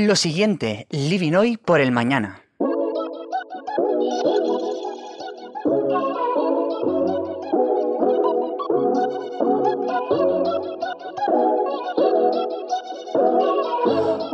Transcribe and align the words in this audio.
Lo 0.00 0.14
siguiente, 0.14 0.86
living 0.90 1.32
hoy 1.32 1.56
por 1.56 1.80
el 1.80 1.90
mañana. 1.90 2.47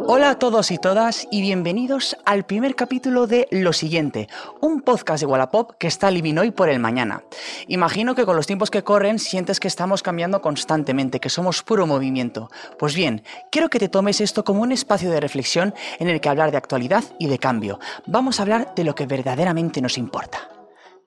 Hola 0.06 0.30
a 0.30 0.38
todos 0.38 0.71
y 0.71 0.77
todas 0.77 1.27
y 1.30 1.41
bienvenidos 1.41 2.16
al 2.27 2.45
primer 2.45 2.75
capítulo 2.75 3.27
de 3.27 3.48
Lo 3.50 3.73
Siguiente, 3.73 4.29
un 4.61 4.82
podcast 4.82 5.23
de 5.23 5.27
Wallapop 5.27 5.73
que 5.79 5.86
está 5.86 6.11
living 6.11 6.36
hoy 6.36 6.50
por 6.50 6.68
el 6.68 6.79
mañana. 6.79 7.25
Imagino 7.68 8.14
que 8.14 8.27
con 8.27 8.36
los 8.36 8.46
tiempos 8.46 8.71
que 8.71 8.85
corren 8.85 9.18
sientes 9.18 9.61
que 9.61 9.68
estamos 9.68 10.03
cambiando 10.03 10.43
constantemente, 10.43 11.21
que 11.21 11.30
somos 11.30 11.62
puro 11.62 11.86
movimiento. 11.86 12.50
Pues 12.79 12.95
bien, 12.95 13.22
quiero 13.50 13.71
que 13.71 13.79
te 13.79 13.89
tomes 13.89 14.21
esto 14.21 14.45
como 14.45 14.61
un 14.61 14.72
espacio 14.72 15.11
de 15.11 15.21
reflexión 15.21 15.72
en 15.98 16.09
el 16.09 16.21
que 16.21 16.29
hablar 16.29 16.50
de 16.50 16.59
actualidad 16.59 17.05
y 17.18 17.29
de 17.29 17.39
cambio. 17.39 17.79
Vamos 18.07 18.39
a 18.39 18.43
hablar 18.43 18.75
de 18.75 18.85
lo 18.85 18.94
que 18.94 19.07
verdaderamente 19.07 19.80
nos 19.80 19.96
importa. 19.96 20.50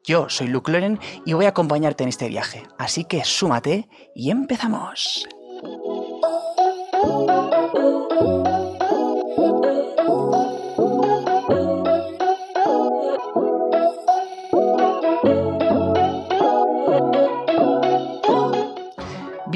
Yo 0.04 0.30
soy 0.30 0.48
Luke 0.48 0.72
Loren 0.72 1.00
y 1.24 1.34
voy 1.34 1.46
a 1.46 1.50
acompañarte 1.50 2.04
en 2.04 2.10
este 2.10 2.30
viaje, 2.30 2.64
así 2.80 3.04
que 3.04 3.24
súmate 3.24 3.90
y 4.16 4.32
empezamos. 4.32 5.28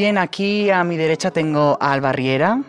Bien, 0.01 0.17
aquí 0.17 0.71
a 0.71 0.83
mi 0.83 0.97
derecha 0.97 1.29
tengo 1.29 1.77
a 1.79 1.93
Alba 1.93 2.11
Riera, 2.11 2.63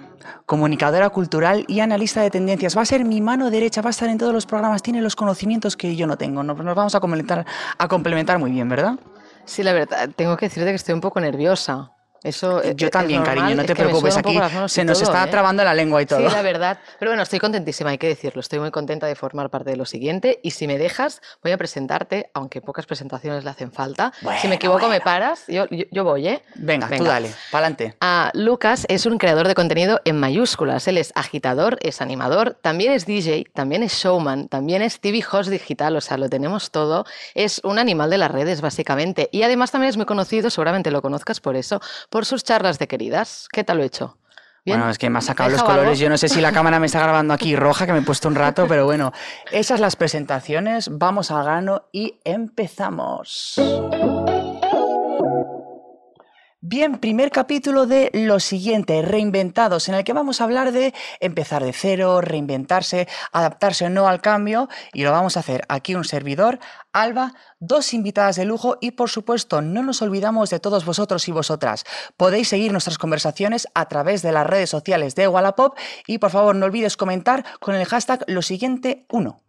comunicadora 0.45 1.09
cultural 1.09 1.65
y 1.67 1.81
analista 1.81 2.21
de 2.21 2.29
tendencias. 2.29 2.77
Va 2.77 2.83
a 2.83 2.85
ser 2.85 3.07
mi 3.07 3.23
mano 3.23 3.51
derecha, 3.51 3.81
va 3.81 3.89
a 3.89 3.91
estar 3.91 4.11
en 4.11 4.19
todos 4.19 4.35
los 4.35 4.45
programas, 4.45 4.83
tiene 4.83 5.01
los 5.01 5.17
conocimientos 5.17 5.75
que 5.75 5.97
yo 5.97 6.07
no 6.07 6.19
tengo. 6.19 6.43
Nos, 6.43 6.57
vamos 6.57 6.95
a 6.95 7.01
complementar, 7.01 7.47
a 7.79 7.89
complementar 7.89 8.39
muy 8.39 8.51
bien, 8.51 8.69
¿verdad? 8.69 8.99
Sí, 9.47 9.63
la 9.63 9.73
verdad, 9.73 10.11
tengo 10.15 10.37
que 10.37 10.47
decirte 10.47 10.69
que 10.69 10.77
estoy 10.77 10.95
un 10.95 11.01
poco 11.01 11.21
nerviosa. 11.21 11.93
Eso 12.23 12.63
Yo 12.75 12.87
es 12.87 12.91
también, 12.93 13.21
normal, 13.21 13.37
cariño, 13.37 13.57
no 13.57 13.63
es 13.63 13.67
te 13.67 13.75
que 13.75 13.83
preocupes, 13.83 14.17
aquí 14.17 14.39
se 14.69 14.85
nos 14.85 14.99
todo, 15.01 15.11
está 15.11 15.25
¿eh? 15.25 15.31
trabando 15.31 15.65
la 15.65 15.75
lengua 15.75 16.01
y 16.03 16.07
todo. 16.07 16.19
Sí, 16.29 16.35
la 16.35 16.43
verdad. 16.43 16.79
Pero 16.99 17.11
bueno, 17.11 17.23
estoy 17.23 17.39
contentísima, 17.39 17.91
hay 17.91 17.99
que 17.99 18.09
decirlo. 18.09 18.41
Estoy 18.41 18.61
muy 18.61 18.71
contenta 18.71 19.07
de 19.07 19.15
formar 19.15 19.51
parte 19.51 19.71
de 19.71 19.77
lo 19.77 19.85
siguiente. 19.85 20.39
Y 20.43 20.53
si 20.53 20.67
me 20.67 20.79
dejas, 20.79 21.21
voy 21.43 21.53
a 21.53 21.59
presentarte, 21.59 22.31
aunque 22.35 22.61
pocas 22.61 22.87
presentaciones 22.87 23.45
le 23.45 23.51
hacen 23.51 23.73
falta. 23.73 24.13
si 24.41 24.49
me 24.49 24.57
equivoco, 24.57 24.89
me 24.89 25.01
paras. 25.01 25.45
Yo, 25.49 25.67
yo, 25.71 25.85
yo 25.91 26.05
voy, 26.05 26.29
¿eh? 26.29 26.43
Venga, 26.55 26.87
tú 26.87 26.93
Venga. 26.93 27.11
dale, 27.11 27.31
pa'lante. 27.51 27.97
Ah, 28.01 28.31
Lucas 28.35 28.87
es 28.89 29.07
un 29.07 29.19
creador 29.19 29.49
de 29.49 29.55
contenido 29.55 30.01
en 30.05 30.19
mayúsculas. 30.19 30.87
Él 30.89 30.99
es 30.99 31.13
agitador, 31.15 31.79
es 31.83 32.01
animador, 32.01 32.57
también 32.61 32.93
es 32.93 33.07
DJ, 33.07 33.47
también 33.53 33.83
es 33.83 33.93
showman, 33.95 34.49
también 34.49 34.83
es 34.83 35.01
TV 35.01 35.25
host 35.31 35.51
digital, 35.51 35.97
o 35.97 36.01
sea, 36.01 36.17
lo 36.19 36.29
tenemos 36.29 36.71
todo. 36.71 37.05
Es 37.35 37.61
un 37.65 37.79
animal 37.79 38.11
de 38.11 38.19
las 38.19 38.31
redes, 38.31 38.61
básicamente. 38.61 39.29
Y 39.33 39.43
además 39.43 39.71
también 39.71 39.91
es 39.91 39.97
muy 39.97 40.07
conocido, 40.07 40.51
seguramente 40.51 40.91
lo 40.91 41.03
conozcas 41.03 41.41
por 41.41 41.57
eso, 41.57 41.81
por 42.13 42.27
sus 42.27 42.45
charlas 42.45 42.79
de 42.79 42.87
queridas. 42.87 43.49
¿Qué 43.51 43.65
tal 43.65 43.79
lo 43.79 43.83
he 43.83 43.87
hecho? 43.87 44.19
¿Bien? 44.67 44.79
Bueno, 44.79 44.93
es 44.93 44.99
que 44.99 45.09
me 45.09 45.19
ha 45.19 45.23
sacado 45.23 45.49
¿Me 45.49 45.55
he 45.55 45.57
los 45.57 45.65
colores. 45.65 45.89
algo? 45.89 45.95
Yo 45.95 46.11
no 46.11 46.19
sé 46.19 46.29
si 46.29 46.43
la 46.43 46.53
cámara 46.53 46.79
me 46.79 46.87
está 46.87 47.01
grabando 47.01 47.33
aquí 47.33 47.57
roja, 47.57 47.87
que 47.87 47.93
me 47.93 48.01
he 48.01 48.03
puesto 48.03 48.29
un 48.29 48.35
rato, 48.35 48.67
pero 48.69 48.85
bueno, 48.85 49.13
esas 49.51 49.81
las 49.81 49.97
presentaciones. 49.97 50.91
Vamos 50.93 51.31
al 51.31 51.43
grano 51.43 51.87
y 51.91 52.21
empezamos. 52.23 53.59
Bien, 56.65 56.99
primer 56.99 57.33
capítulo 57.33 57.87
de 57.87 58.09
lo 58.15 58.39
siguiente, 58.39 59.03
reinventados, 59.03 59.89
en 59.89 59.97
el 59.97 60.05
que 60.05 60.13
vamos 60.13 60.41
a 60.41 60.45
hablar 60.45 60.71
de 60.71 60.95
empezar 61.19 61.65
de 61.65 61.73
cero, 61.73 62.21
reinventarse, 62.21 63.09
adaptarse 63.33 63.87
o 63.87 63.91
no 63.91 64.07
al 64.07 64.21
cambio, 64.21 64.69
y 64.93 65.03
lo 65.03 65.11
vamos 65.11 65.37
a 65.37 65.41
hacer 65.41 65.63
aquí 65.69 65.97
un 65.97 66.05
servidor, 66.05 66.61
Alba, 66.93 67.35
dos 67.59 67.93
invitadas 67.93 68.37
de 68.37 68.45
lujo 68.45 68.79
y 68.81 68.93
por 68.93 69.11
supuesto 69.11 69.61
no 69.61 69.83
nos 69.83 70.03
olvidamos 70.03 70.51
de 70.51 70.61
todos 70.61 70.85
vosotros 70.85 71.27
y 71.27 71.33
vosotras. 71.33 71.85
Podéis 72.17 72.47
seguir 72.47 72.71
nuestras 72.71 72.97
conversaciones 72.97 73.67
a 73.75 73.89
través 73.89 74.23
de 74.23 74.31
las 74.31 74.47
redes 74.47 74.71
sociales 74.71 75.17
de 75.17 75.27
Wallapop 75.27 75.77
y 76.07 76.19
por 76.19 76.31
favor 76.31 76.55
no 76.55 76.67
olvides 76.67 76.97
comentar 76.97 77.45
con 77.59 77.75
el 77.75 77.87
hashtag 77.87 78.23
lo 78.29 78.41
siguiente 78.41 79.05
1. 79.11 79.43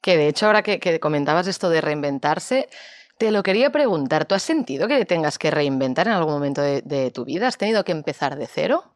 Que 0.00 0.16
de 0.16 0.28
hecho, 0.28 0.46
ahora 0.46 0.62
que, 0.62 0.78
que 0.78 1.00
comentabas 1.00 1.48
esto 1.48 1.68
de 1.68 1.80
reinventarse, 1.80 2.68
te 3.18 3.30
lo 3.30 3.42
quería 3.42 3.70
preguntar. 3.70 4.24
¿Tú 4.26 4.34
has 4.34 4.42
sentido 4.42 4.88
que 4.88 4.98
te 4.98 5.04
tengas 5.06 5.38
que 5.38 5.50
reinventar 5.50 6.06
en 6.08 6.14
algún 6.14 6.34
momento 6.34 6.62
de, 6.62 6.82
de 6.82 7.10
tu 7.10 7.24
vida? 7.24 7.48
¿Has 7.48 7.58
tenido 7.58 7.84
que 7.84 7.92
empezar 7.92 8.36
de 8.36 8.46
cero? 8.46 8.93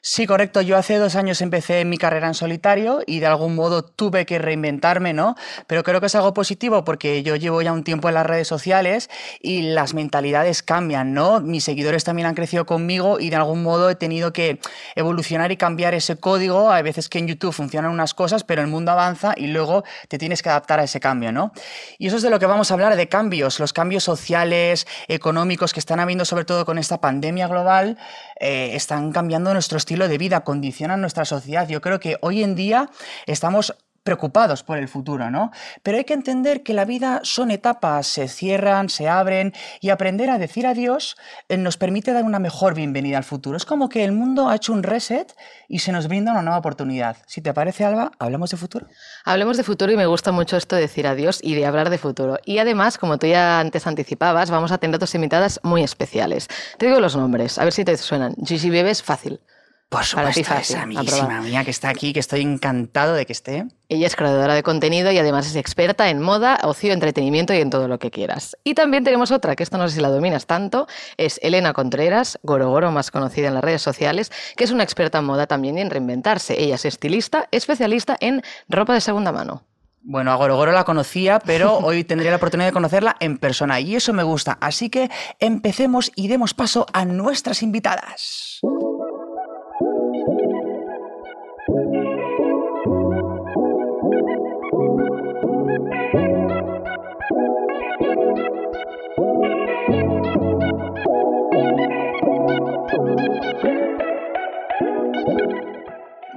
Sí, 0.00 0.26
correcto. 0.26 0.60
Yo 0.60 0.76
hace 0.76 0.96
dos 0.96 1.16
años 1.16 1.40
empecé 1.42 1.84
mi 1.84 1.98
carrera 1.98 2.28
en 2.28 2.34
solitario 2.34 3.00
y 3.04 3.18
de 3.18 3.26
algún 3.26 3.56
modo 3.56 3.82
tuve 3.82 4.26
que 4.26 4.38
reinventarme, 4.38 5.12
¿no? 5.12 5.34
Pero 5.66 5.82
creo 5.82 6.00
que 6.00 6.06
es 6.06 6.14
algo 6.14 6.32
positivo 6.34 6.84
porque 6.84 7.24
yo 7.24 7.34
llevo 7.34 7.62
ya 7.62 7.72
un 7.72 7.82
tiempo 7.82 8.08
en 8.08 8.14
las 8.14 8.24
redes 8.24 8.46
sociales 8.46 9.10
y 9.40 9.62
las 9.62 9.94
mentalidades 9.94 10.62
cambian, 10.62 11.14
¿no? 11.14 11.40
Mis 11.40 11.64
seguidores 11.64 12.04
también 12.04 12.26
han 12.26 12.36
crecido 12.36 12.64
conmigo 12.64 13.18
y 13.18 13.30
de 13.30 13.36
algún 13.36 13.62
modo 13.64 13.90
he 13.90 13.96
tenido 13.96 14.32
que 14.32 14.60
evolucionar 14.94 15.50
y 15.50 15.56
cambiar 15.56 15.94
ese 15.94 16.16
código. 16.16 16.70
Hay 16.70 16.84
veces 16.84 17.08
que 17.08 17.18
en 17.18 17.26
YouTube 17.26 17.52
funcionan 17.52 17.90
unas 17.90 18.14
cosas, 18.14 18.44
pero 18.44 18.62
el 18.62 18.68
mundo 18.68 18.92
avanza 18.92 19.34
y 19.36 19.48
luego 19.48 19.82
te 20.06 20.18
tienes 20.18 20.42
que 20.42 20.48
adaptar 20.48 20.78
a 20.78 20.84
ese 20.84 21.00
cambio, 21.00 21.32
¿no? 21.32 21.52
Y 21.98 22.06
eso 22.06 22.16
es 22.16 22.22
de 22.22 22.30
lo 22.30 22.38
que 22.38 22.46
vamos 22.46 22.70
a 22.70 22.74
hablar, 22.74 22.94
de 22.94 23.08
cambios, 23.08 23.58
los 23.58 23.72
cambios 23.72 24.04
sociales, 24.04 24.86
económicos 25.08 25.72
que 25.72 25.80
están 25.80 25.98
habiendo 25.98 26.24
sobre 26.24 26.44
todo 26.44 26.64
con 26.64 26.78
esta 26.78 27.00
pandemia 27.00 27.48
global, 27.48 27.98
eh, 28.38 28.70
están 28.74 29.10
cambiando 29.10 29.52
nuestro 29.52 29.76
estilo 29.88 30.06
de 30.06 30.18
vida, 30.18 30.44
condicionan 30.44 31.00
nuestra 31.00 31.24
sociedad. 31.24 31.66
Yo 31.66 31.80
creo 31.80 31.98
que 31.98 32.18
hoy 32.20 32.42
en 32.42 32.54
día 32.54 32.90
estamos 33.24 33.74
preocupados 34.02 34.62
por 34.62 34.76
el 34.78 34.86
futuro, 34.86 35.30
¿no? 35.30 35.50
Pero 35.82 35.96
hay 35.96 36.04
que 36.04 36.14
entender 36.14 36.62
que 36.62 36.74
la 36.74 36.84
vida 36.84 37.20
son 37.24 37.50
etapas, 37.50 38.06
se 38.06 38.28
cierran, 38.28 38.90
se 38.90 39.08
abren 39.08 39.54
y 39.80 39.88
aprender 39.88 40.28
a 40.28 40.38
decir 40.38 40.66
adiós 40.66 41.16
eh, 41.48 41.56
nos 41.56 41.78
permite 41.78 42.12
dar 42.12 42.24
una 42.24 42.38
mejor 42.38 42.74
bienvenida 42.74 43.16
al 43.16 43.24
futuro. 43.24 43.56
Es 43.56 43.64
como 43.64 43.88
que 43.88 44.04
el 44.04 44.12
mundo 44.12 44.48
ha 44.48 44.56
hecho 44.56 44.74
un 44.74 44.82
reset 44.82 45.34
y 45.68 45.78
se 45.78 45.92
nos 45.92 46.06
brinda 46.06 46.32
una 46.32 46.42
nueva 46.42 46.58
oportunidad. 46.58 47.16
Si 47.26 47.40
te 47.40 47.54
parece, 47.54 47.84
Alba, 47.84 48.12
¿hablamos 48.18 48.50
de 48.50 48.56
futuro? 48.58 48.86
Hablemos 49.24 49.56
de 49.56 49.64
futuro 49.64 49.90
y 49.92 49.96
me 49.96 50.06
gusta 50.06 50.32
mucho 50.32 50.58
esto 50.58 50.76
de 50.76 50.82
decir 50.82 51.06
adiós 51.06 51.40
y 51.42 51.54
de 51.54 51.64
hablar 51.64 51.88
de 51.88 51.96
futuro. 51.96 52.38
Y 52.44 52.58
además, 52.58 52.98
como 52.98 53.18
tú 53.18 53.26
ya 53.26 53.58
antes 53.58 53.86
anticipabas, 53.86 54.50
vamos 54.50 54.70
a 54.70 54.78
tener 54.78 54.98
dos 54.98 55.14
invitadas 55.14 55.60
muy 55.62 55.82
especiales. 55.82 56.48
Te 56.76 56.86
digo 56.86 57.00
los 57.00 57.16
nombres, 57.16 57.58
a 57.58 57.64
ver 57.64 57.72
si 57.72 57.84
te 57.84 57.96
suenan. 57.96 58.34
Gigi 58.44 58.68
Bebes, 58.68 59.02
fácil. 59.02 59.40
Por 59.88 60.04
Para 60.14 60.32
ti 60.32 60.44
supuesto, 60.44 60.74
esa 60.74 60.82
amiguísima 60.82 61.40
mía 61.40 61.64
que 61.64 61.70
está 61.70 61.88
aquí, 61.88 62.12
que 62.12 62.20
estoy 62.20 62.42
encantado 62.42 63.14
de 63.14 63.24
que 63.24 63.32
esté. 63.32 63.64
Ella 63.88 64.06
es 64.06 64.16
creadora 64.16 64.54
de 64.54 64.62
contenido 64.62 65.10
y 65.10 65.16
además 65.16 65.46
es 65.46 65.56
experta 65.56 66.10
en 66.10 66.20
moda, 66.20 66.58
ocio, 66.62 66.92
entretenimiento 66.92 67.54
y 67.54 67.60
en 67.62 67.70
todo 67.70 67.88
lo 67.88 67.98
que 67.98 68.10
quieras. 68.10 68.54
Y 68.64 68.74
también 68.74 69.02
tenemos 69.02 69.30
otra, 69.30 69.56
que 69.56 69.62
esto 69.62 69.78
no 69.78 69.88
sé 69.88 69.94
si 69.94 70.00
la 70.02 70.10
dominas 70.10 70.46
tanto, 70.46 70.88
es 71.16 71.40
Elena 71.42 71.72
Contreras, 71.72 72.38
Gorogoro, 72.42 72.90
más 72.90 73.10
conocida 73.10 73.48
en 73.48 73.54
las 73.54 73.64
redes 73.64 73.80
sociales, 73.80 74.30
que 74.56 74.64
es 74.64 74.72
una 74.72 74.84
experta 74.84 75.20
en 75.20 75.24
moda 75.24 75.46
también 75.46 75.78
y 75.78 75.80
en 75.80 75.88
reinventarse. 75.88 76.62
Ella 76.62 76.74
es 76.74 76.84
estilista, 76.84 77.48
especialista 77.50 78.14
en 78.20 78.42
ropa 78.68 78.92
de 78.92 79.00
segunda 79.00 79.32
mano. 79.32 79.62
Bueno, 80.02 80.32
a 80.32 80.36
Gorogoro 80.36 80.72
la 80.72 80.84
conocía, 80.84 81.38
pero 81.38 81.78
hoy 81.82 82.04
tendré 82.04 82.28
la 82.28 82.36
oportunidad 82.36 82.68
de 82.68 82.74
conocerla 82.74 83.16
en 83.20 83.38
persona 83.38 83.80
y 83.80 83.96
eso 83.96 84.12
me 84.12 84.22
gusta. 84.22 84.58
Así 84.60 84.90
que 84.90 85.10
empecemos 85.40 86.12
y 86.14 86.28
demos 86.28 86.52
paso 86.52 86.84
a 86.92 87.06
nuestras 87.06 87.62
invitadas. 87.62 88.60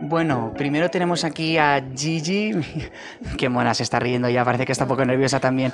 Bueno, 0.02 0.54
primero 0.58 0.90
tenemos 0.90 1.24
aquí 1.24 1.58
a 1.58 1.82
Gigi. 1.96 2.52
Qué 3.38 3.50
mona 3.50 3.74
se 3.74 3.84
está 3.84 4.00
riendo 4.00 4.30
ya, 4.30 4.44
parece 4.44 4.66
que 4.66 4.72
está 4.72 4.84
un 4.84 4.90
poco 4.90 5.06
nerviosa 5.06 5.40
también. 5.40 5.72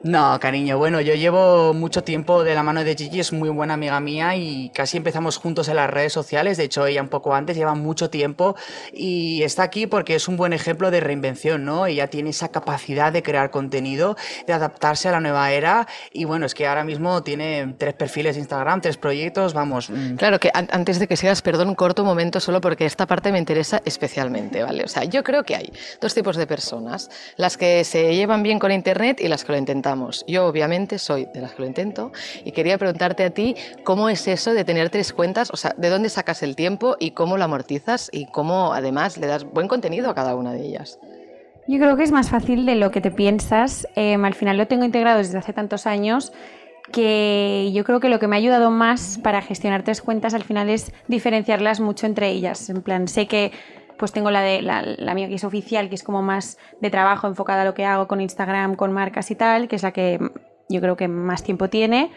No, 0.00 0.38
cariño, 0.38 0.78
bueno, 0.78 1.00
yo 1.00 1.14
llevo 1.14 1.74
mucho 1.74 2.04
tiempo 2.04 2.44
de 2.44 2.54
la 2.54 2.62
mano 2.62 2.84
de 2.84 2.94
Gigi, 2.94 3.18
es 3.18 3.32
muy 3.32 3.48
buena 3.48 3.74
amiga 3.74 3.98
mía 3.98 4.36
y 4.36 4.70
casi 4.72 4.96
empezamos 4.96 5.38
juntos 5.38 5.66
en 5.66 5.74
las 5.74 5.90
redes 5.90 6.12
sociales, 6.12 6.56
de 6.56 6.62
hecho 6.62 6.86
ella 6.86 7.02
un 7.02 7.08
poco 7.08 7.34
antes, 7.34 7.56
lleva 7.56 7.74
mucho 7.74 8.08
tiempo 8.08 8.54
y 8.92 9.42
está 9.42 9.64
aquí 9.64 9.88
porque 9.88 10.14
es 10.14 10.28
un 10.28 10.36
buen 10.36 10.52
ejemplo 10.52 10.92
de 10.92 11.00
reinvención, 11.00 11.64
¿no? 11.64 11.86
Ella 11.86 12.06
tiene 12.06 12.30
esa 12.30 12.46
capacidad 12.50 13.12
de 13.12 13.24
crear 13.24 13.50
contenido, 13.50 14.16
de 14.46 14.52
adaptarse 14.52 15.08
a 15.08 15.10
la 15.12 15.18
nueva 15.20 15.50
era 15.50 15.88
y 16.12 16.26
bueno, 16.26 16.46
es 16.46 16.54
que 16.54 16.68
ahora 16.68 16.84
mismo 16.84 17.24
tiene 17.24 17.74
tres 17.76 17.94
perfiles 17.94 18.36
de 18.36 18.40
Instagram, 18.42 18.80
tres 18.80 18.98
proyectos, 18.98 19.52
vamos. 19.52 19.90
mm, 19.90 20.14
Claro 20.14 20.38
que 20.38 20.52
an- 20.54 20.68
antes 20.70 21.00
de 21.00 21.08
que 21.08 21.16
sigas, 21.16 21.42
perdón, 21.42 21.70
un 21.70 21.74
corto 21.74 22.04
momento 22.04 22.38
solo 22.38 22.60
porque 22.60 22.86
esta 22.86 23.06
parte 23.08 23.32
me 23.32 23.38
interesa 23.40 23.82
especialmente, 23.84 24.62
¿vale? 24.62 24.84
O 24.84 24.88
sea, 24.88 25.02
yo 25.02 25.24
creo 25.24 25.42
que 25.42 25.56
hay 25.56 25.72
dos 26.00 26.14
tipos 26.14 26.36
de 26.36 26.46
personas, 26.46 27.10
las 27.36 27.56
que 27.56 27.82
se 27.82 28.14
llevan 28.14 28.44
bien 28.44 28.60
con 28.60 28.70
Internet 28.70 29.20
y 29.20 29.26
las 29.26 29.44
que 29.44 29.50
lo 29.50 29.58
intentan 29.58 29.87
Yo 30.26 30.46
obviamente 30.46 30.98
soy 30.98 31.26
de 31.32 31.40
las 31.40 31.52
que 31.52 31.62
lo 31.62 31.68
intento 31.68 32.12
y 32.44 32.52
quería 32.52 32.78
preguntarte 32.78 33.24
a 33.24 33.30
ti 33.30 33.54
cómo 33.84 34.08
es 34.08 34.26
eso 34.28 34.52
de 34.52 34.64
tener 34.64 34.90
tres 34.90 35.12
cuentas, 35.12 35.50
o 35.50 35.56
sea, 35.56 35.74
de 35.76 35.88
dónde 35.88 36.08
sacas 36.08 36.42
el 36.42 36.56
tiempo 36.56 36.96
y 36.98 37.12
cómo 37.12 37.36
lo 37.36 37.44
amortizas 37.44 38.10
y 38.12 38.26
cómo 38.26 38.72
además 38.72 39.16
le 39.16 39.26
das 39.26 39.44
buen 39.44 39.68
contenido 39.68 40.10
a 40.10 40.14
cada 40.14 40.34
una 40.36 40.52
de 40.52 40.66
ellas. 40.66 40.98
Yo 41.66 41.78
creo 41.78 41.96
que 41.96 42.02
es 42.02 42.12
más 42.12 42.30
fácil 42.30 42.64
de 42.64 42.76
lo 42.76 42.90
que 42.90 43.00
te 43.00 43.10
piensas. 43.10 43.86
Em, 43.94 44.24
al 44.24 44.34
final 44.34 44.56
lo 44.56 44.66
tengo 44.66 44.84
integrado 44.84 45.18
desde 45.18 45.36
hace 45.38 45.52
tantos 45.52 45.86
años 45.86 46.32
que 46.92 47.70
yo 47.74 47.84
creo 47.84 48.00
que 48.00 48.08
lo 48.08 48.18
que 48.18 48.26
me 48.26 48.36
ha 48.36 48.38
ayudado 48.38 48.70
más 48.70 49.18
para 49.22 49.42
gestionar 49.42 49.82
tres 49.82 50.00
cuentas 50.00 50.32
al 50.32 50.44
final 50.44 50.70
es 50.70 50.92
diferenciarlas 51.08 51.80
mucho 51.80 52.06
entre 52.06 52.30
ellas. 52.30 52.70
En 52.70 52.82
plan, 52.82 53.08
sé 53.08 53.26
que 53.26 53.52
pues 53.98 54.12
tengo 54.12 54.30
la 54.30 54.40
de 54.40 54.62
la, 54.62 55.14
mía 55.14 55.28
que 55.28 55.34
es 55.34 55.44
oficial, 55.44 55.88
que 55.88 55.94
es 55.94 56.02
como 56.02 56.22
más 56.22 56.58
de 56.80 56.90
trabajo 56.90 57.26
enfocada 57.26 57.62
a 57.62 57.64
lo 57.64 57.74
que 57.74 57.84
hago 57.84 58.06
con 58.08 58.20
Instagram, 58.20 58.76
con 58.76 58.92
marcas 58.92 59.30
y 59.30 59.34
tal, 59.34 59.68
que 59.68 59.76
es 59.76 59.82
la 59.82 59.92
que 59.92 60.18
yo 60.68 60.80
creo 60.80 60.96
que 60.96 61.08
más 61.08 61.42
tiempo 61.42 61.68
tiene. 61.68 62.10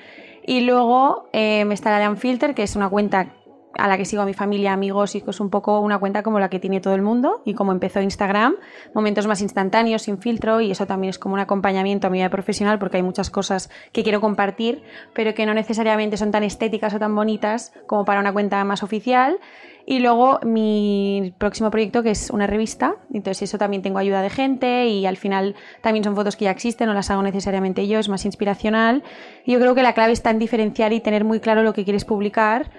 Y 0.46 0.62
luego 0.62 1.30
eh, 1.34 1.66
está 1.72 1.92
la 1.92 2.00
de 2.00 2.10
Unfilter, 2.10 2.56
que 2.56 2.64
es 2.64 2.76
una 2.76 2.90
cuenta 2.90 3.34
a 3.78 3.88
la 3.88 3.98
que 3.98 4.06
sigo 4.06 4.22
a 4.22 4.26
mi 4.26 4.34
familia, 4.34 4.74
amigos, 4.74 5.16
y 5.16 5.22
que 5.22 5.32
es 5.32 5.40
un 5.40 5.50
poco 5.50 5.80
una 5.80 5.98
cuenta 5.98 6.24
como 6.24 6.40
la 6.40 6.50
que 6.50 6.60
tiene 6.60 6.82
todo 6.82 6.94
el 6.96 7.02
mundo 7.02 7.42
y 7.46 7.54
como 7.54 7.72
empezó 7.72 8.02
Instagram, 8.02 8.56
momentos 8.94 9.28
más 9.28 9.42
instantáneos, 9.42 10.04
sin 10.04 10.18
filtro, 10.18 10.62
y 10.62 10.72
eso 10.72 10.86
también 10.86 11.10
es 11.10 11.20
como 11.20 11.36
un 11.36 11.40
acompañamiento 11.40 12.08
a 12.08 12.10
mi 12.10 12.20
vida 12.20 12.30
profesional 12.30 12.80
porque 12.80 12.98
hay 12.98 13.04
muchas 13.04 13.30
cosas 13.30 13.70
que 13.92 14.04
quiero 14.04 14.22
compartir, 14.22 14.84
pero 15.14 15.34
que 15.34 15.46
no 15.46 15.54
necesariamente 15.54 16.18
son 16.18 16.32
tan 16.32 16.44
estéticas 16.44 16.94
o 16.94 17.00
tan 17.00 17.16
bonitas 17.16 17.74
como 17.88 18.06
para 18.06 18.20
una 18.20 18.34
cuenta 18.34 18.64
más 18.66 18.84
oficial. 18.84 19.40
Y 19.86 20.00
luego 20.00 20.40
mi 20.44 21.34
próximo 21.38 21.72
proyecto 21.72 22.04
que 22.04 22.12
es 22.12 22.30
una 22.30 22.48
revista, 22.48 22.96
entonces 23.14 23.44
eso 23.44 23.58
también 23.58 23.82
tengo 23.82 23.98
ayuda 23.98 24.22
de 24.22 24.30
gente 24.30 24.88
y 24.88 25.06
al 25.06 25.18
final 25.18 25.56
también 25.82 26.04
son 26.04 26.16
fotos 26.16 26.36
que 26.36 26.46
ya 26.46 26.52
existen, 26.52 26.88
no 26.88 26.94
las 26.94 27.10
hago 27.10 27.24
necesariamente 27.24 27.88
yo, 27.88 28.00
es 28.00 28.10
más 28.10 28.26
inspiracional. 28.26 29.04
Y 29.46 29.54
yo 29.54 29.60
creo 29.60 29.76
que 29.76 29.84
la 29.84 29.94
clave 29.94 30.14
está 30.14 30.30
en 30.30 30.40
diferenciar 30.40 30.94
y 30.94 31.00
tener 31.00 31.26
muy 31.26 31.40
claro 31.40 31.64
lo 31.64 31.74
que 31.74 31.84
quieres 31.84 32.06
publicar 32.06 32.72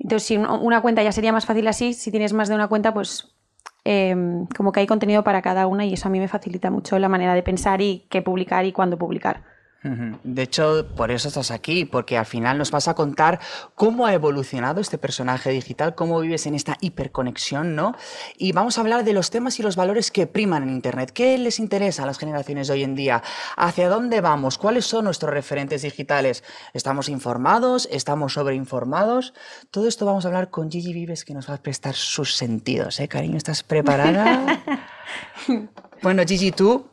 entonces, 0.00 0.26
si 0.26 0.36
una 0.36 0.80
cuenta 0.80 1.02
ya 1.02 1.12
sería 1.12 1.32
más 1.32 1.44
fácil 1.44 1.68
así, 1.68 1.92
si 1.92 2.10
tienes 2.10 2.32
más 2.32 2.48
de 2.48 2.54
una 2.54 2.68
cuenta, 2.68 2.94
pues 2.94 3.36
em, 3.84 4.46
como 4.46 4.72
que 4.72 4.80
hay 4.80 4.86
contenido 4.86 5.22
para 5.22 5.42
cada 5.42 5.66
una 5.66 5.84
y 5.84 5.92
eso 5.92 6.08
a 6.08 6.10
mí 6.10 6.18
me 6.18 6.28
facilita 6.28 6.70
mucho 6.70 6.98
la 6.98 7.08
manera 7.08 7.34
de 7.34 7.42
pensar 7.42 7.82
y 7.82 8.06
qué 8.10 8.22
publicar 8.22 8.64
y 8.64 8.72
cuándo 8.72 8.98
publicar. 8.98 9.44
De 9.82 10.42
hecho, 10.42 10.86
por 10.94 11.10
eso 11.10 11.28
estás 11.28 11.50
aquí, 11.50 11.86
porque 11.86 12.18
al 12.18 12.26
final 12.26 12.58
nos 12.58 12.70
vas 12.70 12.86
a 12.86 12.94
contar 12.94 13.40
cómo 13.74 14.04
ha 14.04 14.12
evolucionado 14.12 14.78
este 14.82 14.98
personaje 14.98 15.50
digital, 15.50 15.94
cómo 15.94 16.20
vives 16.20 16.44
en 16.44 16.54
esta 16.54 16.76
hiperconexión, 16.82 17.74
¿no? 17.74 17.94
Y 18.36 18.52
vamos 18.52 18.76
a 18.76 18.82
hablar 18.82 19.04
de 19.04 19.14
los 19.14 19.30
temas 19.30 19.58
y 19.58 19.62
los 19.62 19.76
valores 19.76 20.10
que 20.10 20.26
priman 20.26 20.64
en 20.64 20.70
Internet. 20.70 21.12
¿Qué 21.12 21.38
les 21.38 21.58
interesa 21.58 22.02
a 22.02 22.06
las 22.06 22.18
generaciones 22.18 22.68
de 22.68 22.74
hoy 22.74 22.84
en 22.84 22.94
día? 22.94 23.22
¿Hacia 23.56 23.88
dónde 23.88 24.20
vamos? 24.20 24.58
¿Cuáles 24.58 24.84
son 24.84 25.06
nuestros 25.06 25.32
referentes 25.32 25.80
digitales? 25.80 26.44
¿Estamos 26.74 27.08
informados? 27.08 27.88
¿Estamos 27.90 28.34
sobreinformados? 28.34 29.32
Todo 29.70 29.88
esto 29.88 30.04
vamos 30.04 30.26
a 30.26 30.28
hablar 30.28 30.50
con 30.50 30.70
Gigi 30.70 30.92
Vives, 30.92 31.24
que 31.24 31.32
nos 31.32 31.48
va 31.48 31.54
a 31.54 31.62
prestar 31.62 31.94
sus 31.94 32.36
sentidos, 32.36 33.00
¿eh, 33.00 33.08
cariño? 33.08 33.38
¿Estás 33.38 33.62
preparada? 33.62 34.62
bueno, 36.02 36.22
Gigi, 36.26 36.52
tú 36.52 36.84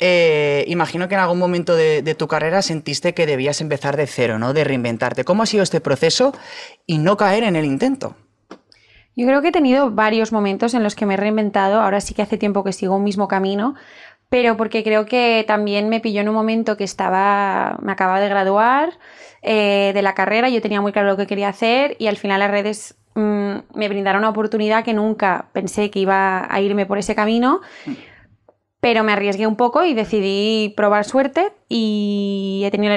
eh, 0.00 0.64
imagino 0.68 1.08
que 1.08 1.14
en 1.14 1.20
algún 1.20 1.38
momento 1.38 1.76
de, 1.76 2.14
tu 2.14 2.26
carrera 2.26 2.62
sentiste 2.62 3.14
que 3.14 3.26
debías 3.26 3.60
empezar 3.60 3.96
de 3.96 4.06
cero, 4.06 4.38
¿no? 4.38 4.52
De 4.52 4.64
reinventarte. 4.64 5.24
¿Cómo 5.24 5.42
ha 5.42 5.46
sido 5.46 5.62
este 5.62 5.80
proceso 5.80 6.34
y 6.86 6.98
no 6.98 7.16
caer 7.16 7.44
en 7.44 7.56
el 7.56 7.64
intento? 7.64 8.16
Yo 9.16 9.26
creo 9.26 9.42
que 9.42 9.48
he 9.48 9.52
tenido 9.52 9.92
varios 9.92 10.32
momentos 10.32 10.74
en 10.74 10.82
los 10.82 10.96
que 10.96 11.06
me 11.06 11.14
he 11.14 11.16
reinventado. 11.16 11.80
Ahora 11.80 12.00
sí 12.00 12.14
que 12.14 12.22
hace 12.22 12.38
tiempo 12.38 12.64
que 12.64 12.72
sigo 12.72 12.96
un 12.96 13.04
mismo 13.04 13.28
camino, 13.28 13.76
pero 14.28 14.56
porque 14.56 14.82
creo 14.82 15.06
que 15.06 15.44
también 15.46 15.88
me 15.88 16.00
pilló 16.00 16.20
en 16.20 16.28
un 16.28 16.34
momento 16.34 16.76
que 16.76 16.84
estaba, 16.84 17.78
me 17.80 17.92
acababa 17.92 18.20
de 18.20 18.28
graduar 18.28 18.98
eh, 19.42 19.92
de 19.94 20.02
la 20.02 20.14
carrera, 20.14 20.48
yo 20.48 20.60
tenía 20.60 20.80
muy 20.80 20.90
claro 20.90 21.08
lo 21.08 21.16
que 21.16 21.28
quería 21.28 21.50
hacer 21.50 21.96
y 22.00 22.08
al 22.08 22.16
final 22.16 22.40
las 22.40 22.50
redes 22.50 22.96
mm, 23.14 23.56
me 23.74 23.88
brindaron 23.88 24.20
una 24.20 24.30
oportunidad 24.30 24.82
que 24.82 24.94
nunca 24.94 25.46
pensé 25.52 25.90
que 25.90 26.00
iba 26.00 26.52
a 26.52 26.60
irme 26.60 26.86
por 26.86 26.98
ese 26.98 27.14
camino. 27.14 27.60
Mm 27.86 27.92
pero 28.84 29.02
me 29.02 29.12
arriesgué 29.12 29.46
un 29.46 29.56
poco 29.56 29.86
y 29.86 29.94
decidí 29.94 30.74
probar 30.76 31.06
suerte 31.06 31.54
y 31.70 32.64
he 32.66 32.70
tenido 32.70 32.96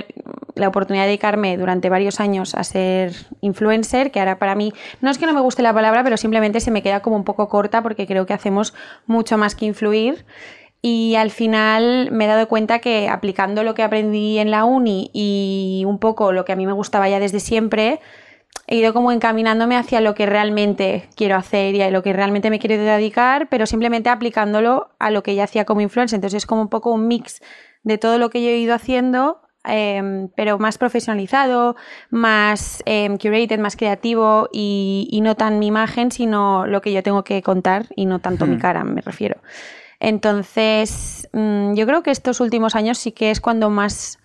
la 0.53 0.67
oportunidad 0.67 1.05
de 1.05 1.11
dedicarme 1.11 1.55
durante 1.55 1.89
varios 1.89 2.19
años 2.19 2.55
a 2.55 2.65
ser 2.65 3.13
influencer, 3.39 4.11
que 4.11 4.19
ahora 4.19 4.37
para 4.37 4.53
mí 4.53 4.73
no 4.99 5.09
es 5.09 5.17
que 5.17 5.25
no 5.25 5.31
me 5.31 5.39
guste 5.39 5.61
la 5.61 5.73
palabra, 5.73 6.03
pero 6.03 6.17
simplemente 6.17 6.59
se 6.59 6.71
me 6.71 6.83
queda 6.83 6.99
como 6.99 7.15
un 7.15 7.23
poco 7.23 7.47
corta 7.47 7.83
porque 7.83 8.05
creo 8.05 8.25
que 8.25 8.33
hacemos 8.33 8.73
mucho 9.05 9.37
más 9.37 9.55
que 9.55 9.63
influir. 9.63 10.25
Y 10.81 11.15
al 11.15 11.31
final 11.31 12.11
me 12.11 12.25
he 12.25 12.27
dado 12.27 12.49
cuenta 12.49 12.79
que 12.79 13.07
aplicando 13.07 13.63
lo 13.63 13.73
que 13.73 13.83
aprendí 13.83 14.39
en 14.39 14.51
la 14.51 14.65
uni 14.65 15.09
y 15.13 15.83
un 15.87 15.99
poco 15.99 16.33
lo 16.33 16.43
que 16.43 16.51
a 16.51 16.57
mí 16.57 16.65
me 16.65 16.73
gustaba 16.73 17.07
ya 17.07 17.21
desde 17.21 17.39
siempre, 17.39 18.01
he 18.67 18.75
ido 18.75 18.93
como 18.93 19.13
encaminándome 19.13 19.77
hacia 19.77 20.01
lo 20.01 20.13
que 20.13 20.25
realmente 20.25 21.09
quiero 21.15 21.37
hacer 21.37 21.73
y 21.73 21.81
a 21.81 21.89
lo 21.89 22.03
que 22.03 22.11
realmente 22.11 22.49
me 22.49 22.59
quiero 22.59 22.81
dedicar, 22.83 23.47
pero 23.49 23.65
simplemente 23.65 24.09
aplicándolo 24.09 24.89
a 24.99 25.09
lo 25.09 25.23
que 25.23 25.35
ya 25.35 25.45
hacía 25.45 25.63
como 25.63 25.79
influencer. 25.79 26.17
Entonces 26.17 26.43
es 26.43 26.45
como 26.45 26.61
un 26.61 26.67
poco 26.67 26.91
un 26.91 27.07
mix 27.07 27.41
de 27.83 27.97
todo 27.97 28.17
lo 28.17 28.29
que 28.29 28.43
yo 28.43 28.49
he 28.49 28.57
ido 28.57 28.75
haciendo, 28.75 29.41
em, 29.63 30.27
pero 30.35 30.59
más 30.59 30.77
profesionalizado, 30.77 31.77
más 32.09 32.83
em, 32.85 33.17
curated, 33.17 33.57
más 33.59 33.77
creativo 33.77 34.49
y, 34.51 35.17
no 35.23 35.35
tan 35.35 35.59
mi 35.59 35.67
imagen, 35.67 36.11
sino 36.11 36.67
lo 36.67 36.81
que 36.81 36.91
yo 36.91 37.01
tengo 37.03 37.23
que 37.23 37.41
contar 37.41 37.85
y 37.95 38.05
no 38.05 38.19
tanto 38.19 38.45
mi 38.45 38.57
hmm. 38.57 38.59
cara, 38.59 38.83
me 38.83 39.01
refiero. 39.01 39.39
Entonces, 40.01 41.29
mm, 41.31 41.73
yo 41.73 41.85
creo 41.85 42.03
que 42.03 42.11
estos 42.11 42.41
últimos 42.41 42.75
años 42.75 42.97
sí 42.97 43.13
que 43.13 43.31
es 43.31 43.39
cuando 43.39 43.69
más 43.69 44.19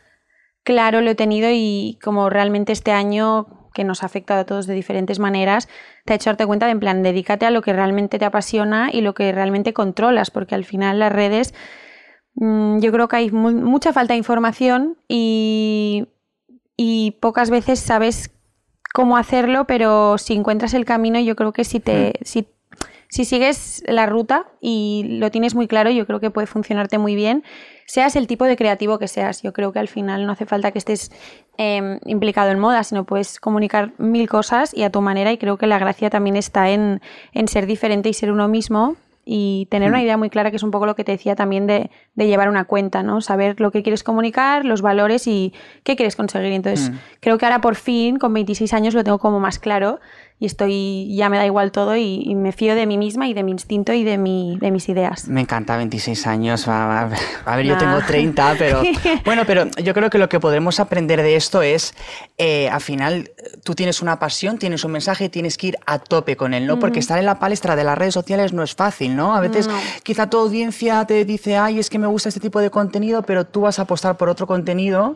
claro 0.65 1.01
lo 1.01 1.11
he 1.11 1.15
tenido 1.15 1.49
y 1.53 1.99
como 2.03 2.29
realmente 2.29 2.73
este 2.73 2.93
año 2.93 3.62
que 3.73 3.85
nos 3.85 4.03
ha 4.03 4.07
afectado 4.07 4.41
a 4.41 4.45
todos 4.45 4.67
de 4.67 4.75
diferentes 4.75 5.19
maneras, 5.19 5.69
te 6.05 6.13
ha 6.13 6.17
hecho 6.17 6.31
darte 6.31 6.47
cuenta 6.47 6.67
de, 6.67 6.73
en 6.73 6.81
plan, 6.81 7.03
dedícate 7.03 7.47
a 7.47 7.51
lo 7.51 7.63
que 7.63 7.73
realmente 7.73 8.19
te 8.19 8.25
apasiona 8.25 8.91
y 8.93 9.01
lo 9.01 9.15
que 9.15 9.33
realmente 9.33 9.73
controlas, 9.73 10.31
porque 10.31 10.55
al 10.55 10.65
final 10.65 10.99
las 10.99 11.13
redes, 11.13 11.55
mm, 12.35 12.79
yo 12.81 12.93
creo 12.93 13.09
que 13.09 13.17
hay 13.17 13.31
mucha 13.31 13.93
falta 13.93 14.15
de 14.15 14.19
información 14.19 14.97
y, 15.09 16.09
y 16.77 17.13
pocas 17.21 17.51
veces 17.51 17.81
sabes 17.81 18.31
cómo 18.93 19.17
hacerlo, 19.17 19.67
pero 19.67 20.19
si 20.19 20.35
encuentras 20.35 20.75
el 20.75 20.85
camino, 20.85 21.19
yo 21.21 21.37
creo 21.37 21.53
que 21.53 21.65
si 21.65 21.81
te... 21.81 22.11
Hmm. 22.21 22.25
Si, 22.25 22.49
si 23.09 23.27
sigues 23.27 23.85
la 23.87 24.07
ruta 24.07 24.47
y 24.63 25.19
lo 25.19 25.31
tienes 25.31 25.55
muy 25.55 25.69
claro, 25.69 25.91
yo 25.91 26.07
creo 26.07 26.19
que 26.19 26.31
puede 26.31 26.47
funcionarte 26.47 26.97
muy 26.97 27.15
bien 27.15 27.45
seas 27.87 28.17
el 28.17 28.27
tipo 28.27 28.45
de 28.45 28.57
creativo 28.57 28.99
que 28.99 29.09
seas. 29.09 29.43
Yo 29.43 29.53
creo 29.53 29.73
que 29.73 29.79
al 29.79 29.89
final 29.89 30.27
no 30.27 30.33
hace 30.33 30.47
falta 30.47 30.73
que 30.73 30.79
estés 30.79 31.11
em, 31.57 31.99
implicado 32.07 32.51
en 32.51 32.59
moda, 32.59 32.85
sino 32.85 33.05
puedes 33.05 33.41
comunicar 33.41 33.93
mil 33.99 34.29
cosas 34.29 34.75
y 34.75 34.83
a 34.83 34.91
tu 34.91 35.01
manera 35.01 35.33
y 35.33 35.39
creo 35.39 35.57
que 35.57 35.67
la 35.67 35.79
gracia 35.79 36.11
también 36.11 36.37
está 36.37 36.71
en, 36.71 37.01
en 37.33 37.49
ser 37.49 37.67
diferente 37.67 38.09
y 38.09 38.15
ser 38.15 38.33
uno 38.33 38.49
mismo 38.49 38.97
y 39.25 39.67
tener 39.71 39.89
una 39.89 39.99
mm. 39.99 40.03
idea 40.03 40.17
muy 40.17 40.31
clara, 40.31 40.51
que 40.51 40.57
es 40.57 40.63
un 40.63 40.73
poco 40.73 40.87
lo 40.87 40.97
que 40.97 41.05
te 41.05 41.13
decía 41.13 41.37
también 41.37 41.67
de, 41.67 41.91
de, 42.15 42.27
llevar 42.27 42.49
una 42.49 42.65
cuenta, 42.65 43.03
¿no? 43.05 43.21
Saber 43.21 43.61
lo 43.61 43.71
que 43.71 43.83
quieres 43.83 44.03
comunicar, 44.03 44.65
los 44.65 44.83
valores 44.83 45.29
y 45.29 45.53
qué 45.85 45.95
quieres 45.95 46.17
conseguir. 46.17 46.53
Entonces, 46.53 46.91
mm. 46.91 46.95
creo 47.21 47.39
que 47.39 47.47
ahora 47.47 47.61
por 47.61 47.77
fin, 47.77 48.19
con 48.19 48.35
26 48.35 48.73
años, 48.73 48.95
lo 48.95 49.05
tengo 49.05 49.19
como 49.19 49.39
más 49.39 49.59
claro 49.61 50.01
y 50.43 50.47
estoy, 50.47 51.15
ya 51.15 51.29
me 51.29 51.37
da 51.37 51.47
igual 51.47 51.71
todo 51.71 51.95
y, 51.97 52.35
me 52.35 52.51
fío 52.51 52.75
de 52.75 52.85
mí 52.85 52.99
misma 52.99 53.29
y 53.29 53.33
de 53.33 53.45
mi 53.45 53.53
instinto 53.53 53.93
y 53.93 54.03
de, 54.03 54.19
mi, 54.19 54.59
de 54.61 54.73
mis 54.73 54.89
ideas. 54.89 55.29
Me 55.29 55.43
encanta 55.43 55.77
26 55.77 56.27
años, 56.27 56.67
a, 56.67 57.09
ver, 57.47 57.65
yo 57.65 57.79
tengo 57.79 58.01
30, 58.05 58.57
pero 58.59 58.83
bueno, 59.25 59.45
pero 59.47 59.71
yo 59.81 59.95
creo 59.95 60.11
que 60.11 60.19
lo 60.19 60.29
que 60.29 60.41
podremos 60.41 60.81
aprender 60.81 61.23
de 61.23 61.37
esto 61.37 61.63
es, 61.63 61.95
eh, 62.39 62.69
al 62.69 62.81
final, 62.81 63.31
tú 63.63 63.77
tienes 63.77 64.03
una 64.03 64.19
pasión, 64.19 64.59
tienes 64.59 64.83
un 64.83 64.91
mensaje, 64.91 65.29
tienes 65.29 65.57
que 65.57 65.69
ir 65.69 65.79
a 65.87 66.01
tope 66.01 66.37
con 66.37 66.55
él, 66.55 66.67
¿no? 66.67 66.81
Porque 66.81 66.99
estar 66.99 67.21
en 67.21 67.27
la 67.27 67.39
palestra 67.39 67.77
de 67.77 67.85
las 67.85 67.97
redes 67.97 68.15
sociales 68.15 68.53
no 68.53 68.65
es 68.65 68.75
fácil, 68.75 69.15
¿no? 69.15 69.37
A 69.37 69.41
veces 69.41 69.71
quizá 70.03 70.29
tu 70.29 70.39
audiencia 70.39 71.05
te 71.05 71.25
dice, 71.25 71.57
ay, 71.57 71.79
es 71.79 71.89
que 71.89 72.01
me 72.01 72.09
gusta 72.09 72.31
este 72.31 72.41
tipo 72.41 72.59
de 72.59 72.71
contenido, 72.71 73.23
pero 73.23 73.47
tú 73.47 73.61
vas 73.61 73.79
a 73.79 73.83
apostar 73.83 74.17
por 74.17 74.29
otro 74.29 74.49
contenido 74.49 75.15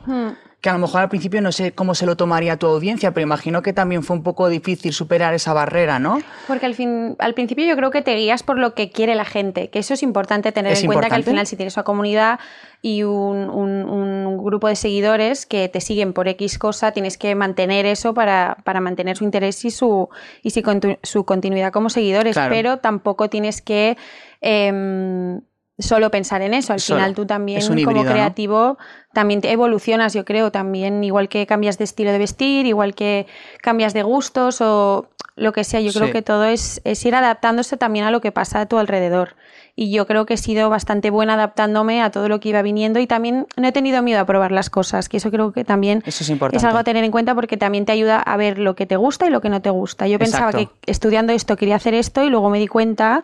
que 0.60 0.70
a 0.70 0.72
lo 0.72 0.78
mejor 0.78 1.02
al 1.02 1.08
principio 1.08 1.40
no 1.40 1.52
sé 1.52 1.72
cómo 1.72 1.94
se 1.94 2.06
lo 2.06 2.16
tomaría 2.16 2.56
tu 2.56 2.66
audiencia, 2.66 3.12
pero 3.12 3.22
imagino 3.22 3.62
que 3.62 3.72
también 3.72 4.02
fue 4.02 4.16
un 4.16 4.22
poco 4.22 4.48
difícil 4.48 4.92
superar 4.92 5.34
esa 5.34 5.52
barrera, 5.52 5.98
¿no? 5.98 6.20
Porque 6.48 6.66
al, 6.66 6.74
fin, 6.74 7.14
al 7.18 7.34
principio 7.34 7.66
yo 7.66 7.76
creo 7.76 7.90
que 7.90 8.02
te 8.02 8.14
guías 8.14 8.42
por 8.42 8.58
lo 8.58 8.74
que 8.74 8.90
quiere 8.90 9.14
la 9.14 9.24
gente, 9.24 9.68
que 9.68 9.78
eso 9.78 9.94
es 9.94 10.02
importante 10.02 10.52
tener 10.52 10.76
en 10.76 10.86
cuenta 10.86 11.08
que 11.08 11.14
al 11.14 11.24
final 11.24 11.46
si 11.46 11.56
tienes 11.56 11.76
una 11.76 11.84
comunidad 11.84 12.40
y 12.82 13.02
un, 13.02 14.36
grupo 14.42 14.68
de 14.68 14.76
seguidores 14.76 15.44
que 15.44 15.68
te 15.68 15.80
siguen 15.80 16.12
por 16.12 16.28
X 16.28 16.58
cosa, 16.58 16.92
tienes 16.92 17.18
que 17.18 17.34
mantener 17.34 17.84
eso 17.84 18.14
para, 18.14 18.56
mantener 18.80 19.16
su 19.16 19.24
interés 19.24 19.64
y 19.64 19.70
su, 19.70 20.08
y 20.42 20.50
su 21.02 21.24
continuidad 21.24 21.72
como 21.72 21.90
seguidores, 21.90 22.36
pero 22.48 22.78
tampoco 22.78 23.28
tienes 23.28 23.60
que... 23.60 23.96
Em, 24.40 25.40
solo 25.78 26.10
pensar 26.10 26.42
en 26.42 26.54
eso. 26.54 26.72
Al 26.72 26.80
Solo. 26.80 26.98
final 26.98 27.14
tú 27.14 27.26
también 27.26 27.60
como 27.84 28.04
creativo 28.04 28.78
también 29.12 29.40
te 29.40 29.50
evolucionas, 29.50 30.12
yo 30.12 30.26
creo, 30.26 30.52
también 30.52 31.02
igual 31.02 31.30
que 31.30 31.46
cambias 31.46 31.78
de 31.78 31.84
estilo 31.84 32.12
de 32.12 32.18
vestir, 32.18 32.66
igual 32.66 32.94
que 32.94 33.26
cambias 33.62 33.94
de 33.94 34.02
gustos 34.02 34.60
o 34.60 35.08
lo 35.36 35.52
que 35.52 35.64
sea. 35.64 35.80
Yo 35.80 35.92
creo 35.92 36.12
que 36.12 36.20
todo 36.20 36.44
es, 36.44 36.82
es 36.84 37.02
ir 37.04 37.14
adaptándose 37.14 37.78
también 37.78 38.04
a 38.04 38.10
lo 38.10 38.20
que 38.20 38.30
pasa 38.30 38.60
a 38.60 38.66
tu 38.66 38.76
alrededor. 38.76 39.34
Y 39.74 39.90
yo 39.90 40.06
creo 40.06 40.24
que 40.24 40.34
he 40.34 40.36
sido 40.38 40.70
bastante 40.70 41.10
buena 41.10 41.34
adaptándome 41.34 42.02
a 42.02 42.10
todo 42.10 42.28
lo 42.28 42.40
que 42.40 42.50
iba 42.50 42.62
viniendo 42.62 42.98
y 42.98 43.06
también 43.06 43.46
no 43.56 43.68
he 43.68 43.72
tenido 43.72 44.02
miedo 44.02 44.20
a 44.20 44.24
probar 44.26 44.52
las 44.52 44.70
cosas, 44.70 45.08
que 45.08 45.18
eso 45.18 45.30
creo 45.30 45.52
que 45.52 45.64
también 45.64 46.02
Eso 46.06 46.24
es 46.24 46.30
importante. 46.30 46.56
es 46.58 46.64
algo 46.64 46.78
a 46.78 46.84
tener 46.84 47.04
en 47.04 47.10
cuenta 47.10 47.34
porque 47.34 47.58
también 47.58 47.84
te 47.84 47.92
ayuda 47.92 48.18
a 48.18 48.36
ver 48.38 48.58
lo 48.58 48.74
que 48.74 48.86
te 48.86 48.96
gusta 48.96 49.26
y 49.26 49.30
lo 49.30 49.42
que 49.42 49.50
no 49.50 49.60
te 49.60 49.70
gusta. 49.70 50.06
Yo 50.08 50.18
pensaba 50.18 50.52
que 50.52 50.68
estudiando 50.86 51.34
esto 51.34 51.56
quería 51.56 51.76
hacer 51.76 51.92
esto 51.94 52.22
y 52.24 52.30
luego 52.30 52.48
me 52.48 52.58
di 52.58 52.66
cuenta 52.66 53.22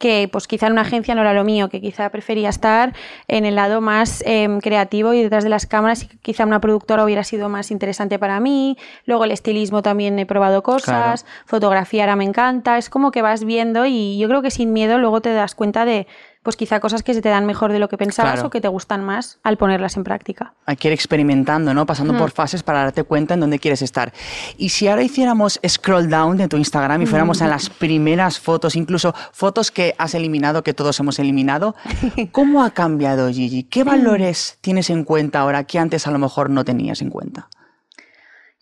que 0.00 0.28
pues 0.32 0.48
quizá 0.48 0.66
en 0.66 0.72
una 0.72 0.80
agencia 0.80 1.14
no 1.14 1.20
era 1.20 1.34
lo 1.34 1.44
mío, 1.44 1.68
que 1.68 1.80
quizá 1.80 2.08
prefería 2.08 2.48
estar 2.48 2.94
en 3.28 3.44
el 3.44 3.54
lado 3.54 3.82
más 3.82 4.24
em, 4.26 4.58
creativo 4.60 5.12
y 5.12 5.22
detrás 5.22 5.44
de 5.44 5.50
las 5.50 5.66
cámaras 5.66 6.02
y 6.02 6.06
que 6.08 6.16
quizá 6.16 6.46
una 6.46 6.60
productora 6.60 7.04
hubiera 7.04 7.22
sido 7.22 7.50
más 7.50 7.70
interesante 7.70 8.18
para 8.18 8.40
mí. 8.40 8.78
Luego 9.04 9.24
el 9.24 9.30
estilismo 9.30 9.82
también 9.82 10.18
he 10.18 10.24
probado 10.24 10.62
cosas, 10.62 11.26
fotografía 11.44 12.04
ahora 12.04 12.16
me 12.16 12.24
encanta, 12.24 12.78
es 12.78 12.88
como 12.88 13.10
que 13.10 13.20
vas 13.20 13.44
viendo 13.44 13.84
y 13.84 14.18
yo 14.18 14.26
creo 14.26 14.40
que 14.40 14.50
sin 14.50 14.72
miedo 14.72 14.98
luego 14.98 15.20
te 15.20 15.34
das 15.34 15.54
cuenta 15.54 15.84
de 15.84 16.06
pues 16.42 16.56
quizá 16.56 16.80
cosas 16.80 17.02
que 17.02 17.12
se 17.12 17.20
te 17.20 17.28
dan 17.28 17.44
mejor 17.44 17.70
de 17.72 17.78
lo 17.78 17.88
que 17.88 17.98
pensabas 17.98 18.34
Claro. 18.34 18.46
o 18.48 18.50
que 18.50 18.60
te 18.60 18.68
gustan 18.68 19.04
más 19.04 19.38
al 19.42 19.58
ponerlas 19.58 19.96
en 19.96 20.04
práctica. 20.04 20.54
Hay 20.64 20.76
que 20.76 20.88
ir 20.88 20.94
experimentando, 20.94 21.74
¿no? 21.74 21.84
Pasando 21.84 22.16
por 22.16 22.30
fases 22.30 22.62
para 22.62 22.80
darte 22.80 23.04
cuenta 23.04 23.34
en 23.34 23.40
dónde 23.40 23.58
quieres 23.58 23.82
estar. 23.82 24.12
Y 24.56 24.70
si 24.70 24.88
ahora 24.88 25.02
hiciéramos 25.02 25.60
scroll 25.66 26.08
down 26.08 26.38
de 26.38 26.48
tu 26.48 26.56
Instagram 26.56 27.02
y 27.02 27.06
fuéramos 27.06 27.42
a 27.42 27.46
las 27.48 27.68
primeras 27.68 28.38
fotos, 28.40 28.74
incluso 28.76 29.14
fotos 29.32 29.70
que 29.70 29.94
has 29.98 30.14
eliminado, 30.14 30.62
que 30.62 30.72
todos 30.72 30.98
hemos 31.00 31.18
eliminado, 31.18 31.74
¿cómo 32.32 32.62
ha 32.64 32.70
cambiado 32.70 33.28
Gigi? 33.30 33.64
¿Qué 33.64 33.84
valores 33.84 34.56
tienes 34.62 34.88
en 34.90 35.04
cuenta 35.04 35.40
ahora 35.40 35.64
que 35.64 35.78
antes 35.78 36.06
a 36.06 36.10
lo 36.10 36.18
mejor 36.18 36.48
no 36.48 36.64
tenías 36.64 37.02
en 37.02 37.10
cuenta? 37.10 37.48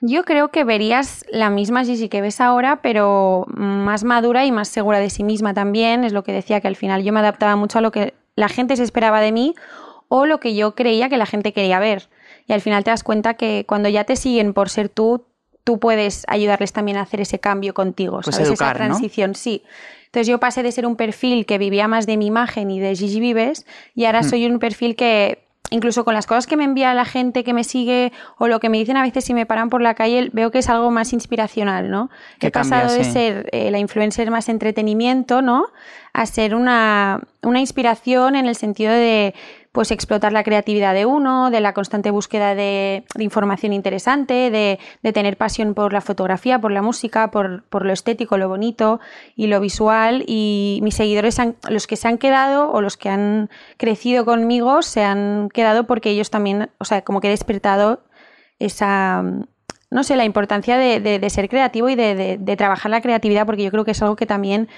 Yo 0.01 0.23
creo 0.25 0.49
que 0.51 0.63
verías 0.65 1.25
la 1.31 1.51
misma 1.51 1.85
Gigi 1.85 2.09
que 2.09 2.21
ves 2.21 2.41
ahora, 2.41 2.81
pero 2.83 3.47
más 3.49 4.05
madura 4.05 4.45
y 4.47 4.53
más 4.53 4.69
segura 4.69 5.01
de 5.01 5.11
sí 5.11 5.25
misma 5.25 5.55
también. 5.55 6.05
Es 6.05 6.13
lo 6.13 6.23
que 6.23 6.33
decía, 6.33 6.61
que 6.61 6.69
al 6.69 6.77
final 6.77 7.03
yo 7.03 7.13
me 7.13 7.21
adaptaba 7.21 7.57
mucho 7.57 7.79
a 7.79 7.83
lo 7.83 7.91
que 7.91 8.15
la 8.37 8.49
gente 8.49 8.77
se 8.77 8.85
esperaba 8.85 9.21
de 9.21 9.33
mí 9.33 9.55
o 10.07 10.25
lo 10.25 10.39
que 10.39 10.55
yo 10.55 10.75
creía 10.77 11.09
que 11.09 11.17
la 11.17 11.27
gente 11.27 11.53
quería 11.53 11.81
ver. 11.81 12.09
Y 12.47 12.53
al 12.53 12.61
final 12.61 12.85
te 12.85 12.91
das 12.91 13.03
cuenta 13.03 13.35
que 13.35 13.65
cuando 13.67 13.89
ya 13.89 14.05
te 14.05 14.15
siguen 14.15 14.55
por 14.55 14.71
ser 14.71 14.89
tú, 14.89 15.25
tú 15.65 15.81
puedes 15.81 16.25
ayudarles 16.29 16.73
también 16.73 16.97
a 16.97 17.03
hacer 17.03 17.21
ese 17.21 17.41
cambio 17.41 17.75
contigo, 17.75 18.21
Pues 18.23 18.37
¿sabes? 18.37 18.49
educar, 18.49 18.77
Esa 18.77 18.85
¿no? 18.85 18.91
transición, 18.95 19.35
sí. 19.35 19.65
Entonces 20.07 20.29
yo 20.29 20.39
pasé 20.41 20.63
de 20.63 20.73
ser 20.73 20.87
un 20.87 20.97
perfil 20.97 21.45
que 21.45 21.59
vivía 21.59 21.89
más 21.89 22.07
de 22.07 22.17
mi 22.17 22.27
imagen 22.27 22.71
y 22.71 22.79
de 22.81 22.95
Gigi 22.95 23.21
Vives 23.21 23.67
y 23.95 24.05
ahora 24.07 24.21
Hmm. 24.21 24.31
soy 24.31 24.47
un 24.47 24.59
perfil 24.61 24.95
que 24.97 25.45
incluso 25.71 26.05
con 26.05 26.15
las 26.15 26.27
cosas 26.27 26.47
que 26.47 26.57
me 26.57 26.65
envía 26.65 26.95
la 26.95 27.05
gente 27.05 27.45
que 27.45 27.53
me 27.53 27.65
sigue 27.65 28.13
o 28.39 28.49
lo 28.49 28.61
que 28.61 28.69
me 28.69 28.79
dicen 28.79 28.97
a 28.97 29.03
veces 29.03 29.25
si 29.25 29.35
me 29.35 29.47
paran 29.47 29.69
por 29.69 29.83
la 29.83 29.95
calle, 29.95 30.31
veo 30.33 30.51
que 30.51 30.59
es 30.59 30.69
algo 30.69 30.91
más 30.91 31.13
inspiracional, 31.13 31.91
¿no? 31.91 32.11
Que 32.39 32.49
He 32.49 32.51
pasado 32.51 32.89
cambia, 32.89 32.99
de 32.99 33.05
sí. 33.05 33.13
ser 33.13 33.49
eh, 33.53 33.71
la 33.71 33.79
influencer 33.79 34.31
más 34.31 34.49
entretenimiento, 34.49 35.43
¿no? 35.43 35.67
A 36.13 36.27
ser 36.27 36.55
una, 36.55 37.21
una 37.43 37.61
inspiración 37.61 38.37
en 38.37 38.47
el 38.47 38.57
sentido 38.57 38.93
de 38.93 39.35
pues 39.79 39.93
explotar 39.93 40.33
la 40.33 40.43
creatividad 40.43 40.93
de 40.93 41.07
uno, 41.07 41.53
de 41.53 41.61
la 41.61 41.73
constante 41.73 42.11
búsqueda 42.11 42.57
de, 42.57 43.05
de 43.15 43.23
información 43.23 43.73
interesante, 43.73 44.51
de, 44.51 44.81
de 45.05 45.13
tener 45.13 45.37
pasión 45.37 45.75
por 45.75 45.93
la 45.93 46.01
fotografía, 46.01 46.59
por 46.61 46.73
la 46.73 46.83
música, 46.83 47.31
por, 47.31 47.63
por 47.69 47.87
lo 47.87 47.93
estético, 47.93 48.39
lo 48.39 48.49
bonito 48.49 48.99
y 49.37 49.47
lo 49.47 49.61
visual. 49.61 50.25
Y 50.27 50.81
mis 50.83 50.97
seguidores, 50.97 51.39
han- 51.39 51.55
los 51.71 51.87
que 51.87 51.95
se 51.95 52.09
han 52.09 52.19
quedado 52.19 52.73
o 52.73 52.81
los 52.81 52.97
que 52.97 53.09
han 53.09 53.51
crecido 53.77 54.25
conmigo, 54.25 54.83
se 54.83 55.05
han 55.05 55.49
quedado 55.49 55.85
porque 55.87 56.11
ellos 56.11 56.31
también, 56.31 56.71
o 56.79 56.85
sea, 56.85 57.03
como 57.03 57.21
que 57.21 57.29
he 57.29 57.31
despertado 57.31 58.03
esa, 58.59 59.23
no 59.93 60.03
sé, 60.03 60.17
la 60.17 60.25
importancia 60.25 60.77
de, 60.77 60.99
de- 60.99 61.21
de 61.21 61.31
ser 61.31 61.49
creativo 61.49 61.89
y 61.89 61.95
de, 61.95 62.17
de- 62.17 62.37
de 62.37 62.57
trabajar 62.57 62.91
la 62.91 63.01
creatividad, 63.01 63.47
porque 63.47 63.63
yo 63.63 63.71
creo 63.71 63.85
que 63.85 63.93
es 63.93 64.03
algo 64.03 64.17
que 64.17 64.27
también 64.27 64.69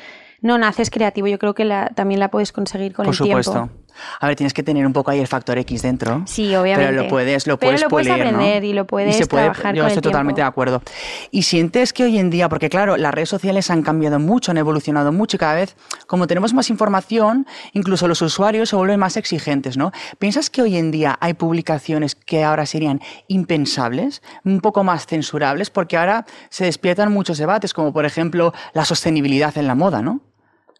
no 0.42 0.59
naces 0.59 0.90
creativo, 0.90 1.26
yo 1.26 1.38
creo 1.38 1.54
que 1.54 1.64
la- 1.64 1.88
también 1.95 2.21
la 2.21 2.28
puedes 2.30 2.52
conseguir 2.52 2.92
con 2.92 3.07
Por 3.07 3.14
el 3.14 3.16
supuesto. 3.16 3.52
tiempo. 3.52 3.73
A 4.21 4.26
ver, 4.26 4.37
tienes 4.37 4.54
que 4.54 4.62
tener 4.62 4.87
un 4.87 4.92
poco 4.92 5.11
ahí 5.11 5.21
el 5.21 5.26
factor 5.26 5.59
X 5.59 5.83
dentro. 5.83 6.23
Sí, 6.26 6.54
obviamente. 6.54 6.90
Pero 6.92 7.02
lo 7.02 7.09
puedes, 7.09 7.47
lo 7.47 7.59
Pero 7.59 7.69
puedes 7.71 7.80
lo 7.83 7.88
puedes 7.88 8.09
pulir, 8.09 8.25
¿no? 8.25 8.30
aprender 8.30 8.64
y 8.64 8.73
lo 8.73 8.87
puedes 8.87 9.16
se 9.16 9.26
puede- 9.26 9.45
trabajar 9.45 9.75
Yo 9.75 9.83
con 9.83 9.90
el 9.90 9.97
estoy 9.97 10.11
totalmente 10.11 10.37
tiempo. 10.38 10.47
de 10.47 10.49
acuerdo. 10.50 10.83
Y 11.30 11.42
sientes 11.42 11.92
que 11.92 12.04
hoy 12.04 12.19
en 12.19 12.30
día, 12.30 12.49
porque 12.49 12.69
claro, 12.69 12.97
las 12.97 13.12
redes 13.14 13.28
sociales 13.28 13.71
han 13.71 13.83
cambiado 13.83 14.19
mucho, 14.19 14.50
han 14.50 14.59
evolucionado 14.59 15.12
mucho 15.12 15.37
y 15.37 15.38
cada 15.40 15.54
vez, 15.54 15.76
como 16.07 16.26
tenemos 16.26 16.54
más 16.54 16.71
información, 16.71 17.47
incluso 17.73 18.09
los 18.09 18.21
usuarios 18.23 18.69
se 18.69 18.76
vuelven 18.76 18.99
más 19.00 19.16
exigentes, 19.16 19.76
¿no? 19.76 19.92
¿Piensas 20.19 20.50
que 20.50 20.62
hoy 20.62 20.76
en 20.76 20.90
día 20.90 21.16
hay 21.21 21.35
publicaciones 21.35 22.14
que 22.14 22.45
ahora 22.45 22.66
serían 22.66 23.00
impensables, 23.28 24.23
un 24.45 24.61
poco 24.61 24.85
más 24.85 25.07
censurables? 25.07 25.71
Porque 25.71 25.97
ahora 25.97 26.25
se 26.50 26.64
despiertan 26.64 27.12
muchos 27.12 27.38
debates, 27.38 27.75
como 27.75 27.92
por 27.92 28.04
ejemplo 28.04 28.52
la 28.73 28.85
sostenibilidad 28.85 29.57
en 29.59 29.66
la 29.66 29.75
moda, 29.75 30.02
¿no? 30.02 30.21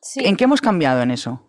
Sí. 0.02 0.20
¿En 0.24 0.36
qué 0.36 0.44
hemos 0.44 0.60
cambiado 0.60 1.02
en 1.02 1.10
eso? 1.10 1.42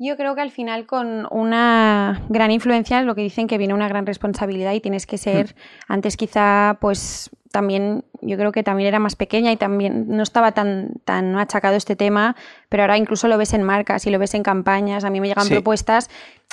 Yo 0.00 0.16
creo 0.16 0.34
que 0.36 0.40
al 0.42 0.50
final 0.52 0.86
con 0.86 1.26
una 1.30 2.22
gran 2.28 2.50
influencia 2.52 3.00
es 3.00 3.06
lo 3.06 3.14
que 3.16 3.22
dicen 3.22 3.48
que 3.48 3.58
viene 3.58 3.74
una 3.74 3.88
gran 3.88 4.06
responsabilidad 4.06 4.72
y 4.72 4.80
tienes 4.80 5.06
que 5.06 5.18
ser, 5.18 5.56
antes 5.88 6.16
quizá 6.16 6.78
pues 6.80 7.30
también, 7.50 8.04
yo 8.20 8.36
creo 8.36 8.52
que 8.52 8.62
también 8.62 8.86
era 8.88 8.98
más 9.00 9.16
pequeña 9.16 9.50
y 9.50 9.56
también 9.56 10.04
no 10.08 10.22
estaba 10.22 10.52
tan, 10.52 10.90
tan 11.04 11.36
achacado 11.36 11.74
este 11.76 11.96
tema, 11.96 12.36
pero 12.68 12.82
ahora 12.84 12.96
incluso 12.96 13.26
lo 13.26 13.38
ves 13.38 13.54
en 13.54 13.62
marcas 13.64 14.06
y 14.06 14.10
lo 14.10 14.18
ves 14.18 14.34
en 14.34 14.42
campañas, 14.42 15.02
a 15.04 15.10
mí 15.10 15.20
me 15.20 15.28
llegan 15.28 15.46
Sí. 15.46 15.54
propuestas 15.54 16.10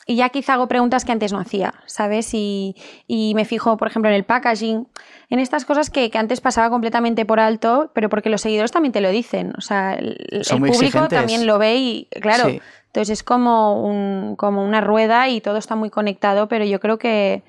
y 0.07 0.15
ya 0.15 0.29
quizá 0.29 0.53
hago 0.53 0.67
preguntas 0.67 1.03
que 1.03 1.11
antes 1.11 1.33
no 1.33 1.39
hacía, 1.39 1.73
¿sabes? 1.85 2.33
Y, 2.33 2.75
y 3.07 3.33
me 3.35 3.43
fijo, 3.45 3.75
por 3.77 3.87
ejemplo, 3.89 4.09
en 4.09 4.15
el 4.15 4.23
packaging, 4.23 4.87
en 5.29 5.39
estas 5.39 5.65
cosas 5.65 5.89
que, 5.89 6.09
que 6.09 6.17
antes 6.17 6.41
pasaba 6.41 6.69
completamente 6.69 7.25
por 7.25 7.39
alto, 7.39 7.91
pero 7.93 8.07
porque 8.09 8.29
los 8.29 8.41
seguidores 8.41 8.71
también 8.71 8.91
te 8.93 9.01
lo 9.01 9.09
dicen, 9.09 9.53
o 9.57 9.61
sea, 9.61 9.93
el, 9.95 10.15
el 10.31 10.43
público 10.47 10.67
exigentes. 10.73 11.09
también 11.19 11.45
lo 11.45 11.57
ve 11.59 11.75
y, 11.77 12.07
claro, 12.21 12.49
Sí. 12.49 12.61
Entonces 12.95 13.19
es 13.19 13.23
como, 13.23 13.83
un, 13.85 14.37
como 14.37 14.63
una 14.63 14.79
rueda 14.79 15.27
y 15.27 15.41
todo 15.41 15.57
está 15.57 15.75
muy 15.75 15.89
conectado, 15.89 16.47
pero 16.47 16.63
yo 16.63 16.79
creo 16.79 16.97
que, 16.97 17.43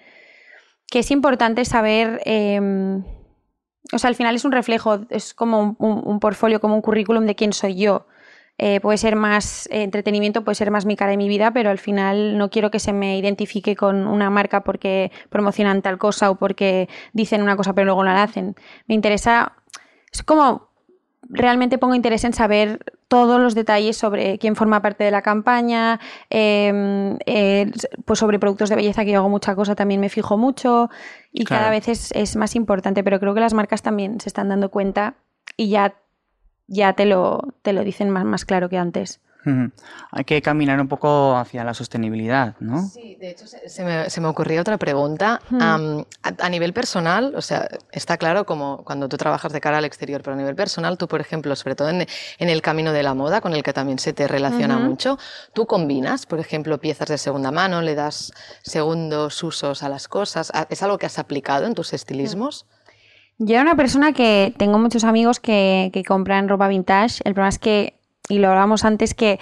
es 0.93 1.11
importante 1.12 1.65
saber, 1.65 2.21
eh, 2.25 2.59
o 3.93 3.99
sea, 3.99 4.09
al 4.09 4.17
final 4.17 4.35
es 4.35 4.45
un 4.45 4.50
reflejo, 4.50 5.00
es 5.09 5.35
como 5.35 5.61
un, 5.61 5.76
un- 5.79 6.03
un 6.05 6.19
portfolio, 6.19 6.61
como 6.61 6.75
un 6.75 6.83
currículum 6.83 7.26
de 7.26 7.37
quién 7.37 7.53
soy 7.53 7.76
yo. 7.76 8.09
Eh, 8.59 8.81
puede 8.81 8.99
ser 8.99 9.15
más 9.15 9.67
eh, 9.71 9.83
entretenimiento, 9.83 10.43
puede 10.43 10.57
ser 10.57 10.71
más 10.73 10.85
mi 10.85 10.97
cara 10.97 11.12
y 11.12 11.17
mi 11.17 11.29
vida, 11.29 11.53
pero 11.53 11.71
al 11.71 11.79
final 11.79 12.38
no 12.38 12.50
quiero 12.50 12.71
que 12.73 12.81
se 12.81 12.93
me 12.93 13.17
identifique 13.19 13.76
con 13.76 14.09
una 14.09 14.29
marca 14.31 14.65
porque 14.65 15.12
promocionan 15.29 15.81
tal 15.83 15.99
cosa 15.99 16.31
o 16.31 16.37
porque 16.37 16.88
dicen 17.12 17.43
una 17.43 17.55
cosa 17.57 17.73
pero 17.75 17.85
luego 17.85 18.03
no 18.03 18.12
la 18.12 18.23
hacen. 18.25 18.57
Me 18.88 18.95
interesa, 18.97 19.53
es 20.11 20.23
como 20.25 20.65
realmente 21.28 21.78
pongo 21.78 21.95
interés 21.95 22.25
en 22.25 22.33
saber 22.33 22.80
todos 23.09 23.40
los 23.40 23.54
detalles 23.54 23.97
sobre 23.97 24.38
quién 24.38 24.56
forma 24.56 24.83
parte 24.83 25.04
de 25.04 25.11
la 25.11 25.23
campaña, 25.23 26.00
eh, 26.30 27.16
eh, 27.26 27.71
pues 28.04 28.18
sobre 28.18 28.38
productos 28.38 28.68
de 28.68 28.76
belleza, 28.76 29.04
que 29.04 29.12
yo 29.12 29.18
hago 29.18 29.28
mucha 29.28 29.54
cosa, 29.54 29.75
también 29.75 30.00
me 30.00 30.09
fijo 30.09 30.37
mucho 30.37 30.90
y 31.33 31.45
Claro. 31.45 31.61
cada 31.61 31.71
vez 31.71 31.88
es, 31.88 32.12
es 32.12 32.37
más 32.37 32.56
importante, 32.56 33.04
pero 33.04 33.21
creo 33.21 33.35
que 33.35 33.40
las 33.40 33.54
marcas 33.54 33.83
también 33.83 34.21
se 34.21 34.28
están 34.28 34.49
dando 34.49 34.71
cuenta 34.71 35.14
y 35.56 35.68
ya, 35.68 35.95
ya 36.66 36.92
te, 36.95 37.06
lo, 37.06 37.54
te 37.62 37.73
lo 37.73 37.85
dicen 37.85 38.11
más, 38.11 38.25
más 38.25 38.45
claro 38.45 38.68
que 38.68 38.78
antes. 38.78 39.21
Hay 40.11 40.25
que 40.25 40.43
caminar 40.43 40.81
un 40.81 40.88
poco 40.88 41.37
hacia 41.37 41.62
la 41.65 41.73
sostenibilidad, 41.75 42.57
¿no? 42.61 42.88
Sí, 42.88 43.17
de 43.21 43.31
hecho 43.31 43.47
se, 43.47 43.69
se 43.69 43.85
me, 43.85 44.11
se 44.11 44.21
me 44.21 44.26
ocurría 44.29 44.61
otra 44.61 44.76
pregunta. 44.76 45.41
Hmm. 45.50 45.61
A, 45.61 46.33
a 46.41 46.49
nivel 46.49 46.73
personal, 46.73 47.33
o 47.37 47.41
sea, 47.43 47.69
está 47.93 48.17
claro 48.17 48.45
como 48.45 48.83
cuando 48.85 49.09
tú 49.09 49.17
trabajas 49.17 49.53
de 49.53 49.61
cara 49.61 49.79
al 49.79 49.85
exterior, 49.85 50.23
pero 50.23 50.35
a 50.35 50.37
nivel 50.38 50.57
personal, 50.57 50.99
tú, 50.99 51.07
por 51.09 51.21
ejemplo, 51.21 51.55
sobre 51.55 51.75
todo 51.76 51.91
en, 51.91 52.07
en 52.38 52.49
el 52.49 52.61
camino 52.62 52.93
de 52.93 53.03
la 53.03 53.15
moda, 53.15 53.41
con 53.41 53.53
el 53.55 53.62
que 53.62 53.73
también 53.73 53.99
se 53.99 54.12
te 54.12 54.26
relaciona 54.26 54.79
mucho, 54.88 55.19
tú 55.53 55.67
combinas, 55.67 56.26
por 56.26 56.41
ejemplo, 56.41 56.79
piezas 56.79 57.09
de 57.09 57.19
segunda 57.19 57.50
mano, 57.53 57.83
le 57.83 57.95
das 57.95 58.33
segundos 58.62 59.43
usos 59.43 59.83
a 59.83 59.88
las 59.88 60.09
cosas. 60.09 60.50
¿A- 60.55 60.67
¿Es 60.71 60.83
algo 60.83 60.99
que 60.99 61.07
has 61.07 61.19
aplicado 61.19 61.67
en 61.67 61.75
tus 61.75 61.93
estilismos? 61.93 62.67
Yo 63.38 63.55
era 63.55 63.62
una 63.62 63.76
persona 63.76 64.12
que 64.12 64.55
tengo 64.57 64.79
muchos 64.79 65.05
amigos 65.05 65.41
que, 65.41 65.91
que 65.93 66.03
compran 66.05 66.49
ropa 66.49 66.69
vintage. 66.69 67.21
El 67.25 67.35
problema 67.35 67.50
es 67.50 67.59
que, 67.59 67.96
y 68.28 68.38
lo 68.38 68.49
hablábamos 68.49 68.85
antes, 68.85 69.14
que 69.14 69.38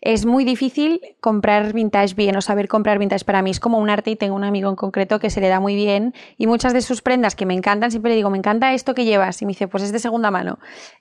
es 0.00 0.26
muy 0.26 0.44
difícil 0.44 1.00
comprar 1.20 1.72
vintage 1.72 2.14
bien 2.14 2.36
o 2.36 2.40
saber 2.40 2.68
comprar 2.68 2.98
vintage 2.98 3.24
para 3.24 3.42
mí. 3.42 3.50
Es 3.50 3.60
como 3.60 3.78
un 3.78 3.90
arte 3.90 4.10
y 4.10 4.16
tengo 4.16 4.34
un 4.36 4.44
amigo 4.44 4.68
en 4.70 4.76
concreto 4.76 5.18
que 5.18 5.30
se 5.30 5.40
le 5.40 5.48
da 5.48 5.60
muy 5.60 5.74
bien 5.74 6.14
y 6.36 6.46
muchas 6.46 6.72
de 6.72 6.82
sus 6.82 7.02
prendas 7.02 7.34
que 7.34 7.46
me 7.46 7.54
encantan, 7.54 7.90
siempre 7.90 8.10
le 8.10 8.16
digo, 8.16 8.30
me 8.30 8.38
encanta 8.38 8.72
esto 8.74 8.94
que 8.94 9.04
llevas 9.04 9.40
y 9.42 9.46
me 9.46 9.50
dice, 9.50 9.68
pues 9.68 9.82
es 9.82 9.92
de 9.92 9.98
segunda 9.98 10.30
mano. 10.30 10.58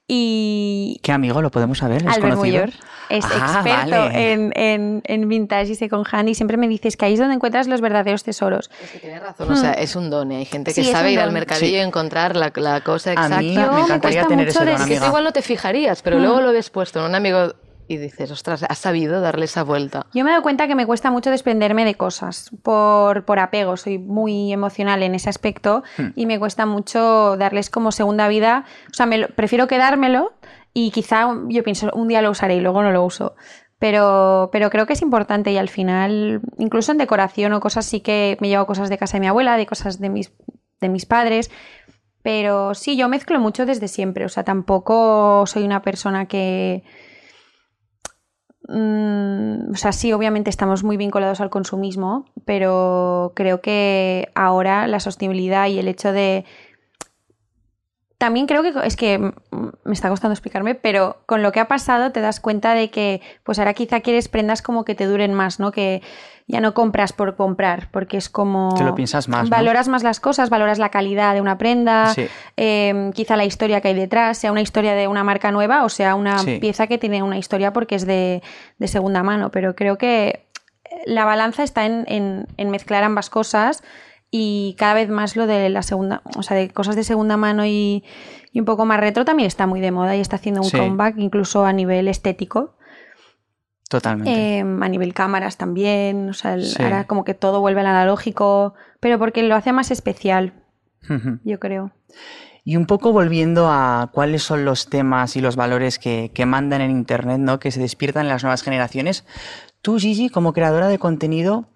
Y 0.07 0.99
¿Qué 1.03 1.11
amigo 1.11 1.41
lo 1.41 1.51
podemos 1.51 1.79
saber? 1.79 2.01
¿Es 2.03 2.15
Albert? 2.15 2.37
Muyor 2.37 2.69
es 3.09 3.25
Ah, 3.25 3.61
experto 3.63 3.95
vale. 4.03 4.31
en, 4.33 4.51
en, 4.55 5.01
en 5.05 5.29
vintage 5.29 5.71
y 5.71 5.75
second 5.75 6.05
hand 6.11 6.29
y 6.29 6.35
siempre 6.35 6.57
me 6.57 6.67
dices 6.67 6.95
que 6.97 7.05
ahí 7.05 7.13
es 7.13 7.19
donde 7.19 7.35
encuentras 7.35 7.67
los 7.67 7.81
verdaderos 7.81 8.23
tesoros. 8.23 8.69
Es 8.83 8.91
que 8.91 8.99
tienes 8.99 9.21
razón, 9.21 9.51
o 9.51 9.55
sea, 9.55 9.73
es 9.73 9.95
un 9.95 10.09
don. 10.09 10.31
¿eh? 10.31 10.37
Hay 10.37 10.45
gente 10.45 10.73
que 10.73 10.81
Hmm. 10.81 10.85
Sí, 10.85 10.91
sabe 10.91 11.11
ir 11.11 11.19
al 11.19 11.31
mercadillo 11.31 11.67
Sí. 11.67 11.75
y 11.75 11.79
encontrar 11.79 12.35
la, 12.35 12.51
la 12.55 12.81
cosa 12.81 13.09
A 13.11 13.13
exacta. 13.13 13.37
mí 13.39 13.53
Yo 13.53 13.71
me 13.73 13.81
encantaría 13.81 14.25
tener 14.25 14.47
ese 14.47 14.65
don, 14.65 14.85
que 14.87 14.95
igual 14.95 15.23
no 15.23 15.31
te 15.33 15.41
fijarías, 15.41 16.01
pero 16.01 16.19
luego 16.19 16.41
lo 16.41 16.51
ves 16.53 16.69
puesto 16.69 16.99
en 16.99 17.05
un 17.07 17.15
amigo 17.15 17.53
y 17.87 17.97
dices, 17.97 18.31
ostras, 18.31 18.63
has 18.67 18.77
sabido 18.77 19.21
darle 19.21 19.45
esa 19.45 19.63
vuelta. 19.63 20.05
Yo 20.13 20.23
me 20.23 20.29
he 20.29 20.33
dado 20.33 20.43
cuenta 20.43 20.67
que 20.67 20.75
me 20.75 20.85
cuesta 20.85 21.09
mucho 21.11 21.29
desprenderme 21.31 21.85
de 21.85 21.95
cosas 21.95 22.49
por, 22.63 23.23
por 23.25 23.39
apego, 23.39 23.77
soy 23.77 23.97
muy 23.97 24.51
emocional 24.51 25.03
en 25.03 25.15
ese 25.15 25.29
aspecto 25.29 25.83
Hmm. 25.97 26.07
y 26.15 26.25
me 26.25 26.37
cuesta 26.39 26.65
mucho 26.65 27.37
darles 27.37 27.69
como 27.69 27.91
segunda 27.91 28.27
vida, 28.27 28.65
o 28.91 28.93
sea, 28.93 29.05
me 29.05 29.17
lo- 29.17 29.27
prefiero 29.29 29.67
quedármelo 29.67 30.33
y 30.73 30.91
quizá 30.91 31.27
yo 31.47 31.63
pienso 31.63 31.89
un 31.93 32.07
día 32.07 32.21
lo 32.21 32.31
usaré 32.31 32.55
y 32.55 32.59
luego 32.61 32.83
no 32.83 32.91
lo 32.91 33.03
uso. 33.03 33.35
Pero, 33.79 34.49
pero 34.51 34.69
creo 34.71 34.87
que 34.87 34.93
es 34.93 35.01
importante 35.03 35.51
y 35.51 35.57
al 35.57 35.69
final, 35.69 36.41
incluso 36.57 36.91
en 36.91 36.97
decoración 36.97 37.53
o 37.53 37.59
cosas, 37.59 37.85
sí 37.85 37.99
que 38.01 38.35
me 38.41 38.47
llevo 38.49 38.65
cosas 38.65 38.89
de 38.89 38.97
casa 38.97 39.17
de 39.17 39.21
mi 39.21 39.27
abuela, 39.27 39.55
de 39.55 39.67
cosas 39.67 39.99
de 39.99 40.09
mis, 40.09 40.33
de 40.81 40.89
mis 40.89 41.05
padres. 41.05 41.51
Pero 42.23 42.73
sí, 42.73 42.97
yo 42.97 43.07
mezclo 43.07 43.39
mucho 43.39 43.65
desde 43.67 43.87
siempre. 43.87 44.25
O 44.25 44.29
sea, 44.29 44.43
tampoco 44.43 45.45
soy 45.45 45.63
una 45.63 45.81
persona 45.83 46.25
que. 46.25 46.83
Mm, 48.67 49.71
o 49.71 49.75
sea, 49.75 49.91
sí, 49.91 50.11
obviamente 50.11 50.49
estamos 50.49 50.83
muy 50.83 50.97
vinculados 50.97 51.39
al 51.39 51.49
consumismo, 51.49 52.25
pero 52.45 53.31
creo 53.35 53.61
que 53.61 54.29
ahora 54.35 54.87
la 54.87 54.99
sostenibilidad 54.99 55.67
y 55.67 55.79
el 55.79 55.87
hecho 55.87 56.11
de. 56.11 56.45
También 58.17 58.47
creo 58.47 58.63
que 58.63 58.73
es 58.83 58.95
que 58.95 59.19
me 59.19 59.93
está 59.93 60.09
costando 60.09 60.33
explicarme, 60.33 60.73
pero 60.73 61.17
con 61.27 61.43
lo 61.43 61.51
que 61.51 61.59
ha 61.59 61.67
pasado 61.67 62.11
te 62.11 62.19
das 62.19 62.39
cuenta 62.39 62.73
de 62.73 62.89
que 62.89 63.21
pues 63.43 63.59
ahora 63.59 63.73
quizá 63.73 63.99
quieres 63.99 64.27
prendas 64.27 64.63
como 64.63 64.85
que 64.85 64.95
te 64.95 65.05
duren 65.05 65.33
más, 65.35 65.59
¿no? 65.59 65.71
Que 65.71 66.01
ya 66.47 66.59
no 66.59 66.73
compras 66.73 67.13
por 67.13 67.35
comprar, 67.35 67.89
porque 67.91 68.17
es 68.17 68.29
como 68.29 68.73
Te 68.75 68.83
lo 68.83 68.95
piensas 68.95 69.27
más, 69.27 69.43
¿no? 69.43 69.49
valoras 69.55 69.87
más 69.87 70.01
las 70.01 70.19
cosas, 70.19 70.49
valoras 70.49 70.79
la 70.79 70.89
calidad 70.89 71.35
de 71.35 71.41
una 71.41 71.59
prenda, 71.59 72.11
Sí. 72.15 72.27
eh, 72.55 73.11
quizá 73.13 73.35
la 73.35 73.45
historia 73.45 73.81
que 73.81 73.89
hay 73.89 73.93
detrás, 73.93 74.39
sea 74.39 74.51
una 74.51 74.61
historia 74.61 74.93
de 74.95 75.07
una 75.07 75.23
marca 75.23 75.51
nueva 75.51 75.83
o 75.83 75.89
sea 75.89 76.15
una 76.15 76.39
Sí. 76.39 76.57
pieza 76.59 76.87
que 76.87 76.97
tiene 76.97 77.21
una 77.21 77.37
historia 77.37 77.71
porque 77.71 77.95
es 77.95 78.07
de, 78.07 78.41
de 78.79 78.87
segunda 78.87 79.21
mano. 79.21 79.51
Pero 79.51 79.75
creo 79.75 79.97
que 79.99 80.47
la 81.05 81.25
balanza 81.25 81.61
está 81.63 81.85
en, 81.85 82.05
en- 82.07 82.47
en 82.57 82.69
mezclar 82.71 83.03
ambas 83.03 83.29
cosas 83.29 83.83
y 84.31 84.75
cada 84.77 84.93
vez 84.93 85.09
más 85.09 85.35
lo 85.35 85.47
de 85.47 85.69
la 85.69 85.81
segunda, 85.83 86.21
o 86.37 86.43
sea, 86.43 86.57
de 86.57 86.69
cosas 86.69 86.95
de 86.95 87.03
segunda 87.03 87.37
mano 87.37 87.65
y, 87.65 88.03
y 88.51 88.59
un 88.59 88.65
poco 88.65 88.85
más 88.85 88.99
retro 88.99 89.23
también 89.25 89.47
está 89.47 89.67
muy 89.67 89.79
de 89.81 89.91
moda 89.91 90.15
y 90.15 90.19
está 90.19 90.35
haciendo 90.35 90.61
un 90.61 90.69
Sí. 90.69 90.77
comeback 90.77 91.15
incluso 91.17 91.65
a 91.65 91.73
nivel 91.73 92.07
estético. 92.07 92.75
Totalmente. 93.89 94.57
Eh, 94.57 94.61
a 94.61 94.89
nivel 94.89 95.13
cámaras 95.13 95.55
también, 95.57 96.29
o 96.29 96.33
sea, 96.33 96.55
el- 96.55 96.65
Sí. 96.65 96.83
ahora 96.83 97.05
como 97.07 97.23
que 97.23 97.33
todo 97.33 97.61
vuelve 97.61 97.79
al 97.81 97.87
analógico, 97.87 98.73
pero 98.99 99.17
porque 99.17 99.43
lo 99.43 99.55
hace 99.55 99.71
más 99.71 99.91
especial, 99.91 100.53
yo 101.45 101.57
creo. 101.59 101.91
Y 102.65 102.75
un 102.75 102.85
poco 102.85 103.13
volviendo 103.13 103.69
a 103.69 104.09
cuáles 104.11 104.43
son 104.43 104.65
los 104.65 104.89
temas 104.89 105.37
y 105.37 105.41
los 105.41 105.55
valores 105.55 105.99
que, 105.99 106.31
que 106.33 106.45
mandan 106.45 106.81
en 106.81 106.91
Internet, 106.91 107.39
¿no? 107.39 107.59
que 107.59 107.71
se 107.71 107.79
despiertan 107.79 108.23
en 108.23 108.29
las 108.29 108.43
nuevas 108.43 108.61
generaciones. 108.61 109.25
Tú, 109.81 109.97
Gigi, 109.99 110.27
como 110.29 110.51
creadora 110.51 110.89
de 110.89 110.99
contenido, 110.99 111.69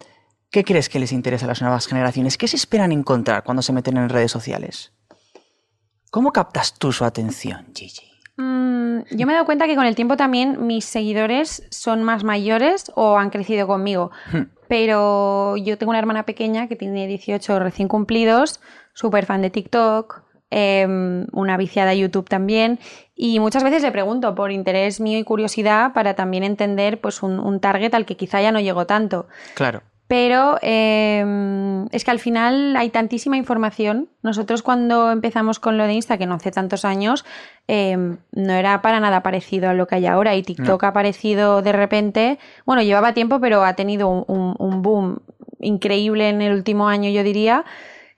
¿qué 0.51 0.63
crees 0.63 0.89
que 0.89 0.99
les 0.99 1.11
interesa 1.11 1.45
a 1.45 1.47
las 1.47 1.61
nuevas 1.61 1.87
generaciones? 1.87 2.37
¿Qué 2.37 2.47
se 2.47 2.57
esperan 2.57 2.91
encontrar 2.91 3.43
cuando 3.43 3.63
se 3.63 3.73
meten 3.73 3.97
en 3.97 4.09
redes 4.09 4.31
sociales? 4.31 4.91
¿Cómo 6.11 6.33
captas 6.33 6.73
tú 6.73 6.91
su 6.91 7.05
atención, 7.05 7.67
Gigi? 7.73 8.11
Mm, 8.35 8.99
yo 9.11 9.25
me 9.25 9.31
he 9.31 9.35
dado 9.35 9.45
cuenta 9.45 9.65
que 9.65 9.75
con 9.75 9.85
el 9.85 9.95
tiempo 9.95 10.17
también 10.17 10.67
mis 10.67 10.85
seguidores 10.85 11.67
son 11.71 12.03
más 12.03 12.23
mayores 12.23 12.91
o 12.95 13.17
han 13.17 13.29
crecido 13.29 13.65
conmigo. 13.65 14.11
Hmm. 14.31 14.43
Pero 14.67 15.55
yo 15.57 15.77
tengo 15.77 15.91
una 15.91 15.99
hermana 15.99 16.23
pequeña 16.23 16.67
que 16.67 16.75
tiene 16.75 17.07
18 17.07 17.59
recién 17.59 17.87
cumplidos, 17.87 18.59
súper 18.93 19.25
fan 19.25 19.41
de 19.41 19.49
TikTok, 19.49 20.23
em, 20.49 21.27
una 21.31 21.57
viciada 21.57 21.91
a 21.91 21.93
YouTube 21.93 22.27
también. 22.27 22.79
Y 23.15 23.39
muchas 23.39 23.63
veces 23.63 23.83
le 23.83 23.91
pregunto 23.91 24.33
por 24.35 24.51
interés 24.51 24.99
mío 24.99 25.17
y 25.17 25.23
curiosidad 25.23 25.93
para 25.93 26.13
también 26.15 26.43
entender 26.43 26.99
pues, 26.99 27.21
un, 27.23 27.39
un 27.39 27.59
target 27.59 27.93
al 27.93 28.05
que 28.05 28.17
quizá 28.17 28.41
ya 28.41 28.51
no 28.51 28.59
llego 28.59 28.85
tanto. 28.85 29.27
Claro. 29.55 29.83
Pero 30.11 30.57
eh, 30.61 31.85
es 31.91 32.03
que 32.03 32.11
al 32.11 32.19
final 32.19 32.75
hay 32.75 32.89
tantísima 32.89 33.37
información. 33.37 34.09
Nosotros 34.23 34.61
cuando 34.61 35.09
empezamos 35.09 35.57
con 35.59 35.77
lo 35.77 35.85
de 35.85 35.93
Insta, 35.93 36.17
que 36.17 36.25
no 36.25 36.33
hace 36.35 36.51
tantos 36.51 36.83
años, 36.83 37.23
eh, 37.69 37.95
no 38.33 38.53
era 38.53 38.81
para 38.81 38.99
nada 38.99 39.23
parecido 39.23 39.69
a 39.69 39.73
lo 39.73 39.87
que 39.87 39.95
hay 39.95 40.07
ahora. 40.07 40.35
Y 40.35 40.43
TikTok 40.43 40.83
ha 40.83 40.87
aparecido 40.89 41.61
de 41.61 41.71
repente, 41.71 42.39
bueno, 42.65 42.81
llevaba 42.81 43.13
tiempo, 43.13 43.39
pero 43.39 43.63
ha 43.63 43.73
tenido 43.77 44.09
un, 44.09 44.25
un- 44.27 44.55
un 44.59 44.81
boom 44.81 45.19
increíble 45.61 46.27
en 46.27 46.41
el 46.41 46.53
último 46.55 46.89
año, 46.89 47.09
yo 47.09 47.23
diría. 47.23 47.63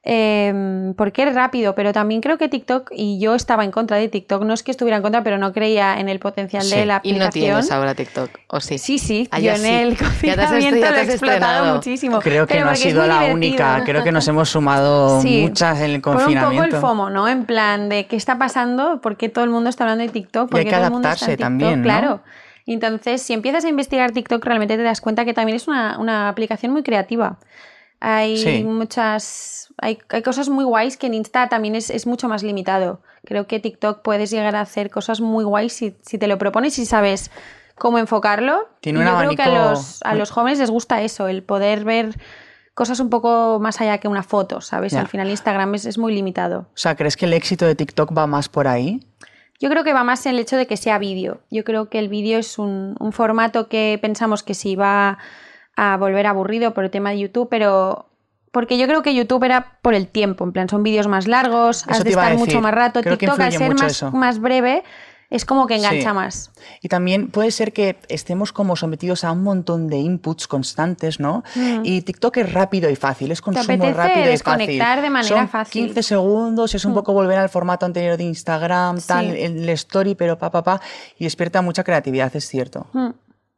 Eh, 0.06 0.94
porque 0.98 1.24
es 1.24 1.34
rápido, 1.34 1.76
pero 1.76 1.94
también 1.94 2.20
creo 2.20 2.38
que 2.38 2.50
TikTok, 2.50 2.92
y 2.94 3.20
yo 3.20 3.36
estaba 3.36 3.64
en 3.64 3.72
contra 3.72 3.96
de 3.98 4.10
TikTok, 4.10 4.44
no 4.44 4.54
es 4.54 4.62
que 4.62 4.72
estuviera 4.72 4.98
en 4.98 5.02
contra, 5.04 5.24
pero 5.24 5.38
no 5.38 5.54
creía 5.54 5.98
en 6.00 6.10
el 6.10 6.20
potencial 6.20 6.64
Sí, 6.64 6.76
de 6.76 6.86
la 6.86 6.96
Y 6.96 7.12
aplicación. 7.12 7.26
no 7.26 7.30
tienes 7.32 7.72
ahora 7.72 7.96
TikTok, 7.96 8.30
¿o 8.48 8.60
sí? 8.60 8.78
Sí, 8.78 9.00
sí, 9.00 9.28
Ah, 9.32 9.40
yo 9.40 9.46
ya 9.46 9.56
en 9.56 9.62
sí. 9.62 9.68
el 9.70 9.90
Ya 9.98 9.98
te 9.98 10.04
has 10.06 10.12
confinamiento 10.52 10.80
ya 10.80 10.88
te 10.88 10.92
lo 10.92 10.98
he 10.98 11.02
explotado 11.04 11.36
estrenado. 11.40 11.76
muchísimo. 11.76 12.20
Creo 12.20 12.48
que 12.48 12.54
pero 12.54 12.66
no 12.66 12.72
ha 12.72 12.76
sido 12.76 13.00
la 13.08 13.14
divertido. 13.22 13.34
única. 13.36 13.84
Creo 13.86 14.04
que 14.04 14.12
nos 14.12 14.28
hemos 14.28 14.50
sumado 14.50 15.22
Sí. 15.22 15.46
muchas 15.48 15.80
en 15.80 15.92
el 15.92 16.02
Por 16.02 16.16
un 16.16 16.22
poco 16.22 16.26
confinamiento. 16.26 16.76
el 16.76 16.82
FOMO, 16.82 17.10
¿no? 17.10 17.28
En 17.30 17.46
plan 17.46 17.88
de 17.88 18.06
qué 18.08 18.18
está 18.18 18.38
pasando, 18.38 19.00
por 19.02 19.16
qué 19.16 19.30
todo 19.30 19.46
el 19.46 19.52
mundo 19.52 19.70
está 19.70 19.86
hablando 19.86 20.04
de 20.04 20.10
TikTok, 20.10 20.48
Y 20.48 20.52
por 20.52 20.60
hay 20.60 20.66
qué 20.66 20.72
que 20.72 20.76
todo 20.76 20.86
el 20.86 20.92
mundo 20.92 21.08
está 21.10 21.26
en 21.26 21.32
adaptarse 21.32 21.38
TikTok, 21.38 21.46
también, 21.46 21.80
¿no? 21.82 21.84
claro. 21.84 22.22
Entonces, 22.66 23.22
si 23.22 23.34
empiezas 23.34 23.66
a 23.66 23.70
investigar 23.70 24.12
TikTok, 24.12 24.44
realmente 24.46 24.76
te 24.78 24.84
das 24.84 25.02
cuenta 25.02 25.26
que 25.26 25.34
también 25.34 25.56
es 25.56 25.68
una, 25.68 25.98
una 26.00 26.30
aplicación 26.30 26.72
muy 26.72 26.84
creativa. 26.84 27.38
Hay 28.06 28.38
Sí. 28.38 28.64
muchas. 28.66 29.74
Hay, 29.78 29.98
hay 30.10 30.22
cosas 30.22 30.50
muy 30.50 30.66
guays 30.66 30.98
que 30.98 31.08
en 31.08 31.14
Insta 31.14 31.48
también 31.48 31.74
es, 31.76 31.90
es 31.90 32.06
mucho 32.06 32.28
más 32.28 32.44
limitado. 32.44 33.02
Creo 33.26 33.48
que 33.48 33.60
TikTok 33.62 34.02
puedes 34.02 34.30
llegar 34.30 34.56
a 34.58 34.62
hacer 34.62 34.90
cosas 34.90 35.22
muy 35.22 35.46
guays 35.46 35.72
si, 35.72 35.96
si 36.02 36.18
te 36.18 36.28
lo 36.28 36.38
propones 36.38 36.78
y 36.80 36.86
sabes 36.86 37.32
cómo 37.76 37.98
enfocarlo. 37.98 38.68
Tiene 38.82 39.00
Y 39.00 39.04
yo 39.06 39.18
creo 39.18 39.36
que 39.36 39.42
a 39.42 39.48
los, 39.70 40.02
a 40.04 40.16
los 40.16 40.32
jóvenes 40.32 40.60
les 40.60 40.70
gusta 40.70 41.02
eso, 41.02 41.30
el 41.30 41.44
poder 41.44 41.86
ver 41.86 42.20
cosas 42.74 43.00
un 43.00 43.10
poco 43.10 43.60
más 43.62 43.80
allá 43.80 44.00
que 44.00 44.10
una 44.10 44.24
foto, 44.24 44.60
¿sabes? 44.60 44.94
Al 44.96 45.08
final 45.08 45.30
Instagram 45.30 45.76
es, 45.76 45.86
es 45.86 45.98
muy 45.98 46.14
limitado. 46.14 46.68
O 46.74 46.78
sea, 46.78 46.96
¿crees 46.96 47.16
que 47.16 47.26
el 47.26 47.34
éxito 47.34 47.66
de 47.66 47.76
TikTok 47.76 48.16
va 48.18 48.28
más 48.28 48.50
por 48.50 48.68
ahí? 48.68 49.00
Yo 49.60 49.70
creo 49.70 49.86
que 49.86 49.94
va 49.94 50.04
más 50.04 50.26
en 50.26 50.34
el 50.34 50.40
hecho 50.40 50.58
de 50.58 50.68
que 50.68 50.76
sea 50.76 50.98
vídeo. 50.98 51.40
Yo 51.50 51.64
creo 51.64 51.88
que 51.90 52.00
el 52.00 52.10
vídeo 52.10 52.38
es 52.40 52.60
un, 52.60 52.98
un 53.00 53.14
formato 53.14 53.70
que 53.70 53.98
pensamos 54.02 54.44
que 54.44 54.56
se 54.56 54.70
iba 54.70 55.20
a 55.76 55.98
volver 55.98 56.28
aburrido 56.28 56.74
por 56.74 56.84
el 56.84 56.92
tema 56.92 57.12
de 57.12 57.20
YouTube, 57.20 57.48
pero 57.50 58.10
porque 58.52 58.78
yo 58.78 58.86
creo 58.88 59.02
que 59.02 59.16
YouTube 59.16 59.44
era 59.44 59.80
por 59.82 59.96
el 59.96 60.08
tiempo, 60.08 60.44
en 60.44 60.52
plan 60.52 60.70
son 60.70 60.84
vídeos 60.84 61.08
más 61.08 61.28
largos, 61.28 61.86
has 61.88 62.04
de 62.04 62.12
estar 62.12 62.38
mucho 62.38 62.62
más 62.62 62.74
rato. 62.74 63.02
Creo 63.02 63.18
TikTok 63.18 63.40
al 63.40 63.52
ser 63.52 63.74
más, 64.14 64.40
breve 64.40 64.84
es 65.32 65.46
como 65.46 65.66
que 65.66 65.74
engancha 65.78 66.10
Sí. 66.12 66.16
más. 66.16 66.52
Y 66.80 66.90
también 66.90 67.30
puede 67.30 67.50
ser 67.50 67.74
que 67.74 67.98
estemos 68.08 68.54
como 68.54 68.76
sometidos 68.76 69.24
a 69.24 69.32
un 69.32 69.42
montón 69.42 69.88
de 69.88 69.98
inputs 69.98 70.48
constantes, 70.48 71.20
¿no? 71.20 71.44
Y 71.82 72.04
TikTok 72.04 72.38
es 72.38 72.54
rápido 72.54 72.88
y 72.92 72.96
fácil, 72.96 73.32
es 73.32 73.42
consumo 73.42 73.64
Mm. 73.64 73.82
apetece 73.82 73.94
rápido 73.98 74.26
y 74.26 74.30
desconectar 74.30 74.88
fácil. 74.90 75.02
de 75.04 75.10
manera 75.10 75.36
Son 75.36 75.50
fácil. 75.50 75.82
Mm. 75.82 75.86
15 75.88 76.04
segundos, 76.04 76.76
es 76.76 76.86
un 76.86 76.94
poco 76.94 77.14
volver 77.14 77.40
al 77.40 77.50
formato 77.50 77.88
anterior 77.88 78.16
de 78.18 78.26
Instagram, 78.26 79.00
tal, 79.02 79.32
Sí. 79.32 79.42
el 79.42 79.68
story, 79.70 80.14
pero 80.14 80.38
pa, 80.38 80.52
pa, 80.52 80.64
pa, 80.64 80.80
y 81.18 81.24
despierta 81.24 81.64
mucha 81.64 81.84
creatividad, 81.84 82.36
es 82.36 82.48
cierto. 82.48 82.86
Mm. 82.94 83.10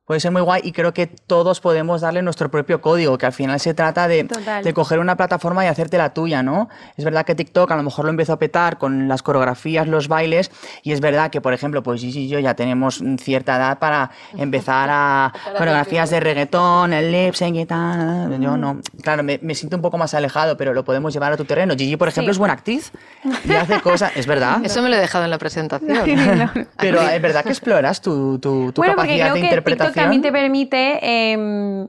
Puede 0.05 0.19
ser 0.19 0.31
muy 0.31 0.41
guay 0.43 0.61
y 0.63 0.71
creo 0.71 0.93
que 0.93 1.07
todos 1.07 1.59
podemos 1.61 2.01
darle 2.01 2.21
nuestro 2.21 2.51
propio 2.51 2.79
código, 2.79 3.17
que 3.17 3.25
al 3.25 3.33
final 3.33 3.59
se 3.59 3.73
trata 3.73 4.07
de, 4.07 4.27
de 4.63 4.73
coger 4.75 4.99
una 4.99 5.17
plataforma 5.17 5.65
y 5.65 5.67
hacerte 5.67 5.97
la 5.97 6.13
tuya, 6.13 6.43
¿no? 6.43 6.69
Es 6.95 7.03
verdad 7.03 7.25
que 7.25 7.33
TikTok 7.33 7.71
a 7.71 7.75
lo 7.75 7.81
mejor 7.81 8.05
lo 8.05 8.11
empezó 8.11 8.33
a 8.33 8.37
petar 8.39 8.77
con 8.77 9.07
las 9.07 9.23
coreografías, 9.23 9.87
los 9.87 10.07
bailes, 10.07 10.51
y 10.83 10.91
es 10.91 11.01
verdad 11.01 11.31
que, 11.31 11.41
por 11.41 11.53
ejemplo, 11.53 11.81
pues 11.81 12.01
Gigi 12.01 12.25
y 12.25 12.27
yo 12.27 12.37
ya 12.37 12.53
tenemos 12.53 13.01
cierta 13.17 13.55
edad 13.57 13.79
para 13.79 14.11
empezar 14.37 14.89
a 14.91 15.33
coreografías 15.57 16.11
de 16.11 16.19
reggaetón, 16.19 16.93
el 16.93 17.11
lip 17.11 17.33
sync 17.33 17.55
y 17.55 17.65
tal. 17.65 18.39
Yo 18.39 18.57
no. 18.57 18.81
Claro, 19.01 19.23
me, 19.23 19.39
me 19.41 19.55
siento 19.55 19.75
un 19.75 19.81
poco 19.81 19.97
más 19.97 20.13
alejado, 20.13 20.55
pero 20.55 20.73
lo 20.75 20.85
podemos 20.85 21.13
llevar 21.13 21.33
a 21.33 21.37
tu 21.37 21.45
terreno. 21.45 21.73
Gigi, 21.75 21.97
por 21.97 22.07
ejemplo, 22.09 22.31
Sí. 22.31 22.35
es 22.35 22.37
buena 22.37 22.53
actriz 22.53 22.91
y 23.43 23.53
hace 23.53 23.81
cosas, 23.81 24.11
es 24.15 24.27
verdad. 24.27 24.59
Eso 24.63 24.83
me 24.83 24.89
lo 24.89 24.97
he 24.97 24.99
dejado 24.99 25.25
en 25.25 25.31
la 25.31 25.39
presentación. 25.39 26.51
Pero 26.77 27.01
es 27.01 27.21
verdad 27.21 27.43
que 27.43 27.49
exploras 27.49 28.01
tu, 28.01 28.37
tu, 28.37 28.71
tu 28.71 28.81
bueno, 28.81 28.95
capacidad 28.95 29.33
de 29.33 29.39
interpretación. 29.39 29.94
También 30.01 30.21
te 30.21 30.31
permite 30.31 31.31
em, 31.31 31.88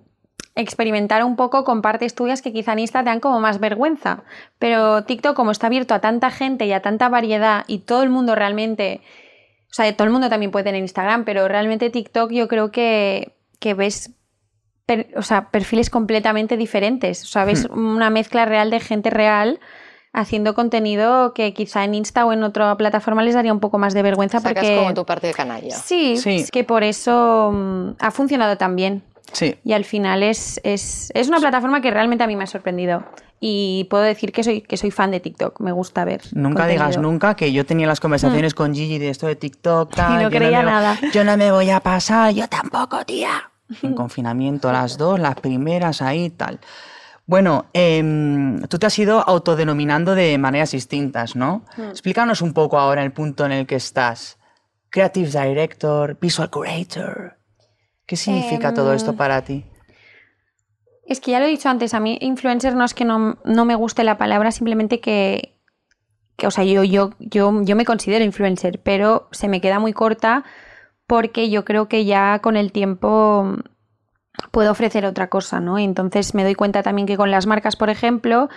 experimentar 0.54 1.22
un 1.24 1.36
poco 1.36 1.64
con 1.64 1.82
partes 1.82 2.14
tuyas 2.14 2.40
que 2.42 2.52
quizá 2.52 2.72
en 2.72 2.80
Insta 2.80 3.00
te 3.00 3.06
dan 3.10 3.20
como 3.20 3.40
más 3.40 3.60
vergüenza. 3.60 4.24
Pero 4.58 5.04
TikTok, 5.04 5.36
como 5.36 5.50
está 5.50 5.66
abierto 5.66 5.94
a 5.94 6.00
tanta 6.00 6.30
gente 6.30 6.64
y 6.66 6.72
a 6.72 6.80
tanta 6.80 7.08
variedad 7.08 7.64
y 7.66 7.80
todo 7.80 8.02
el 8.02 8.08
mundo 8.10 8.34
realmente. 8.34 9.00
O 9.70 9.74
sea, 9.76 9.94
todo 9.94 10.06
el 10.06 10.12
mundo 10.12 10.30
también 10.30 10.50
puede 10.50 10.64
tener 10.64 10.80
Instagram, 10.80 11.24
pero 11.24 11.46
realmente 11.48 11.90
TikTok 11.90 12.30
yo 12.32 12.48
creo 12.48 12.70
que, 12.70 13.34
que 13.58 13.74
ves 13.74 14.12
per- 14.86 15.08
o 15.16 15.22
sea, 15.22 15.50
perfiles 15.50 15.90
completamente 15.90 16.56
diferentes. 16.56 17.22
O 17.24 17.26
sea, 17.26 17.44
ves 17.44 17.66
una 17.66 18.08
mezcla 18.08 18.46
real 18.46 18.70
de 18.70 18.80
gente 18.80 19.10
real 19.10 19.60
haciendo 20.16 20.54
contenido 20.54 21.32
que 21.34 21.52
quizá 21.54 21.84
en 21.84 21.94
Insta 21.94 22.24
o 22.26 22.32
en 22.32 22.42
otra 22.42 22.74
plataforma 22.76 23.22
les 23.22 23.34
daría 23.34 23.52
un 23.52 23.60
poco 23.60 23.78
más 23.78 23.94
de 23.94 24.02
vergüenza 24.02 24.40
Sacas 24.40 24.64
porque 24.64 24.76
como 24.76 24.94
tu 24.94 25.04
parte 25.04 25.28
de 25.28 25.34
canalla. 25.34 25.76
Sí, 25.76 26.16
Sí. 26.16 26.36
es 26.36 26.50
que 26.50 26.64
por 26.64 26.82
eso 26.82 27.52
mm, 27.54 27.90
ha 28.00 28.10
funcionado 28.10 28.56
tan 28.56 28.74
bien. 28.74 29.02
Sí. 29.32 29.56
Y 29.64 29.72
al 29.74 29.84
final 29.84 30.22
es, 30.22 30.60
es, 30.64 31.10
es 31.14 31.28
una 31.28 31.38
plataforma 31.38 31.80
que 31.80 31.90
realmente 31.90 32.24
a 32.24 32.26
mí 32.26 32.34
me 32.36 32.44
ha 32.44 32.46
sorprendido. 32.46 33.04
Y 33.38 33.86
puedo 33.90 34.02
decir 34.02 34.32
que 34.32 34.42
soy, 34.42 34.62
que 34.62 34.78
soy 34.78 34.90
fan 34.90 35.10
de 35.10 35.20
TikTok, 35.20 35.60
me 35.60 35.70
gusta 35.72 36.06
ver. 36.06 36.22
Nunca 36.32 36.66
digas 36.66 36.84
contenido. 36.86 37.02
nunca 37.12 37.36
que 37.36 37.52
yo 37.52 37.66
tenía 37.66 37.86
las 37.86 38.00
conversaciones 38.00 38.54
con 38.54 38.74
Gigi 38.74 38.98
de 38.98 39.10
esto 39.10 39.26
de 39.26 39.36
TikTok, 39.36 39.92
tal, 39.94 40.14
no 40.14 40.22
yo 40.22 40.30
creía 40.30 40.60
me- 40.60 40.70
nada. 40.70 40.98
Yo 41.12 41.22
no 41.24 41.36
me 41.36 41.50
voy 41.52 41.68
a 41.70 41.80
pasar, 41.80 42.32
yo 42.32 42.48
tampoco, 42.48 43.04
tía. 43.04 43.50
En 43.82 43.92
confinamiento 43.94 44.72
las 44.72 44.96
dos, 44.96 45.18
las 45.20 45.34
primeras 45.34 46.00
ahí, 46.00 46.30
tal. 46.30 46.60
Bueno, 47.26 47.66
em, 47.72 48.62
tú 48.62 48.78
te 48.78 48.86
has 48.86 48.98
ido 48.98 49.20
autodenominando 49.20 50.14
de 50.14 50.38
maneras 50.38 50.70
distintas, 50.70 51.34
¿no? 51.34 51.64
Explícanos 51.76 52.40
un 52.40 52.52
poco 52.52 52.78
ahora 52.78 53.02
el 53.02 53.12
punto 53.12 53.44
en 53.44 53.52
el 53.52 53.66
que 53.66 53.74
estás. 53.74 54.38
Creative 54.90 55.28
Director, 55.28 56.16
Visual 56.20 56.50
Curator. 56.50 57.36
¿Qué 58.06 58.16
significa 58.16 58.72
todo 58.72 58.92
esto 58.92 59.10
Em, 59.10 59.16
para 59.16 59.42
ti? 59.42 59.64
Es 61.04 61.20
que 61.20 61.32
ya 61.32 61.40
lo 61.40 61.46
he 61.46 61.48
dicho 61.48 61.68
antes, 61.68 61.94
a 61.94 62.00
mí 62.00 62.16
influencer 62.20 62.76
no 62.76 62.84
es 62.84 62.94
que 62.94 63.04
no, 63.04 63.38
no 63.44 63.64
me 63.64 63.74
guste 63.74 64.04
la 64.04 64.18
palabra, 64.18 64.52
simplemente 64.52 65.00
que, 65.00 65.58
que, 66.36 66.46
o 66.46 66.52
sea, 66.52 66.62
yo, 66.62 66.84
yo, 66.84 67.10
yo, 67.18 67.62
yo 67.62 67.74
me 67.74 67.84
considero 67.84 68.24
influencer, 68.24 68.80
pero 68.82 69.28
se 69.32 69.48
me 69.48 69.60
queda 69.60 69.80
muy 69.80 69.92
corta 69.92 70.44
porque 71.08 71.50
yo 71.50 71.64
creo 71.64 71.88
que 71.88 72.04
ya 72.04 72.38
con 72.40 72.56
el 72.56 72.70
tiempo 72.70 73.56
puedo 74.50 74.70
ofrecer 74.70 75.06
otra 75.06 75.28
cosa, 75.28 75.60
¿no? 75.60 75.78
Entonces 75.78 76.34
me 76.34 76.44
doy 76.44 76.54
cuenta 76.54 76.82
también 76.82 77.06
que 77.06 77.16
con 77.16 77.30
las 77.30 77.46
marcas, 77.46 77.76
por 77.76 77.90
ejemplo, 77.90 78.48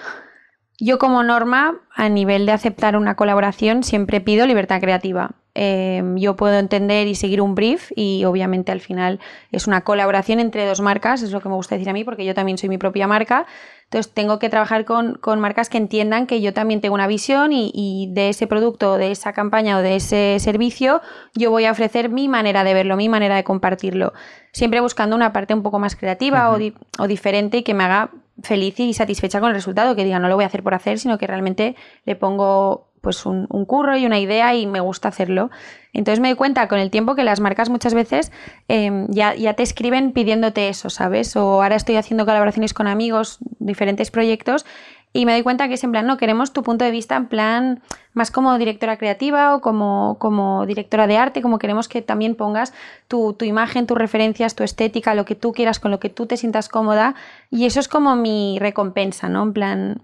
yo 0.79 0.97
como 0.97 1.23
norma, 1.23 1.75
a 1.93 2.09
nivel 2.09 2.45
de 2.45 2.53
aceptar 2.53 2.95
una 2.95 3.15
colaboración, 3.15 3.83
siempre 3.83 4.21
pido 4.21 4.45
libertad 4.45 4.79
creativa. 4.79 5.31
Eh, 5.61 6.01
yo 6.15 6.37
puedo 6.37 6.57
entender 6.57 7.07
y 7.07 7.15
seguir 7.15 7.41
un 7.41 7.53
brief 7.53 7.91
y 7.93 8.23
obviamente 8.23 8.71
al 8.71 8.79
final 8.79 9.19
es 9.51 9.67
una 9.67 9.81
colaboración 9.81 10.39
entre 10.39 10.65
dos 10.65 10.79
marcas, 10.79 11.21
es 11.21 11.31
lo 11.33 11.41
que 11.41 11.49
me 11.49 11.55
gusta 11.55 11.75
decir 11.75 11.89
a 11.89 11.93
mí 11.93 12.05
porque 12.05 12.23
yo 12.23 12.33
también 12.33 12.57
soy 12.57 12.69
mi 12.69 12.77
propia 12.77 13.07
marca. 13.07 13.45
Entonces 13.83 14.13
tengo 14.13 14.39
que 14.39 14.47
trabajar 14.49 14.85
con, 14.85 15.15
con 15.15 15.41
marcas 15.41 15.67
que 15.67 15.77
entiendan 15.77 16.27
que 16.27 16.39
yo 16.39 16.53
también 16.53 16.79
tengo 16.79 16.93
una 16.95 17.07
visión 17.07 17.51
y, 17.51 17.71
y 17.73 18.07
de 18.13 18.29
ese 18.29 18.47
producto, 18.47 18.97
de 18.97 19.11
esa 19.11 19.33
campaña 19.33 19.77
o 19.79 19.81
de 19.81 19.97
ese 19.97 20.37
servicio, 20.39 21.01
yo 21.35 21.51
voy 21.51 21.65
a 21.65 21.71
ofrecer 21.71 22.07
mi 22.09 22.29
manera 22.29 22.63
de 22.63 22.73
verlo, 22.73 22.95
mi 22.95 23.09
manera 23.09 23.35
de 23.35 23.43
compartirlo. 23.43 24.13
Siempre 24.53 24.79
buscando 24.79 25.15
una 25.15 25.33
parte 25.33 25.53
un 25.53 25.63
poco 25.63 25.79
más 25.79 25.95
creativa 25.97 26.51
o, 26.51 26.57
di- 26.57 26.73
o 26.99 27.07
diferente 27.07 27.57
y 27.57 27.63
que 27.63 27.73
me 27.73 27.83
haga 27.83 28.11
feliz 28.43 28.79
y 28.79 28.93
satisfecha 28.93 29.39
con 29.41 29.49
el 29.49 29.55
resultado, 29.55 29.95
que 29.95 30.05
diga 30.05 30.19
no 30.19 30.29
lo 30.29 30.35
voy 30.35 30.43
a 30.45 30.47
hacer 30.47 30.63
por 30.63 30.73
hacer, 30.73 30.99
sino 30.99 31.17
que 31.17 31.27
realmente 31.27 31.75
le 32.05 32.15
pongo 32.15 32.88
pues 33.01 33.25
un, 33.25 33.47
un 33.49 33.65
curro 33.65 33.97
y 33.97 34.05
una 34.05 34.19
idea 34.19 34.55
y 34.55 34.67
me 34.67 34.79
gusta 34.79 35.07
hacerlo. 35.07 35.49
Entonces 35.93 36.19
me 36.19 36.29
doy 36.29 36.37
cuenta 36.37 36.67
con 36.67 36.79
el 36.79 36.91
tiempo 36.91 37.15
que 37.15 37.23
las 37.23 37.39
marcas 37.39 37.69
muchas 37.69 37.93
veces 37.93 38.31
eh, 38.67 39.05
ya, 39.09 39.33
ya 39.35 39.53
te 39.53 39.63
escriben 39.63 40.11
pidiéndote 40.11 40.69
eso, 40.69 40.89
¿sabes? 40.89 41.35
O 41.35 41.63
ahora 41.63 41.75
estoy 41.75 41.95
haciendo 41.95 42.25
colaboraciones 42.25 42.73
con 42.73 42.87
amigos, 42.87 43.39
diferentes 43.59 44.11
proyectos, 44.11 44.65
y 45.11 45.25
me 45.25 45.31
doy 45.31 45.41
cuenta 45.41 45.67
que 45.67 45.73
es 45.73 45.83
en 45.83 45.91
plan, 45.91 46.05
no, 46.05 46.17
queremos 46.17 46.53
tu 46.53 46.61
punto 46.61 46.85
de 46.85 46.91
vista 46.91 47.15
en 47.15 47.27
plan 47.27 47.81
más 48.13 48.29
como 48.29 48.55
directora 48.59 48.97
creativa 48.97 49.55
o 49.55 49.61
como, 49.61 50.17
como 50.19 50.67
directora 50.67 51.07
de 51.07 51.17
arte, 51.17 51.41
como 51.41 51.57
queremos 51.57 51.87
que 51.87 52.03
también 52.03 52.35
pongas 52.35 52.73
tu, 53.07 53.33
tu 53.33 53.45
imagen, 53.45 53.87
tus 53.87 53.97
referencias, 53.97 54.53
tu 54.53 54.63
estética, 54.63 55.15
lo 55.15 55.25
que 55.25 55.33
tú 55.33 55.51
quieras, 55.51 55.79
con 55.79 55.89
lo 55.89 55.99
que 55.99 56.09
tú 56.09 56.27
te 56.27 56.37
sientas 56.37 56.69
cómoda. 56.69 57.15
Y 57.49 57.65
eso 57.65 57.79
es 57.79 57.87
como 57.87 58.15
mi 58.15 58.57
recompensa, 58.59 59.29
¿no? 59.29 59.41
En 59.41 59.53
plan, 59.53 60.01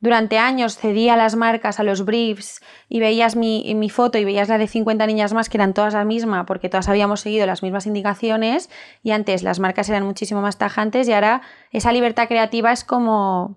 durante 0.00 0.38
años 0.38 0.76
cedí 0.76 1.08
a 1.08 1.16
las 1.16 1.36
marcas, 1.36 1.80
a 1.80 1.82
los 1.82 2.04
briefs, 2.04 2.60
y 2.88 3.00
veías 3.00 3.34
mi, 3.34 3.74
mi 3.74 3.88
foto 3.88 4.18
y 4.18 4.24
veías 4.24 4.48
la 4.48 4.58
de 4.58 4.68
50 4.68 5.06
niñas 5.06 5.32
más, 5.32 5.48
que 5.48 5.56
eran 5.56 5.74
todas 5.74 5.94
la 5.94 6.04
misma, 6.04 6.44
porque 6.46 6.68
todas 6.68 6.88
habíamos 6.88 7.20
seguido 7.20 7.46
las 7.46 7.62
mismas 7.62 7.86
indicaciones, 7.86 8.70
y 9.02 9.12
antes 9.12 9.42
las 9.42 9.58
marcas 9.58 9.88
eran 9.88 10.04
muchísimo 10.04 10.42
más 10.42 10.58
tajantes, 10.58 11.08
y 11.08 11.12
ahora 11.12 11.42
esa 11.70 11.92
libertad 11.92 12.28
creativa 12.28 12.72
es 12.72 12.84
como, 12.84 13.56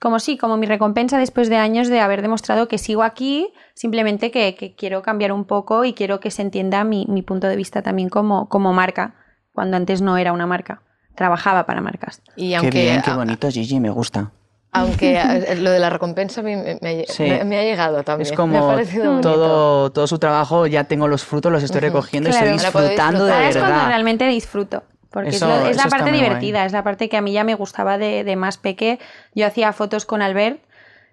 como 0.00 0.20
sí, 0.20 0.38
como 0.38 0.56
mi 0.56 0.66
recompensa 0.66 1.18
después 1.18 1.48
de 1.50 1.56
años 1.56 1.88
de 1.88 2.00
haber 2.00 2.22
demostrado 2.22 2.68
que 2.68 2.78
sigo 2.78 3.02
aquí, 3.02 3.52
simplemente 3.74 4.30
que, 4.30 4.54
que 4.54 4.74
quiero 4.76 5.02
cambiar 5.02 5.32
un 5.32 5.44
poco 5.44 5.84
y 5.84 5.92
quiero 5.92 6.20
que 6.20 6.30
se 6.30 6.42
entienda 6.42 6.84
mi, 6.84 7.06
mi 7.08 7.22
punto 7.22 7.48
de 7.48 7.56
vista 7.56 7.82
también 7.82 8.08
como, 8.08 8.48
como 8.48 8.72
marca, 8.72 9.14
cuando 9.52 9.76
antes 9.76 10.00
no 10.02 10.16
era 10.16 10.32
una 10.32 10.46
marca, 10.46 10.82
trabajaba 11.16 11.66
para 11.66 11.80
marcas. 11.80 12.22
Y 12.36 12.50
Qué 12.50 12.56
aunque, 12.56 12.82
bien, 12.82 13.02
qué 13.02 13.12
bonito, 13.12 13.50
Gigi, 13.50 13.80
me 13.80 13.90
gusta. 13.90 14.30
Aunque 14.72 15.18
a- 15.18 15.54
lo 15.56 15.70
de 15.70 15.78
la 15.78 15.90
recompensa 15.90 16.42
me, 16.42 16.56
me- 16.56 16.78
me- 16.80 17.04
Sí. 17.08 17.24
me- 17.24 17.44
me 17.44 17.58
ha 17.58 17.62
llegado 17.62 18.02
también. 18.04 18.26
Es 18.26 18.30
me 18.30 18.34
ha 18.34 18.36
como 18.36 19.20
todo, 19.20 19.90
todo 19.90 20.06
su 20.06 20.18
trabajo, 20.18 20.66
ya 20.66 20.84
tengo 20.84 21.08
los 21.08 21.24
frutos, 21.24 21.50
los 21.52 21.62
estoy 21.62 21.80
recogiendo 21.80 22.28
y 22.28 22.32
Claro. 22.32 22.46
estoy 22.46 22.58
Ahora 22.58 22.72
puedo 22.72 22.88
disfrutando 22.88 23.24
de 23.26 23.32
Ahora 23.32 23.48
es 23.48 23.56
cuando 23.56 23.74
verdad. 23.76 23.88
realmente 23.88 24.26
disfruto. 24.26 24.82
Porque 25.10 25.30
Eso- 25.30 25.52
es, 25.52 25.60
lo- 25.62 25.66
es 25.70 25.76
la 25.76 25.86
parte 25.86 26.12
divertida, 26.12 26.64
es 26.64 26.72
la 26.72 26.84
parte 26.84 27.08
que 27.08 27.16
a 27.16 27.20
mí 27.20 27.32
ya 27.32 27.42
me 27.42 27.54
gustaba 27.56 27.98
de, 27.98 28.22
de 28.22 28.36
más 28.36 28.58
peque. 28.58 29.00
Yo 29.34 29.44
hacía 29.46 29.72
fotos 29.72 30.06
con 30.06 30.22
Albert, 30.22 30.60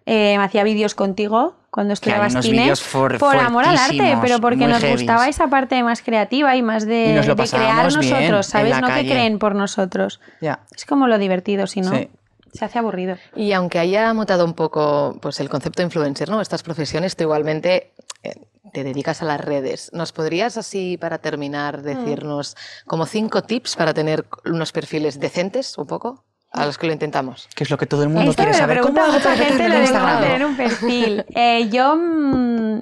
eh, 0.06 0.38
hacía 0.38 0.64
vídeos 0.64 0.94
contigo 0.94 1.56
cuando 1.72 1.94
estudiabas 1.94 2.34
cine. 2.42 2.72
por 2.92 3.36
amor 3.38 3.66
al 3.66 3.76
arte, 3.78 4.18
pero 4.22 4.40
porque 4.40 4.68
nos 4.68 4.82
heavies. 4.82 5.00
gustaba 5.02 5.28
esa 5.28 5.48
parte 5.48 5.82
más 5.84 6.02
creativa 6.04 6.56
y 6.56 6.62
más 6.62 6.86
de, 6.86 7.08
Y 7.10 7.14
nos 7.14 7.26
lo 7.28 7.34
de 7.36 7.44
crear 7.48 7.86
nosotros, 7.92 8.46
¿sabes? 8.46 8.80
No 8.80 8.88
que 8.88 8.94
calle. 8.94 9.10
creen 9.10 9.40
por 9.40 9.56
nosotros. 9.56 10.20
Ya. 10.42 10.60
Es 10.76 10.86
como 10.86 11.08
lo 11.08 11.18
divertido, 11.18 11.66
si 11.68 11.82
no, 11.82 11.92
Sí. 11.96 12.08
Se 12.54 12.66
hace 12.66 12.80
aburrido. 12.80 13.16
Y 13.36 13.52
aunque 13.54 13.80
haya 13.80 14.14
mutado 14.14 14.46
un 14.46 14.54
poco 14.54 15.18
pues, 15.22 15.40
el 15.40 15.50
concepto 15.50 15.82
de 15.82 15.86
influencer, 15.88 16.30
¿no? 16.30 16.42
Estas 16.42 16.64
profesiones, 16.64 17.16
tú 17.16 17.24
igualmente 17.24 17.94
eh, 18.24 18.34
te 18.74 18.84
dedicas 18.84 19.22
a 19.22 19.26
las 19.26 19.40
redes. 19.42 19.90
¿Nos 19.94 20.12
podrías 20.12 20.58
así, 20.58 20.98
para 20.98 21.18
terminar, 21.20 21.82
decirnos 21.82 22.56
como 22.86 23.06
cinco 23.06 23.44
tips 23.44 23.76
para 23.76 23.94
tener 23.94 24.26
unos 24.46 24.72
perfiles 24.72 25.20
decentes, 25.20 25.78
un 25.78 25.88
poco? 25.88 26.24
A 26.52 26.66
los 26.66 26.78
que 26.78 26.88
lo 26.88 26.94
intentamos. 26.94 27.48
Que 27.56 27.64
es 27.66 27.70
lo 27.70 27.78
que 27.78 27.86
todo 27.86 28.04
el 28.04 28.10
mundo 28.10 28.32
Esto 28.32 28.42
quiere 28.44 28.52
me 28.54 28.58
saber. 28.58 28.80
¿Cómo 28.82 29.02
hago 29.02 29.20
para 29.20 29.36
gente 29.36 29.68
lo 29.70 29.80
Instagram? 29.80 30.22
tener 30.22 30.46
un 30.46 30.56
perfil. 30.58 31.26
Eh, 31.36 31.70
yo 31.70 31.96
mm, 31.98 32.80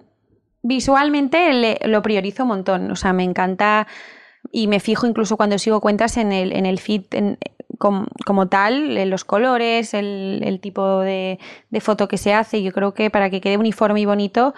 visualmente 0.62 1.52
le- 1.54 1.80
lo 1.86 2.02
priorizo 2.02 2.44
un 2.44 2.50
montón. 2.50 2.92
O 2.92 2.96
sea, 2.96 3.14
me 3.14 3.24
encanta 3.24 3.88
y 4.52 4.68
me 4.68 4.80
fijo 4.80 5.08
incluso 5.08 5.38
cuando 5.38 5.58
sigo 5.58 5.82
cuentas 5.82 6.18
en 6.18 6.32
el, 6.32 6.52
en 6.54 6.66
el 6.66 6.80
feed 6.80 7.04
en- 7.12 7.38
com- 7.78 8.08
como 8.26 8.48
tal, 8.48 9.10
los 9.10 9.24
colores, 9.26 9.94
el, 9.94 10.42
el 10.44 10.60
tipo 10.60 11.00
de, 11.02 11.40
de 11.70 11.82
foto 11.82 12.08
que 12.08 12.18
se 12.18 12.34
hace. 12.34 12.62
Yo 12.64 12.72
creo 12.72 12.94
que 12.94 13.10
para 13.10 13.30
que 13.30 13.42
quede 13.42 13.58
uniforme 13.58 14.02
y 14.02 14.06
bonito, 14.06 14.54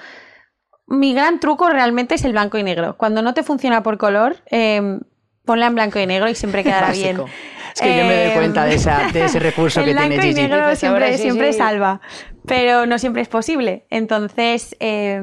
mi 0.88 1.14
gran 1.14 1.40
truco 1.40 1.70
realmente 1.70 2.16
es 2.16 2.24
el 2.26 2.32
blanco 2.32 2.58
y 2.58 2.64
negro. 2.64 2.96
Cuando 2.98 3.22
no 3.22 3.34
te 3.34 3.44
funciona 3.44 3.84
por 3.84 3.98
color, 3.98 4.38
eh, 4.52 5.00
ponla 5.46 5.68
en 5.68 5.76
blanco 5.76 6.00
y 6.00 6.06
negro 6.08 6.30
y 6.30 6.36
siempre 6.36 6.64
quedará 6.64 6.92
bien. 6.92 7.18
Básico. 7.18 7.32
Es 7.76 7.82
que 7.82 7.90
yo 7.98 8.06
me 8.06 8.16
doy 8.16 8.32
Eh, 8.32 8.34
cuenta 8.34 8.66
de, 8.66 8.76
esa- 8.76 9.08
de 9.12 9.26
ese 9.26 9.40
recurso 9.40 9.80
el 9.82 9.86
que 9.88 9.92
blanco 9.94 10.10
tiene 10.10 10.26
y 10.26 10.30
Gigi. 10.30 10.42
negro 10.42 10.70
Dices, 10.70 10.84
ahora 10.86 11.08
siempre, 11.08 11.18
sí, 11.18 11.24
siempre 11.24 11.54
sí. 11.54 11.58
salva, 11.60 12.02
pero 12.46 12.86
no 12.86 12.98
siempre 13.00 13.22
es 13.22 13.28
posible. 13.28 13.86
Entonces, 13.90 14.76
eh, 14.80 15.22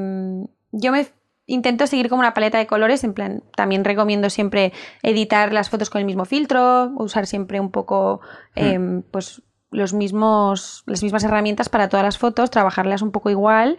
yo 0.73 0.93
me 0.93 1.07
intento 1.47 1.87
seguir 1.87 2.09
como 2.09 2.21
una 2.21 2.35
paleta 2.35 2.59
de 2.59 2.67
colores, 2.67 3.05
en 3.05 3.15
plan, 3.15 3.43
también 3.57 3.85
recomiendo 3.85 4.31
siempre 4.31 4.73
editar 5.03 5.53
las 5.53 5.71
fotos 5.71 5.91
con 5.91 6.01
el 6.01 6.07
mismo 6.07 6.25
filtro, 6.25 6.93
usar 6.97 7.27
siempre 7.27 7.61
un 7.61 7.71
poco, 7.71 8.21
eh, 8.57 9.03
pues, 9.11 9.43
los 9.71 9.93
mismos, 9.93 10.85
las 10.87 11.03
mismas 11.03 11.25
herramientas 11.25 11.69
para 11.69 11.89
todas 11.89 12.05
las 12.05 12.19
fotos, 12.19 12.51
trabajarlas 12.51 13.03
un 13.03 13.11
poco 13.11 13.31
igual. 13.31 13.79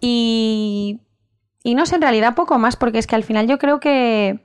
Y, 0.00 1.00
y 1.64 1.74
no 1.74 1.86
sé, 1.86 1.96
en 1.96 2.02
realidad 2.02 2.34
poco 2.34 2.58
más, 2.58 2.76
porque 2.76 2.98
es 2.98 3.06
que 3.06 3.16
al 3.16 3.24
final 3.24 3.46
yo 3.46 3.58
creo 3.58 3.80
que 3.80 4.40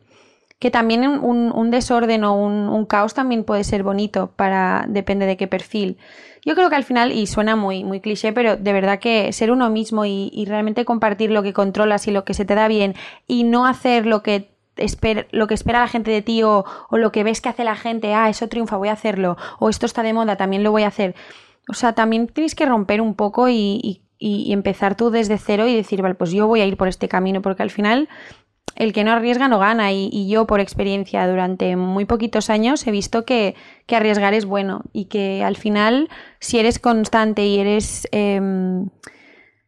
que 0.60 0.72
también 0.72 1.06
un, 1.06 1.52
un 1.52 1.72
desorden 1.72 2.24
o 2.24 2.34
un, 2.36 2.86
caos 2.86 3.14
también 3.14 3.44
puede 3.44 3.64
ser 3.64 3.84
bonito 3.84 4.32
para 4.36 4.86
depende 4.88 5.26
de 5.26 5.38
qué 5.38 5.48
perfil. 5.48 5.98
Yo 6.46 6.56
creo 6.56 6.70
que 6.70 6.76
al 6.76 6.84
final, 6.84 7.12
y 7.12 7.28
suena 7.28 7.56
muy, 7.56 7.84
muy 7.84 8.00
cliché, 8.02 8.32
pero 8.32 8.56
de 8.56 8.74
verdad 8.74 9.00
que 9.00 9.32
ser 9.34 9.52
uno 9.52 9.70
mismo 9.70 10.06
y, 10.06 10.30
y 10.34 10.46
realmente 10.46 10.86
compartir 10.86 11.32
lo 11.32 11.44
que 11.44 11.54
controlas 11.54 12.08
y 12.08 12.12
lo 12.12 12.24
que 12.24 12.34
se 12.34 12.46
te 12.46 12.56
da 12.56 12.68
bien 12.68 12.96
y 13.28 13.44
no 13.44 13.66
hacer 13.66 14.06
lo 14.06 14.24
que 14.24 14.50
lo 15.32 15.48
que 15.48 15.54
espera 15.54 15.80
la 15.80 15.88
gente 15.88 16.12
de 16.12 16.22
ti 16.22 16.44
o, 16.44 16.66
o 16.90 16.98
lo 16.98 17.12
que 17.12 17.24
ves 17.24 17.40
que 17.42 17.50
hace 17.50 17.64
la 17.64 17.76
gente, 17.76 18.14
ah, 18.14 18.30
eso 18.30 18.50
triunfa, 18.50 18.76
voy 18.78 18.90
a 18.90 18.94
hacerlo, 18.94 19.38
o 19.60 19.70
esto 19.70 19.86
está 19.86 20.04
de 20.04 20.12
moda, 20.14 20.36
también 20.36 20.64
lo 20.64 20.72
voy 20.72 20.84
a 20.84 20.88
hacer. 20.90 21.16
O 21.70 21.74
sea, 21.74 21.94
también 21.94 22.28
tienes 22.28 22.56
que 22.56 22.66
romper 22.66 23.02
un 23.02 23.16
poco 23.16 23.48
y, 23.50 23.80
y- 23.82 24.02
y 24.18 24.54
empezar 24.54 24.96
tú 24.96 25.10
desde 25.12 25.38
cero 25.38 25.68
y 25.68 25.76
decir, 25.76 26.02
vale, 26.02 26.16
pues 26.16 26.32
yo 26.32 26.48
voy 26.48 26.62
a 26.62 26.66
ir 26.66 26.78
por 26.78 26.88
este 26.88 27.08
camino, 27.10 27.42
porque 27.42 27.64
al 27.64 27.70
final 27.70 28.08
el 28.76 28.94
que 28.94 29.04
no 29.04 29.12
arriesga 29.12 29.48
no 29.48 29.58
gana 29.60 29.92
y, 29.92 30.10
y 30.12 30.28
yo 30.30 30.46
por 30.48 30.60
experiencia 30.60 31.28
durante 31.28 31.76
muy 31.76 32.06
poquitos 32.06 32.50
años 32.50 32.86
he 32.88 32.92
visto 32.92 33.26
que, 33.26 33.56
que 33.86 33.96
arriesgar 33.96 34.34
es 34.34 34.46
bueno 34.46 34.82
y 34.94 35.06
que 35.06 35.44
al 35.44 35.56
final 35.56 36.10
si 36.40 36.60
eres 36.60 36.80
constante 36.80 37.46
y 37.46 37.60
eres 37.60 38.08
em, 38.12 38.90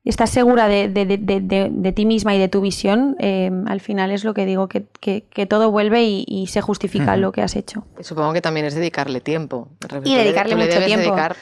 estás 0.03 0.29
segura 0.29 0.69
de, 0.69 0.87
de- 0.87 1.05
de- 1.05 1.17
de- 1.17 1.41
de- 1.41 1.69
de 1.69 1.91
ti 1.91 2.05
misma 2.05 2.33
y 2.33 2.39
de 2.39 2.47
tu 2.47 2.61
visión, 2.61 3.17
em, 3.19 3.67
al 3.67 3.81
final 3.81 4.09
es 4.11 4.23
lo 4.23 4.33
que 4.33 4.45
digo, 4.45 4.69
que, 4.69 4.85
que- 5.01 5.25
que 5.29 5.45
todo 5.45 5.69
vuelve 5.69 6.03
y, 6.05 6.23
y 6.27 6.47
se 6.47 6.61
justifica 6.61 7.17
lo 7.17 7.33
que 7.33 7.41
has 7.41 7.57
hecho. 7.57 7.83
Supongo 7.99 8.31
que 8.31 8.39
también 8.41 8.65
es 8.65 8.73
dedicarle 8.75 9.19
tiempo. 9.19 9.67
Y 10.05 10.15
dedicarle 10.15 10.53
Tú 10.53 10.59
le 10.59 10.65
mucho 10.65 10.75
debes 10.79 10.87
tiempo. 10.87 11.07
dedicar. 11.07 11.35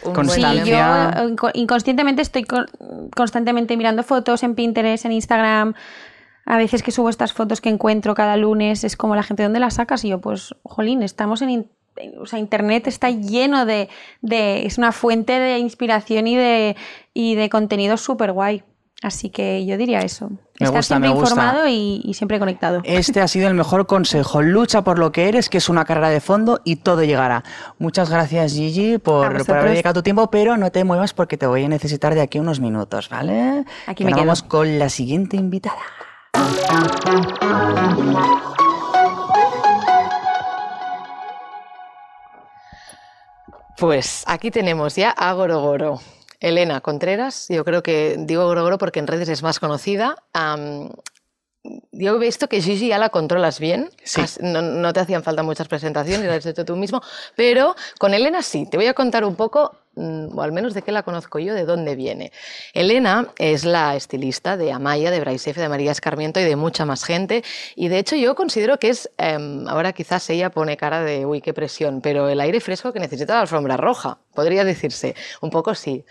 Sí, 0.64 0.70
yo 0.72 0.78
eh, 0.78 1.30
inco- 1.30 1.52
inconscientemente 1.54 2.24
estoy 2.24 2.44
con- 2.44 2.66
constantemente 3.16 3.78
mirando 3.78 4.02
fotos 4.02 4.42
en 4.42 4.56
Pinterest, 4.56 5.06
en 5.06 5.12
Instagram. 5.12 5.76
A 6.46 6.58
veces 6.58 6.84
que 6.84 6.92
subo 6.92 7.10
estas 7.10 7.34
fotos 7.34 7.60
que 7.62 7.70
encuentro 7.70 8.14
cada 8.16 8.38
lunes, 8.38 8.84
es 8.84 8.96
como 8.96 9.16
la 9.16 9.24
gente, 9.24 9.44
¿dónde 9.44 9.60
las 9.60 9.76
sacas? 9.76 10.04
Y 10.06 10.10
yo, 10.10 10.22
pues, 10.22 10.56
jolín, 10.64 11.02
estamos 11.04 11.42
en, 11.42 11.68
o 12.20 12.26
sea, 12.26 12.40
Internet 12.40 12.88
está 12.88 13.10
lleno 13.10 13.66
de, 13.66 13.90
de 14.22 14.66
es 14.66 14.78
una 14.78 14.92
fuente 14.92 15.40
de 15.40 15.58
inspiración 15.60 16.28
y 16.28 16.36
de, 16.36 16.76
y 17.14 17.36
de 17.36 17.50
contenido 17.50 17.98
súper 17.98 18.32
guay. 18.32 18.64
Así 19.02 19.30
que 19.30 19.66
yo 19.66 19.78
diría 19.78 20.00
eso. 20.00 20.30
Me 20.30 20.38
Estar 20.66 20.70
gusta, 20.70 20.82
siempre 20.84 21.10
me 21.10 21.16
gusta. 21.16 21.30
informado 21.36 21.68
y, 21.68 22.02
y 22.04 22.14
siempre 22.14 22.40
conectado. 22.40 22.82
Este 22.86 23.22
ha 23.22 23.28
sido 23.28 23.48
el 23.48 23.54
mejor 23.54 23.86
consejo. 23.88 24.42
Lucha 24.42 24.84
por 24.84 24.98
lo 25.00 25.12
que 25.12 25.28
eres, 25.28 25.50
que 25.50 25.58
es 25.58 25.68
una 25.70 25.84
carrera 25.86 26.10
de 26.10 26.22
fondo 26.22 26.62
y 26.64 26.78
todo 26.78 27.04
llegará. 27.04 27.44
Muchas 27.78 28.10
gracias, 28.10 28.54
Gigi, 28.54 28.98
por, 28.98 29.46
por 29.46 29.58
haber 29.58 29.72
dedicado 29.72 29.96
tu 29.96 30.04
tiempo, 30.04 30.32
pero 30.32 30.58
no 30.58 30.72
te 30.72 30.84
muevas 30.86 31.14
porque 31.14 31.38
te 31.38 31.46
voy 31.46 31.66
a 31.66 31.68
necesitar 31.70 32.16
de 32.16 32.22
aquí 32.22 32.40
unos 32.40 32.60
minutos, 32.62 33.10
¿vale? 33.10 33.66
Aquí 33.86 34.04
Que 34.04 34.06
me 34.06 34.12
quedo. 34.14 34.22
vamos 34.26 34.42
con 34.44 34.80
la 34.80 34.90
siguiente 34.90 35.36
invitada. 35.38 35.76
Pues 43.78 44.24
aquí 44.26 44.52
tenemos 44.52 44.96
ya 44.96 45.12
a 45.12 45.34
Gorogoro. 45.34 46.00
Elena 46.40 46.82
Contreras, 46.82 47.48
yo 47.50 47.66
creo 47.66 47.82
que 47.82 48.16
digo 48.20 48.46
Gorogoro 48.46 48.78
porque 48.78 49.00
en 49.00 49.08
redes 49.08 49.30
es 49.30 49.44
más 49.44 49.60
conocida. 49.60 50.16
Yo 51.92 52.16
he 52.16 52.20
visto 52.20 52.48
que 52.48 52.62
Gigi 52.62 52.90
ya 52.90 53.00
la 53.00 53.10
controlas 53.10 53.60
bien. 53.60 53.90
Sí. 54.04 54.22
No, 54.42 54.62
no 54.62 54.94
te 54.94 55.00
hacían 55.00 55.24
falta 55.24 55.44
muchas 55.44 55.68
presentaciones, 55.68 56.28
las 56.28 56.38
has 56.38 56.46
hecho 56.46 56.66
tú 56.66 56.76
mismo. 56.76 57.02
Pero 57.36 57.76
con 58.00 58.14
Elena 58.14 58.42
sí. 58.42 58.68
Te 58.70 58.78
voy 58.78 58.88
a 58.88 58.94
contar 58.94 59.24
un 59.26 59.36
poco, 59.36 59.76
o 59.96 60.42
al 60.42 60.52
menos 60.52 60.74
de 60.74 60.82
qué 60.82 60.92
la 60.92 61.04
conozco 61.04 61.40
yo, 61.40 61.54
de 61.54 61.66
dónde 61.66 61.96
viene. 61.96 62.32
Elena 62.74 63.28
es 63.38 63.66
la 63.66 63.96
estilista 63.96 64.58
de 64.58 64.72
Amaya, 64.72 65.12
de 65.12 65.20
Braisef, 65.20 65.58
de 65.58 65.70
María 65.70 65.92
Escarmiento 65.92 66.40
y 66.40 66.44
de 66.44 66.56
mucha 66.56 66.86
más 66.86 67.04
gente. 67.04 67.44
Y 67.76 67.88
de 67.88 68.00
hecho 68.00 68.16
yo 68.16 68.36
considero 68.36 68.78
que 68.78 68.90
es, 68.90 69.10
em, 69.18 69.68
ahora 69.68 69.94
quizás 69.94 70.30
ella 70.30 70.50
pone 70.50 70.78
cara 70.78 71.02
de, 71.02 71.26
uy, 71.26 71.42
qué 71.42 71.54
presión, 71.54 72.02
pero 72.02 72.30
el 72.30 72.40
aire 72.42 72.60
fresco 72.60 72.94
que 72.94 73.00
necesita 73.00 73.36
la 73.36 73.42
alfombra 73.42 73.78
roja, 73.78 74.20
podría 74.34 74.64
decirse. 74.64 75.16
Un 75.42 75.50
poco 75.50 75.76
sí. 75.76 76.06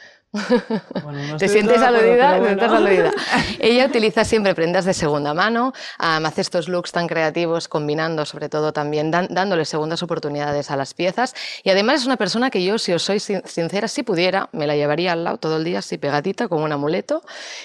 Bueno, 1.03 1.23
no 1.29 1.37
¿Te 1.39 1.49
sientes 1.49 1.81
aludida? 1.81 2.33
pero 2.33 2.43
¿Te 2.43 2.45
sientes 2.49 2.69
bueno. 2.69 2.87
aludida? 2.87 3.11
Ella 3.61 3.87
utiliza 3.87 4.25
siempre 4.25 4.55
prendas 4.55 4.85
de 4.85 4.93
segunda 4.95 5.33
mano, 5.33 5.73
am, 5.99 6.27
hace 6.27 6.41
estos 6.41 6.69
looks 6.69 6.91
tan 6.93 7.07
creativos, 7.07 7.69
combinando 7.69 8.25
sobre 8.25 8.49
todo 8.49 8.73
también, 8.73 9.11
dan- 9.11 9.29
dándole 9.31 9.65
segundas 9.65 10.03
oportunidades 10.03 10.71
a 10.71 10.77
las 10.77 10.93
piezas. 10.95 11.35
Y 11.63 11.71
además 11.71 12.01
es 12.01 12.07
una 12.07 12.17
persona 12.17 12.51
que 12.51 12.65
yo, 12.65 12.79
si 12.79 12.93
os 12.93 13.03
soy 13.03 13.21
sin- 13.21 13.47
sincera, 13.47 13.87
si 13.89 14.03
pudiera, 14.03 14.49
me 14.53 14.67
la 14.67 14.75
llevaría 14.75 15.13
al 15.13 15.23
lado 15.25 15.39
todo 15.39 15.57
el 15.57 15.65
día 15.65 15.79
así 15.79 15.99
pegadita, 15.99 16.49
como 16.49 16.65
un 16.65 16.73
amuleto, 16.73 17.23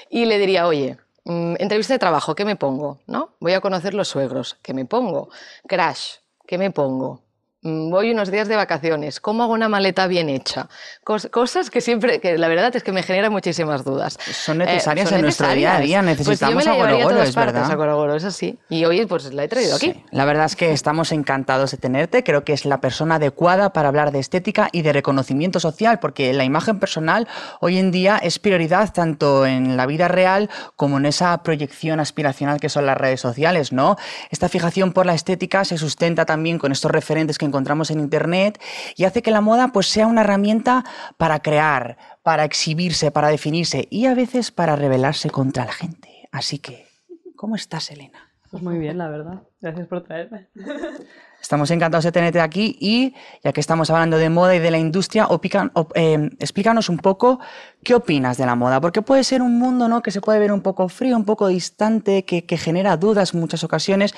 y 0.10 0.26
le 0.26 0.38
diría, 0.38 0.68
oye, 0.68 0.98
mm, 1.26 1.56
entrevista 1.60 1.94
de 1.94 2.00
trabajo, 2.00 2.36
¿qué 2.36 2.46
me 2.46 2.56
pongo? 2.56 3.00
¿No? 3.08 3.32
Voy 3.40 3.54
a 3.54 3.62
conocer 3.62 3.94
los 3.96 4.08
suegros, 4.08 4.58
¿qué 4.62 4.74
me 4.76 4.86
pongo? 4.86 5.30
Crash, 5.68 6.18
¿qué 6.46 6.58
me 6.58 6.70
pongo? 6.72 7.22
Mm, 7.62 7.90
Voy 7.90 8.12
unos 8.12 8.32
días 8.32 8.48
de 8.48 8.56
vacaciones. 8.56 9.20
¿Cómo 9.20 9.44
hago 9.44 9.52
una 9.52 9.68
maleta 9.68 10.08
bien 10.08 10.30
hecha? 10.30 10.70
Cos- 11.04 11.30
cosas 11.30 11.70
que 11.70 11.82
siempre, 11.82 12.22
que 12.22 12.38
la 12.38 12.48
verdad 12.48 12.74
es 12.74 12.84
que 12.84 12.94
me 12.94 13.04
generan 13.04 13.34
muchísimas 13.34 13.84
dudas. 13.84 14.18
Son 14.32 14.62
Eh, 14.62 14.66
necesarias 14.66 15.10
son 15.10 15.18
en 15.18 15.22
nuestro 15.24 15.48
día 15.50 15.76
a 15.76 15.80
día. 15.82 16.02
necesarias. 16.02 16.06
Necesitamos 16.30 16.54
pues 16.54 16.66
yo 16.66 16.72
me 16.72 16.78
a 16.80 16.84
la 16.84 16.88
llevaría 16.88 17.04
Gorogoro, 17.04 17.24
es 17.28 17.36
partes, 17.36 17.54
verdad. 17.56 17.72
a 17.72 17.76
Gorogoro, 17.76 18.16
es 18.16 18.24
así. 18.24 18.58
Y 18.70 18.86
hoy 18.86 19.06
pues 19.08 19.34
la 19.34 19.44
he 19.44 19.48
traído 19.50 19.76
aquí. 19.76 19.92
Sí, 19.92 20.04
La 20.12 20.24
verdad 20.24 20.46
es 20.46 20.56
que 20.56 20.72
estamos 20.72 21.12
encantados 21.12 21.72
de 21.72 21.78
tenerte. 21.78 22.24
Creo 22.24 22.46
que 22.46 22.54
es 22.54 22.64
la 22.66 22.80
persona 22.80 23.16
adecuada 23.16 23.74
para 23.74 23.90
hablar 23.90 24.14
de 24.14 24.20
estética 24.20 24.70
y 24.72 24.82
de 24.82 24.94
reconocimiento 24.94 25.60
social, 25.60 26.00
porque 26.00 26.32
la 26.32 26.46
imagen 26.46 26.80
personal 26.80 27.28
hoy 27.60 27.78
en 27.78 27.92
día 27.92 28.18
es 28.24 28.40
prioridad 28.40 28.94
tanto 28.94 29.46
en 29.46 29.76
la 29.76 29.86
vida 29.86 30.08
real 30.08 30.50
como 30.78 30.98
en 30.98 31.06
esa 31.06 31.38
proyección 31.44 32.00
aspiracional 32.00 32.62
que 32.62 32.70
son 32.70 32.86
las 32.86 32.98
redes 32.98 33.20
sociales, 33.20 33.74
¿no? 33.74 33.98
Esta 34.30 34.48
fijación 34.48 34.94
por 34.94 35.06
la 35.06 35.14
estética 35.14 35.66
se 35.66 35.78
sustenta 35.78 36.26
también 36.26 36.58
con 36.58 36.72
estos 36.72 36.90
referentes 36.92 37.38
que 37.38 37.49
encontramos 37.50 37.92
en 37.92 38.00
internet 38.00 38.62
y 38.96 39.04
hace 39.04 39.22
que 39.22 39.32
la 39.32 39.42
moda 39.42 39.74
pues 39.74 39.88
sea 39.88 40.08
una 40.08 40.22
herramienta 40.22 40.86
para 41.18 41.40
crear, 41.42 41.98
para 42.24 42.46
exhibirse, 42.46 43.12
para 43.12 43.28
definirse 43.28 43.88
y 43.92 44.06
a 44.06 44.16
veces 44.16 44.52
para 44.52 44.76
rebelarse 44.76 45.30
contra 45.30 45.66
la 45.66 45.74
gente. 45.74 46.30
Así 46.32 46.60
que, 46.60 46.88
¿cómo 47.36 47.56
estás, 47.56 47.92
Elena? 47.92 48.29
Pues 48.52 48.64
muy 48.64 48.80
bien, 48.80 48.98
la 48.98 49.10
verdad. 49.10 49.44
Gracias 49.62 49.88
por 49.88 50.04
traerme. 50.04 50.48
Estamos 51.42 51.72
encantados 51.72 52.04
de 52.04 52.12
tenerte 52.12 52.42
aquí 52.42 52.76
y 52.82 53.16
ya 53.44 53.54
que 53.54 53.62
estamos 53.62 53.90
hablando 53.90 54.18
de 54.18 54.30
moda 54.30 54.56
y 54.56 54.60
de 54.60 54.72
la 54.72 54.78
industria, 54.78 55.26
opican- 55.28 55.72
op- 55.74 55.94
eh, 55.96 56.30
explícanos 56.40 56.90
un 56.90 56.98
poco 56.98 57.40
qué 57.82 57.96
opinas 57.96 58.38
de 58.38 58.46
la 58.46 58.56
moda, 58.56 58.82
porque 58.82 59.02
puede 59.02 59.24
ser 59.24 59.42
un 59.42 59.58
mundo 59.58 59.88
¿no? 59.88 60.02
que 60.02 60.12
se 60.12 60.20
puede 60.20 60.38
ver 60.40 60.52
un 60.52 60.60
poco 60.62 60.90
frío, 60.90 61.16
un 61.16 61.24
poco 61.24 61.48
distante, 61.48 62.26
que, 62.26 62.46
que 62.46 62.58
genera 62.58 62.98
dudas 62.98 63.34
en 63.34 63.40
muchas 63.40 63.64
ocasiones. 63.64 64.14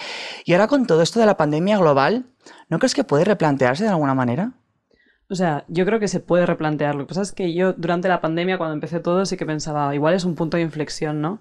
Y 0.46 0.54
ahora 0.54 0.67
con 0.67 0.88
todo 0.88 1.04
esto 1.04 1.20
de 1.20 1.28
la 1.28 1.38
pandemia 1.38 1.78
global, 1.78 2.26
¿no 2.70 2.80
crees 2.80 2.96
que 2.96 3.04
puede 3.04 3.24
replantearse 3.24 3.84
de 3.84 3.91
alguna 3.91 4.15
manera? 4.15 4.54
O 5.30 5.36
sea, 5.36 5.63
yo 5.67 5.86
creo 5.86 6.00
que 6.00 6.08
se 6.08 6.22
puede 6.22 6.48
replantear. 6.48 6.96
Lo 6.96 7.02
que 7.06 7.10
pasa 7.10 7.22
es 7.22 7.32
que 7.34 7.54
yo 7.54 7.74
durante 7.74 8.08
la 8.08 8.20
pandemia, 8.20 8.58
cuando 8.58 8.74
empecé 8.74 9.00
todo, 9.00 9.26
sí 9.28 9.38
que 9.38 9.46
pensaba, 9.46 9.94
igual 9.94 10.15
es 10.15 10.26
un 10.26 10.34
punto 10.34 10.58
de 10.58 10.63
inflexión, 10.63 11.22
¿no? 11.22 11.39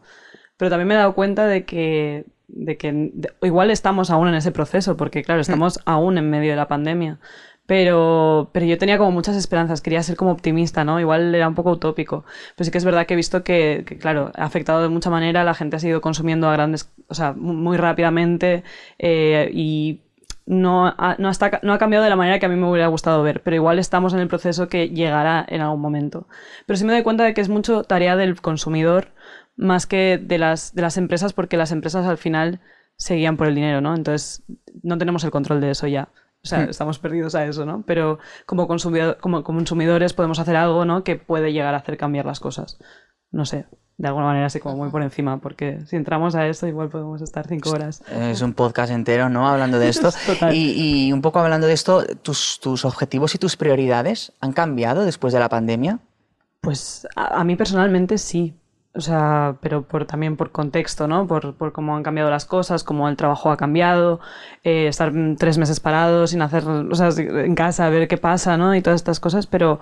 Pero 0.58 0.68
también 0.70 0.88
me 0.88 0.94
he 0.94 0.98
dado 0.98 1.14
cuenta 1.14 1.46
de 1.46 1.64
que, 1.64 2.26
de 2.52 2.76
que 2.76 2.92
de- 2.92 3.32
igual 3.42 3.70
estamos 3.70 4.10
aún 4.10 4.28
en 4.28 4.34
ese 4.34 4.52
proceso, 4.52 4.96
porque 4.96 5.22
claro, 5.22 5.40
estamos 5.40 5.80
aún 5.86 6.18
en 6.18 6.30
medio 6.30 6.50
de 6.50 6.56
la 6.56 6.68
pandemia. 6.68 7.18
Pero, 7.66 8.50
pero 8.52 8.66
yo 8.66 8.78
tenía 8.78 8.98
como 8.98 9.12
muchas 9.12 9.36
esperanzas, 9.36 9.80
quería 9.80 10.02
ser 10.02 10.16
como 10.16 10.32
optimista, 10.32 10.84
¿no? 10.84 10.98
Igual 10.98 11.32
era 11.34 11.46
un 11.46 11.54
poco 11.54 11.70
utópico. 11.70 12.24
Pero 12.56 12.64
sí 12.64 12.70
que 12.72 12.78
es 12.78 12.84
verdad 12.84 13.06
que 13.06 13.14
he 13.14 13.16
visto 13.16 13.44
que, 13.44 13.84
que, 13.86 13.96
claro, 13.96 14.32
ha 14.34 14.44
afectado 14.44 14.82
de 14.82 14.88
mucha 14.88 15.08
manera, 15.08 15.44
la 15.44 15.54
gente 15.54 15.76
ha 15.76 15.78
seguido 15.78 16.00
consumiendo 16.00 16.48
a 16.48 16.52
grandes, 16.52 16.90
o 17.08 17.14
sea, 17.14 17.32
mu- 17.32 17.52
muy 17.54 17.76
rápidamente 17.76 18.64
eh, 18.98 19.50
y 19.52 20.00
no 20.46 20.86
ha, 20.86 21.14
no, 21.20 21.30
está- 21.30 21.60
no 21.62 21.72
ha 21.72 21.78
cambiado 21.78 22.02
de 22.02 22.10
la 22.10 22.16
manera 22.16 22.40
que 22.40 22.46
a 22.46 22.48
mí 22.48 22.56
me 22.56 22.68
hubiera 22.68 22.88
gustado 22.88 23.22
ver, 23.22 23.40
pero 23.42 23.54
igual 23.54 23.78
estamos 23.78 24.14
en 24.14 24.20
el 24.20 24.26
proceso 24.26 24.68
que 24.68 24.88
llegará 24.88 25.44
en 25.48 25.60
algún 25.60 25.80
momento. 25.80 26.26
Pero 26.66 26.76
sí 26.76 26.84
me 26.84 26.92
doy 26.92 27.02
cuenta 27.04 27.22
de 27.24 27.34
que 27.34 27.40
es 27.40 27.48
mucho 27.48 27.84
tarea 27.84 28.16
del 28.16 28.40
consumidor 28.40 29.08
más 29.56 29.86
que 29.86 30.18
de 30.22 30.38
las, 30.38 30.74
de 30.74 30.82
las 30.82 30.96
empresas, 30.96 31.32
porque 31.32 31.56
las 31.56 31.72
empresas 31.72 32.06
al 32.06 32.18
final 32.18 32.60
se 32.96 33.14
guían 33.14 33.36
por 33.36 33.46
el 33.46 33.54
dinero, 33.54 33.80
¿no? 33.80 33.94
Entonces 33.94 34.42
no 34.82 34.98
tenemos 34.98 35.24
el 35.24 35.30
control 35.30 35.60
de 35.60 35.70
eso 35.70 35.86
ya. 35.86 36.08
O 36.42 36.46
sea, 36.46 36.60
Hmm. 36.60 36.70
estamos 36.70 36.98
perdidos 36.98 37.34
a 37.34 37.44
eso, 37.44 37.66
¿no? 37.66 37.82
Pero 37.86 38.18
como, 38.46 38.66
consumidor- 38.66 39.18
como 39.20 39.42
consumidores 39.44 40.12
podemos 40.14 40.38
hacer 40.38 40.56
algo, 40.56 40.84
¿no? 40.86 41.04
Que 41.04 41.16
puede 41.16 41.52
llegar 41.52 41.74
a 41.74 41.78
hacer 41.78 41.96
cambiar 41.98 42.24
las 42.26 42.40
cosas. 42.40 42.78
No 43.30 43.44
sé, 43.44 43.66
de 43.98 44.08
alguna 44.08 44.26
manera 44.26 44.46
así 44.46 44.58
como 44.58 44.76
muy 44.76 44.88
por 44.90 45.02
encima, 45.02 45.38
porque 45.40 45.80
si 45.86 45.96
entramos 45.96 46.34
a 46.34 46.46
esto 46.48 46.66
igual 46.66 46.88
podemos 46.88 47.20
estar 47.22 47.46
cinco 47.46 47.70
horas. 47.70 48.02
Es 48.10 48.40
un 48.40 48.54
podcast 48.54 48.90
entero, 48.90 49.28
¿no? 49.28 49.46
Hablando 49.48 49.78
de 49.78 49.88
esto. 49.90 50.10
Total. 50.26 50.54
Y, 50.54 51.06
y 51.08 51.12
un 51.12 51.20
poco 51.20 51.38
hablando 51.40 51.66
de 51.66 51.74
esto, 51.74 52.04
¿tus, 52.22 52.58
tus 52.60 52.84
objetivos 52.86 53.34
y 53.34 53.38
tus 53.38 53.56
prioridades 53.56 54.32
han 54.40 54.52
cambiado 54.52 55.04
después 55.04 55.32
de 55.34 55.40
la 55.40 55.48
pandemia? 55.50 55.98
Pues 56.62 57.06
a, 57.16 57.40
a 57.40 57.44
mí 57.44 57.56
personalmente 57.56 58.18
sí. 58.18 58.54
O 58.92 59.00
sea, 59.00 59.56
pero 59.60 59.82
por, 59.82 60.04
también 60.04 60.36
por 60.36 60.50
contexto, 60.50 61.06
¿no? 61.06 61.26
Por, 61.28 61.54
por 61.54 61.72
cómo 61.72 61.96
han 61.96 62.02
cambiado 62.02 62.28
las 62.28 62.44
cosas, 62.44 62.82
cómo 62.82 63.08
el 63.08 63.16
trabajo 63.16 63.52
ha 63.52 63.56
cambiado, 63.56 64.18
eh, 64.64 64.88
estar 64.88 65.12
mm, 65.12 65.36
tres 65.36 65.58
meses 65.58 65.78
parados 65.78 66.30
sin 66.30 66.42
hacer, 66.42 66.64
o 66.66 66.94
sea, 66.96 67.10
en 67.16 67.54
casa, 67.54 67.88
ver 67.88 68.08
qué 68.08 68.16
pasa, 68.18 68.56
¿no? 68.56 68.74
Y 68.74 68.82
todas 68.82 69.00
estas 69.00 69.20
cosas, 69.20 69.46
pero, 69.46 69.78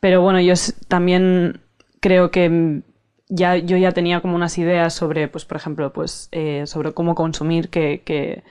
pero 0.00 0.20
bueno, 0.22 0.40
yo 0.40 0.54
también 0.88 1.60
creo 2.00 2.30
que 2.32 2.82
ya, 3.28 3.56
yo 3.56 3.76
ya 3.76 3.92
tenía 3.92 4.20
como 4.20 4.34
unas 4.34 4.58
ideas 4.58 4.94
sobre, 4.94 5.28
pues, 5.28 5.44
por 5.44 5.56
ejemplo, 5.56 5.92
pues, 5.92 6.28
eh, 6.32 6.64
sobre 6.66 6.92
cómo 6.92 7.14
consumir 7.14 7.70
que, 7.70 8.02
que, 8.04 8.42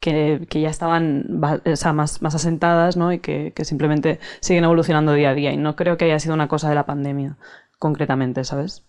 que, 0.00 0.46
que 0.48 0.60
ya 0.62 0.70
estaban 0.70 1.40
o 1.64 1.76
sea, 1.76 1.92
más, 1.92 2.22
más 2.22 2.34
asentadas, 2.34 2.96
¿no? 2.96 3.12
Y 3.12 3.20
que 3.20 3.52
simplemente 3.64 4.18
siguen 4.40 4.64
evolucionando 4.64 5.12
día 5.12 5.30
a 5.30 5.34
día. 5.34 5.52
Y 5.52 5.56
no 5.58 5.76
creo 5.76 5.96
que 5.96 6.06
haya 6.06 6.18
sido 6.18 6.34
una 6.34 6.48
cosa 6.48 6.68
de 6.68 6.74
la 6.74 6.86
pandemia, 6.86 7.36
concretamente, 7.78 8.44
¿sabes? 8.44 8.82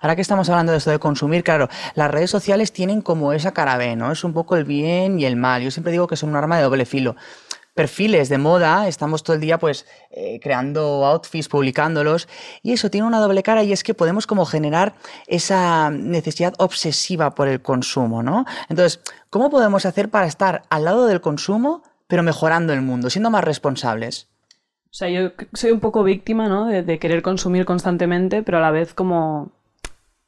Ahora 0.00 0.16
que 0.16 0.22
estamos 0.22 0.48
hablando 0.48 0.72
de 0.72 0.78
esto 0.78 0.90
de 0.90 0.98
consumir, 0.98 1.44
claro, 1.44 1.68
las 1.94 2.10
redes 2.10 2.30
sociales 2.30 2.72
tienen 2.72 3.02
como 3.02 3.32
esa 3.32 3.52
cara 3.52 3.76
B, 3.76 3.96
¿no? 3.96 4.10
Es 4.10 4.24
un 4.24 4.32
poco 4.32 4.56
el 4.56 4.64
bien 4.64 5.20
y 5.20 5.24
el 5.24 5.36
mal. 5.36 5.62
Yo 5.62 5.70
siempre 5.70 5.92
digo 5.92 6.06
que 6.06 6.16
son 6.16 6.30
un 6.30 6.36
arma 6.36 6.56
de 6.56 6.64
doble 6.64 6.84
filo. 6.84 7.16
Perfiles 7.74 8.28
de 8.28 8.38
moda, 8.38 8.88
estamos 8.88 9.22
todo 9.22 9.34
el 9.34 9.40
día 9.40 9.58
pues 9.58 9.86
eh, 10.10 10.40
creando 10.42 11.06
outfits, 11.06 11.48
publicándolos, 11.48 12.26
y 12.62 12.72
eso 12.72 12.90
tiene 12.90 13.06
una 13.06 13.20
doble 13.20 13.44
cara 13.44 13.62
y 13.62 13.72
es 13.72 13.84
que 13.84 13.94
podemos 13.94 14.26
como 14.26 14.44
generar 14.44 14.96
esa 15.28 15.90
necesidad 15.90 16.54
obsesiva 16.58 17.34
por 17.36 17.46
el 17.46 17.62
consumo, 17.62 18.24
¿no? 18.24 18.44
Entonces, 18.68 19.00
¿cómo 19.30 19.50
podemos 19.50 19.86
hacer 19.86 20.10
para 20.10 20.26
estar 20.26 20.62
al 20.68 20.84
lado 20.84 21.06
del 21.06 21.20
consumo, 21.20 21.84
pero 22.08 22.24
mejorando 22.24 22.72
el 22.72 22.82
mundo, 22.82 23.08
siendo 23.08 23.30
más 23.30 23.44
responsables? 23.44 24.29
O 24.90 24.94
sea, 24.94 25.08
yo 25.08 25.30
soy 25.52 25.70
un 25.70 25.80
poco 25.80 26.02
víctima, 26.02 26.48
¿no? 26.48 26.66
De, 26.66 26.82
de 26.82 26.98
querer 26.98 27.22
consumir 27.22 27.64
constantemente, 27.64 28.42
pero 28.42 28.58
a 28.58 28.60
la 28.60 28.70
vez 28.70 28.92
como 28.92 29.52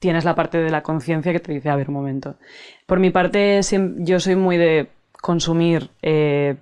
tienes 0.03 0.25
la 0.25 0.35
parte 0.35 0.59
de 0.59 0.71
la 0.71 0.83
conciencia 0.83 1.31
que 1.33 1.39
te 1.39 1.53
dice, 1.53 1.71
a 1.71 1.77
ver, 1.77 1.89
un 1.89 1.95
momento. 1.95 2.35
Por 2.87 2.99
mi 2.99 3.11
parte, 3.11 3.61
yo 3.99 4.19
soy 4.19 4.35
muy 4.35 4.57
de 4.57 4.89
consumir, 5.21 5.91
eh, 6.03 6.57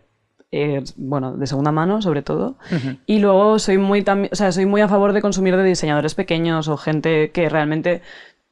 eh, 0.52 0.84
bueno, 0.96 1.32
de 1.38 1.46
segunda 1.46 1.72
mano, 1.72 2.02
sobre 2.02 2.20
todo. 2.20 2.56
Y 3.06 3.18
luego 3.18 3.58
soy 3.58 3.78
muy 3.78 4.04
o 4.30 4.36
sea, 4.36 4.52
soy 4.52 4.66
muy 4.66 4.82
a 4.82 4.88
favor 4.88 5.14
de 5.14 5.22
consumir 5.22 5.56
de 5.56 5.64
diseñadores 5.64 6.14
pequeños 6.14 6.68
o 6.68 6.76
gente 6.76 7.30
que 7.30 7.48
realmente 7.48 8.02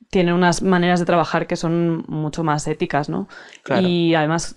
tiene 0.09 0.33
unas 0.33 0.63
maneras 0.63 1.01
de 1.01 1.07
trabajar 1.07 1.47
que 1.47 1.57
son 1.57 2.07
mucho 2.09 2.43
más 2.43 2.67
éticas, 2.67 3.11
¿no? 3.11 3.29
Claro. 3.65 3.87
Y 3.87 4.15
además 4.15 4.57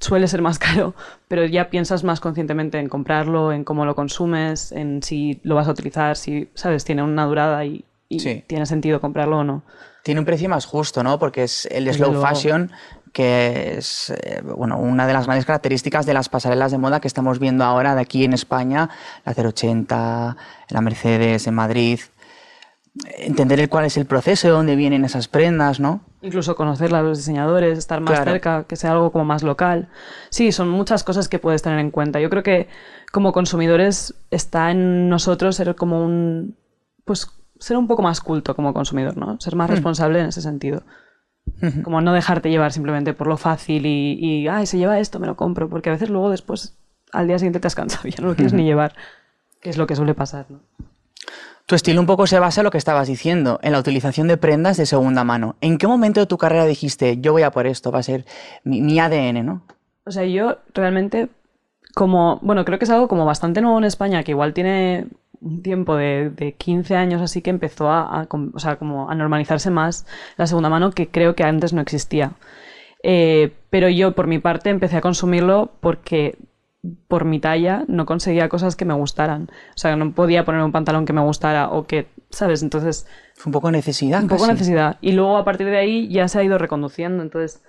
suele 0.00 0.28
ser 0.28 0.42
más 0.42 0.58
caro, 0.60 0.94
pero 1.28 1.44
ya 1.46 1.70
piensas 1.70 2.04
más 2.04 2.20
conscientemente 2.20 2.78
en 2.78 2.88
comprarlo, 2.88 3.52
en 3.52 3.64
cómo 3.64 3.84
lo 3.84 3.94
consumes, 3.94 4.72
en 4.72 5.02
si 5.02 5.40
lo 5.42 5.54
vas 5.54 5.68
a 5.68 5.72
utilizar, 5.72 6.16
si, 6.16 6.48
¿sabes? 6.54 6.84
Tiene 6.84 7.02
una 7.02 7.24
durada 7.26 7.64
y, 7.64 7.84
y 8.08 8.20
Sí. 8.20 8.44
tiene 8.46 8.66
sentido 8.66 9.00
comprarlo 9.00 9.38
o 9.38 9.44
no. 9.44 9.62
Tiene 10.04 10.20
un 10.20 10.26
precio 10.26 10.48
más 10.48 10.66
justo, 10.66 11.02
¿no? 11.04 11.18
Porque 11.18 11.44
es 11.44 11.66
el 11.66 11.84
Desde 11.84 11.98
slow 11.98 12.12
luego. 12.12 12.26
fashion, 12.26 12.72
que 13.12 13.76
es 13.78 14.10
eh, 14.10 14.42
bueno, 14.56 14.76
una 14.78 15.06
de 15.06 15.12
las 15.12 15.26
grandes 15.26 15.44
características 15.46 16.06
de 16.06 16.14
las 16.14 16.28
pasarelas 16.28 16.72
de 16.72 16.78
moda 16.78 17.00
que 17.00 17.06
estamos 17.06 17.38
viendo 17.38 17.62
ahora 17.64 17.94
de 17.94 18.00
aquí 18.00 18.24
en 18.24 18.32
España, 18.32 18.90
la 19.24 19.32
080, 19.32 20.36
la 20.70 20.80
Mercedes 20.80 21.46
en 21.46 21.54
Madrid. 21.54 22.00
Entender 23.18 23.60
el 23.60 23.68
cuál 23.68 23.84
es 23.86 23.96
el 23.96 24.06
proceso, 24.06 24.48
de 24.48 24.52
dónde 24.52 24.76
vienen 24.76 25.04
esas 25.04 25.28
prendas, 25.28 25.78
¿no? 25.80 26.00
Incluso 26.22 26.54
conocer 26.54 26.94
a 26.94 27.02
los 27.02 27.18
diseñadores, 27.18 27.76
estar 27.78 28.00
más 28.00 28.12
Claro. 28.14 28.30
cerca, 28.30 28.64
que 28.64 28.76
sea 28.76 28.92
algo 28.92 29.10
como 29.10 29.24
más 29.24 29.42
local. 29.42 29.88
Sí, 30.30 30.52
son 30.52 30.68
muchas 30.68 31.02
cosas 31.04 31.28
que 31.28 31.38
puedes 31.40 31.62
tener 31.62 31.80
en 31.80 31.90
cuenta. 31.90 32.20
Yo 32.20 32.30
creo 32.30 32.42
que 32.44 32.68
como 33.10 33.32
consumidores 33.32 34.14
está 34.30 34.70
en 34.70 35.08
nosotros 35.08 35.56
ser 35.56 35.74
como 35.74 36.04
un... 36.04 36.56
Pues 37.04 37.28
ser 37.58 37.76
un 37.76 37.86
poco 37.88 38.02
más 38.02 38.20
culto 38.20 38.54
como 38.56 38.72
consumidor, 38.72 39.16
¿no? 39.16 39.38
Ser 39.40 39.56
más 39.56 39.68
responsable 39.70 40.20
en 40.20 40.26
ese 40.26 40.40
sentido. 40.42 40.82
Como 41.82 42.00
no 42.00 42.12
dejarte 42.12 42.50
llevar 42.50 42.72
simplemente 42.72 43.14
por 43.14 43.26
lo 43.26 43.36
fácil 43.36 43.84
y, 43.86 44.12
y, 44.14 44.48
ay, 44.48 44.66
se 44.66 44.78
lleva 44.78 45.00
esto, 45.00 45.18
me 45.18 45.26
lo 45.26 45.36
compro. 45.36 45.68
Porque 45.68 45.88
a 45.90 45.92
veces 45.92 46.08
luego 46.08 46.30
después, 46.30 46.76
al 47.12 47.26
día 47.26 47.38
siguiente 47.38 47.58
te 47.60 47.66
has 47.66 47.74
cansado 47.74 48.06
y 48.08 48.12
ya 48.12 48.22
no 48.22 48.28
lo 48.28 48.34
quieres 48.36 48.52
ni 48.52 48.64
llevar. 48.64 48.94
Que 49.60 49.70
es 49.70 49.76
lo 49.76 49.86
que 49.88 49.96
suele 49.96 50.14
pasar, 50.14 50.46
¿no? 50.50 50.60
Tu 51.72 51.76
estilo 51.76 52.02
un 52.02 52.06
poco 52.06 52.26
se 52.26 52.38
basa 52.38 52.60
en 52.60 52.66
lo 52.66 52.70
que 52.70 52.76
estabas 52.76 53.08
diciendo, 53.08 53.58
en 53.62 53.72
la 53.72 53.78
utilización 53.78 54.28
de 54.28 54.36
prendas 54.36 54.76
de 54.76 54.84
segunda 54.84 55.24
mano. 55.24 55.56
¿En 55.62 55.78
qué 55.78 55.86
momento 55.86 56.20
de 56.20 56.26
tu 56.26 56.36
carrera 56.36 56.66
dijiste, 56.66 57.16
yo 57.22 57.32
voy 57.32 57.44
a 57.44 57.50
por 57.50 57.66
esto, 57.66 57.90
va 57.90 58.00
a 58.00 58.02
ser 58.02 58.26
mi, 58.62 59.00
ADN, 59.00 59.46
¿no? 59.46 59.62
O 60.04 60.10
sea, 60.10 60.26
yo 60.26 60.58
realmente, 60.74 61.30
como, 61.94 62.38
bueno, 62.42 62.66
creo 62.66 62.78
que 62.78 62.84
es 62.84 62.90
algo 62.90 63.08
como 63.08 63.24
bastante 63.24 63.62
nuevo 63.62 63.78
en 63.78 63.84
España, 63.84 64.22
que 64.22 64.32
igual 64.32 64.52
tiene 64.52 65.06
un 65.40 65.62
tiempo 65.62 65.96
de, 65.96 66.28
de 66.28 66.52
15 66.52 66.94
años 66.94 67.22
así 67.22 67.40
que 67.40 67.48
empezó 67.48 67.90
a 67.90 68.28
normalizarse 69.16 69.70
más 69.70 70.04
la 70.36 70.46
segunda 70.46 70.68
mano, 70.68 70.90
que 70.90 71.08
creo 71.08 71.34
que 71.34 71.44
antes 71.44 71.72
no 71.72 71.80
existía. 71.80 72.32
Eh, 73.02 73.50
pero 73.70 73.88
yo, 73.88 74.12
por 74.12 74.26
mi 74.26 74.40
parte, 74.40 74.68
empecé 74.68 74.98
a 74.98 75.00
consumirlo 75.00 75.70
porque 75.80 76.36
por 77.08 77.24
mi 77.24 77.38
talla 77.38 77.84
no 77.88 78.06
conseguía 78.06 78.48
cosas 78.48 78.74
que 78.76 78.84
me 78.84 78.94
gustaran. 78.94 79.48
O 79.70 79.78
sea, 79.78 79.94
no 79.96 80.12
podía 80.12 80.44
poner 80.44 80.62
un 80.62 80.72
pantalón 80.72 81.04
que 81.06 81.12
me 81.12 81.20
gustara 81.20 81.70
o 81.70 81.86
que, 81.86 82.08
¿sabes? 82.30 82.62
Entonces, 82.62 83.06
Fue 83.34 83.50
un 83.50 83.52
poco 83.52 83.70
necesidad. 83.70 84.22
un 84.22 84.28
poco 84.28 84.42
casi. 84.42 84.52
necesidad. 84.52 84.96
Y 85.00 85.12
luego 85.12 85.36
a 85.36 85.44
partir 85.44 85.68
de 85.68 85.78
ahí 85.78 86.08
ya 86.08 86.26
se 86.28 86.38
ha 86.40 86.44
ido 86.44 86.58
reconduciendo. 86.58 87.22
Entonces, 87.22 87.62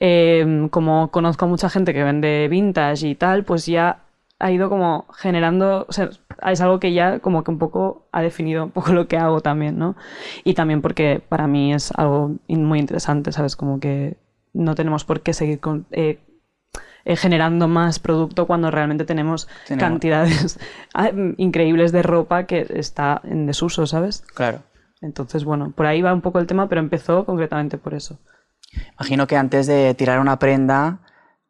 eh, 0.00 0.68
como 0.70 1.10
conozco 1.10 1.46
a 1.46 1.48
mucha 1.48 1.70
gente 1.70 1.94
que 1.94 2.04
vende 2.04 2.46
vintage 2.48 3.08
y 3.08 3.14
tal, 3.14 3.44
pues 3.44 3.66
ya 3.66 4.04
ha 4.38 4.52
ido 4.52 4.68
como 4.68 5.06
generando, 5.14 5.86
o 5.88 5.92
sea, 5.92 6.10
es 6.46 6.60
algo 6.60 6.78
que 6.78 6.92
ya 6.92 7.18
como 7.18 7.42
que 7.42 7.50
un 7.50 7.58
poco 7.58 8.06
ha 8.12 8.22
definido 8.22 8.64
un 8.64 8.70
poco 8.70 8.92
lo 8.92 9.08
que 9.08 9.16
hago 9.16 9.40
también, 9.40 9.78
¿no? 9.78 9.96
Y 10.44 10.54
también 10.54 10.82
porque 10.82 11.20
para 11.26 11.46
mí 11.46 11.72
es 11.74 11.90
algo 11.96 12.36
muy 12.48 12.78
interesante, 12.78 13.32
¿sabes? 13.32 13.56
Como 13.56 13.80
que 13.80 14.18
no 14.52 14.74
tenemos 14.74 15.04
por 15.04 15.22
qué 15.22 15.32
seguir 15.32 15.58
con, 15.58 15.86
eh, 15.90 16.20
eh, 17.08 17.16
generando 17.16 17.66
más 17.66 17.98
producto 17.98 18.46
cuando 18.46 18.70
realmente 18.70 19.04
tenemos, 19.04 19.48
Tenemos. 19.66 19.88
cantidades 19.88 20.58
increíbles 21.38 21.90
de 21.90 22.02
ropa 22.02 22.44
que 22.44 22.66
está 22.70 23.20
en 23.24 23.46
desuso, 23.46 23.86
¿sabes? 23.86 24.22
Claro. 24.34 24.60
Entonces, 25.00 25.44
bueno, 25.44 25.72
por 25.74 25.86
ahí 25.86 26.02
va 26.02 26.12
un 26.12 26.20
poco 26.20 26.38
el 26.38 26.46
tema, 26.46 26.68
pero 26.68 26.80
empezó 26.80 27.24
concretamente 27.24 27.78
por 27.78 27.94
eso. 27.94 28.18
Imagino 28.98 29.26
que 29.26 29.36
antes 29.36 29.66
de 29.66 29.94
tirar 29.94 30.18
una 30.20 30.38
prenda, 30.38 30.98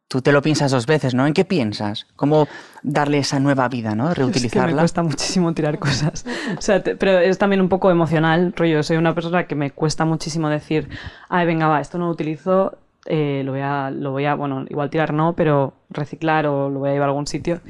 tú 0.07 0.21
te 0.23 0.33
lo 0.33 0.41
piensas 0.43 0.71
dos 0.71 0.87
veces, 0.87 1.15
¿no? 1.15 1.27
¿En 1.27 1.33
qué 1.35 1.45
piensas? 1.45 2.07
¿Cómo 2.15 2.47
darle 2.83 3.19
esa 3.19 3.41
nueva 3.41 3.69
vida, 3.69 3.95
¿no? 3.95 4.09
Es 4.11 4.15
que 4.15 4.21
me 4.21 4.27
Reutilizarla. 4.31 4.83
cuesta 4.83 5.03
muchísimo 5.03 5.53
tirar 5.55 5.79
cosas. 5.79 6.25
O 6.57 6.63
sea, 6.63 6.83
te- 6.83 6.95
pero 6.97 7.19
es 7.19 7.39
también 7.39 7.61
un 7.61 7.69
poco 7.69 7.91
emocional, 7.91 8.53
rollo. 8.57 8.83
Soy 8.83 8.97
una 8.99 9.15
persona 9.15 9.47
que 9.47 9.55
me 9.55 9.71
cuesta 9.71 10.05
muchísimo 10.05 10.49
decir, 10.51 10.89
ay, 11.29 11.47
venga, 11.47 11.67
va, 11.69 11.81
esto 11.81 11.99
no 11.99 12.07
lo 12.07 12.13
utilizo, 12.13 12.79
eh, 13.09 13.43
lo 13.45 13.53
voy 13.53 13.61
a, 13.63 13.91
lo 13.91 14.13
voy 14.13 14.25
a, 14.27 14.35
bueno, 14.35 14.65
igual 14.69 14.91
tirar 14.91 15.13
no, 15.13 15.33
pero 15.35 15.73
reciclar 15.91 16.47
o 16.47 16.69
lo 16.71 16.79
voy 16.79 16.91
a 16.91 16.93
llevar 16.93 17.09
a 17.09 17.11
algún 17.11 17.27
sitio. 17.27 17.61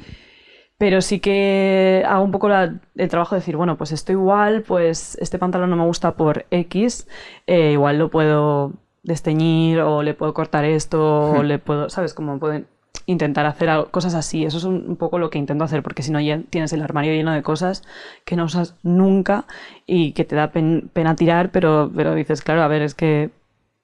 Pero 0.77 1.01
sí 1.01 1.19
que 1.19 2.03
hago 2.07 2.23
un 2.23 2.31
poco 2.31 2.47
la- 2.47 2.75
el 2.95 3.09
trabajo 3.09 3.35
de 3.35 3.41
decir, 3.41 3.57
bueno, 3.57 3.75
pues 3.77 3.91
esto 3.91 4.11
igual, 4.13 4.61
pues 4.61 5.17
este 5.19 5.37
pantalón 5.37 5.69
no 5.69 5.75
me 5.75 5.85
gusta 5.85 6.13
por 6.15 6.45
X, 6.51 7.07
eh, 7.47 7.71
igual 7.73 7.97
lo 7.97 8.09
puedo 8.09 8.73
desteñir 9.03 9.81
o 9.81 10.03
le 10.03 10.13
puedo 10.13 10.33
cortar 10.33 10.63
esto 10.65 11.31
o 11.31 11.43
le 11.43 11.59
puedo, 11.59 11.89
¿sabes? 11.89 12.13
Como 12.13 12.39
pueden 12.39 12.67
intentar 13.07 13.45
hacer 13.45 13.69
algo- 13.69 13.89
cosas 13.91 14.13
así. 14.13 14.45
Eso 14.45 14.57
es 14.57 14.63
un, 14.63 14.85
un 14.87 14.95
poco 14.95 15.17
lo 15.19 15.29
que 15.29 15.37
intento 15.39 15.63
hacer, 15.65 15.81
porque 15.83 16.03
si 16.03 16.11
no 16.11 16.19
ya 16.21 16.39
tienes 16.49 16.71
el 16.73 16.81
armario 16.81 17.11
lleno 17.13 17.31
de 17.33 17.41
cosas 17.43 17.83
que 18.23 18.35
no 18.37 18.45
usas 18.45 18.75
nunca 18.83 19.45
y 19.85 20.11
que 20.13 20.23
te 20.25 20.35
da 20.35 20.51
pen- 20.51 20.89
pena 20.93 21.15
tirar, 21.15 21.49
pero, 21.51 21.91
pero 21.93 22.13
dices, 22.15 22.41
claro, 22.41 22.61
a 22.61 22.67
ver, 22.67 22.83
es 22.83 22.93
que, 22.93 23.31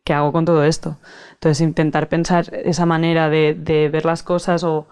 ¿qué 0.06 0.13
hago 0.13 0.32
con 0.32 0.46
todo 0.46 0.63
esto? 0.63 0.96
Entonces 1.34 1.60
intentar 1.60 2.08
pensar 2.08 2.54
esa 2.63 2.86
manera 2.86 3.30
de, 3.30 3.54
de 3.54 3.89
ver 3.89 4.06
las 4.06 4.24
cosas 4.24 4.63
o, 4.63 4.88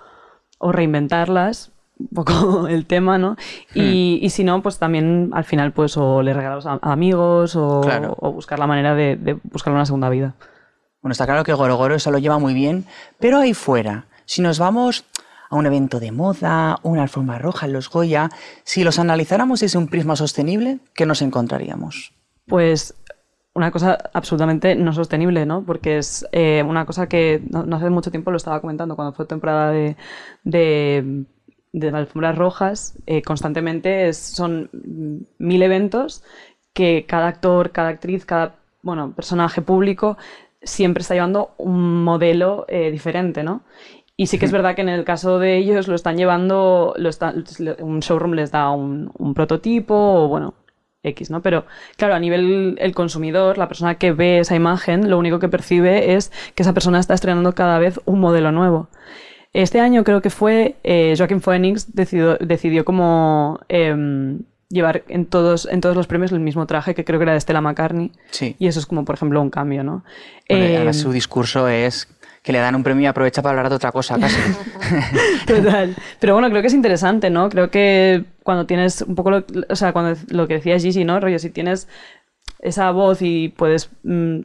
o 0.58 0.72
reinventarlas, 0.74 1.72
un 1.98 2.08
poco 2.08 2.68
el 2.68 2.86
tema, 2.86 3.18
¿no? 3.18 3.38
Y, 3.74 4.20
y 4.22 4.30
si 4.32 4.44
no, 4.44 4.62
pues 4.62 4.80
también 4.80 5.30
al 5.34 5.46
final 5.46 5.72
pues 5.72 5.96
o 5.96 6.22
le 6.22 6.34
regalos 6.34 6.66
a, 6.66 6.80
a 6.82 6.92
amigos 6.92 7.56
o, 7.56 7.80
Claro. 7.82 8.16
o 8.20 8.34
buscar 8.34 8.60
la 8.60 8.68
manera 8.68 8.96
de, 8.96 9.16
de 9.16 9.38
buscar 9.44 9.72
una 9.72 9.86
segunda 9.86 10.10
vida. 10.10 10.34
Bueno, 11.02 11.12
está 11.14 11.26
claro 11.26 11.44
que 11.44 11.54
Gorogoro 11.54 11.96
eso 11.96 12.12
lo 12.12 12.18
lleva 12.18 12.40
muy 12.40 12.54
bien, 12.54 12.86
pero 13.20 13.38
ahí 13.40 13.54
fuera, 13.54 14.08
si 14.26 14.42
nos 14.42 14.58
vamos 14.58 15.06
a 15.50 15.56
un 15.56 15.66
evento 15.68 16.00
de 16.00 16.12
moda, 16.12 16.80
una 16.82 17.04
alfombra 17.04 17.38
roja 17.38 17.68
en 17.68 17.74
los 17.74 17.90
Goya, 17.90 18.32
si 18.64 18.84
los 18.84 18.98
analizáramos 19.00 19.60
desde 19.60 19.78
un 19.78 19.88
prisma 19.88 20.16
sostenible, 20.16 20.80
¿qué 20.96 21.06
nos 21.06 21.22
encontraríamos? 21.22 22.14
Pues 22.48 22.96
una 23.56 23.72
cosa 23.72 23.98
absolutamente 24.14 24.76
no 24.76 24.94
sostenible, 24.94 25.46
¿no? 25.46 25.64
Porque 25.66 25.98
es 26.00 26.26
eh, 26.32 26.64
una 26.68 26.86
cosa 26.86 27.08
que 27.08 27.42
no, 27.50 27.64
no 27.66 27.76
hace 27.78 27.90
mucho 27.90 28.12
tiempo 28.12 28.32
lo 28.32 28.38
estaba 28.38 28.62
comentando 28.62 28.96
cuando 28.96 29.14
fue 29.14 29.26
temporada 29.26 29.72
de, 29.72 29.96
de, 30.44 31.26
de 31.72 31.90
alfombras 31.90 32.38
rojas. 32.38 32.98
eh, 33.06 33.22
constantemente 33.22 34.08
es- 34.10 34.18
son 34.18 34.70
mil 35.38 35.62
eventos 35.64 36.24
que 36.74 37.06
cada 37.08 37.28
actor, 37.28 37.72
cada 37.72 37.90
actriz, 37.90 38.26
cada 38.26 38.56
bueno, 38.82 39.14
personaje 39.16 39.62
público 39.62 40.18
siempre 40.62 41.02
está 41.02 41.14
llevando 41.14 41.54
un 41.58 42.04
modelo 42.04 42.66
eh, 42.68 42.90
diferente, 42.92 43.44
¿no? 43.44 43.64
Y 44.16 44.28
sí 44.28 44.38
que 44.38 44.46
es 44.46 44.52
verdad 44.52 44.76
que 44.76 44.82
en 44.82 44.90
el 44.90 45.04
caso 45.06 45.40
de 45.40 45.58
ellos 45.58 45.88
lo 45.88 45.96
están 45.96 46.18
llevando, 46.18 46.94
lo 46.98 47.10
están- 47.10 47.44
un 47.80 48.00
showroom 48.00 48.34
les 48.34 48.52
da 48.52 48.70
un, 48.72 49.12
un 49.18 49.34
prototipo 49.34 49.96
o 49.96 50.28
bueno, 50.28 50.54
X, 51.04 51.30
¿no? 51.30 51.42
Pero 51.42 51.66
claro, 51.98 52.16
a 52.16 52.20
nivel 52.20 52.76
el 52.80 52.96
consumidor, 52.96 53.58
la 53.58 53.68
persona 53.68 53.96
que 53.96 54.12
ve 54.14 54.40
esa 54.40 54.56
imagen, 54.56 55.10
lo 55.10 55.18
único 55.18 55.40
que 55.40 55.50
percibe 55.50 56.16
es 56.16 56.32
que 56.56 56.64
esa 56.64 56.74
persona 56.74 57.00
está 57.00 57.14
estrenando 57.14 57.54
cada 57.54 57.78
vez 57.78 58.00
un 58.06 58.20
modelo 58.20 58.52
nuevo. 58.52 58.90
Este 59.54 59.80
año 59.80 60.04
creo 60.04 60.22
que 60.22 60.32
fue 60.32 60.78
eh, 60.84 61.14
Joaquin 61.16 61.42
Phoenix 61.42 61.94
decidió, 61.94 62.38
decidió 62.38 62.86
como 62.86 63.60
em, 63.70 64.40
llevar 64.70 65.04
en 65.08 65.28
todos, 65.28 65.68
en 65.70 65.80
todos 65.80 65.96
los 65.96 66.08
premios 66.08 66.32
el 66.32 66.40
mismo 66.40 66.66
traje 66.66 66.96
que 66.96 67.06
creo 67.06 67.20
que 67.20 67.24
era 67.24 67.34
de 67.34 67.40
Stella 67.42 67.62
McCartney. 67.62 68.12
Sí. 68.32 68.56
Y 68.58 68.68
eso 68.68 68.80
es 68.80 68.88
como, 68.88 69.06
por 69.06 69.16
ejemplo, 69.16 69.40
un 69.42 69.52
cambio, 69.52 69.84
¿no? 69.84 70.04
Porque 70.48 70.74
Em, 70.74 70.80
ahora 70.80 70.94
su 70.94 71.12
discurso 71.12 71.68
es 71.68 72.08
que 72.42 72.52
le 72.52 72.60
dan 72.60 72.76
un 72.76 72.84
premio 72.84 73.04
y 73.04 73.06
aprovecha 73.06 73.42
para 73.42 73.52
hablar 73.52 73.70
de 73.70 73.76
otra 73.76 73.92
cosa 73.92 74.20
casi. 74.20 74.36
Total. 75.48 75.96
Pero 76.20 76.34
bueno, 76.34 76.50
creo 76.50 76.62
que 76.62 76.68
es 76.68 76.74
interesante, 76.74 77.30
¿no? 77.30 77.50
Creo 77.50 77.70
que 77.70 78.26
cuando 78.44 78.66
tienes 78.66 79.02
un 79.02 79.16
poco 79.16 79.32
lo, 79.32 79.44
o 79.70 79.76
sea, 79.76 79.94
cuando 79.94 80.20
lo 80.30 80.48
que 80.48 80.56
decía 80.56 80.78
Gigi, 80.80 81.06
¿no? 81.06 81.20
Rollo, 81.20 81.40
si 81.40 81.50
tienes 81.50 81.88
esa 82.60 82.92
voz 82.92 83.22
y 83.22 83.50
puedes 83.50 83.90
mm, 84.04 84.40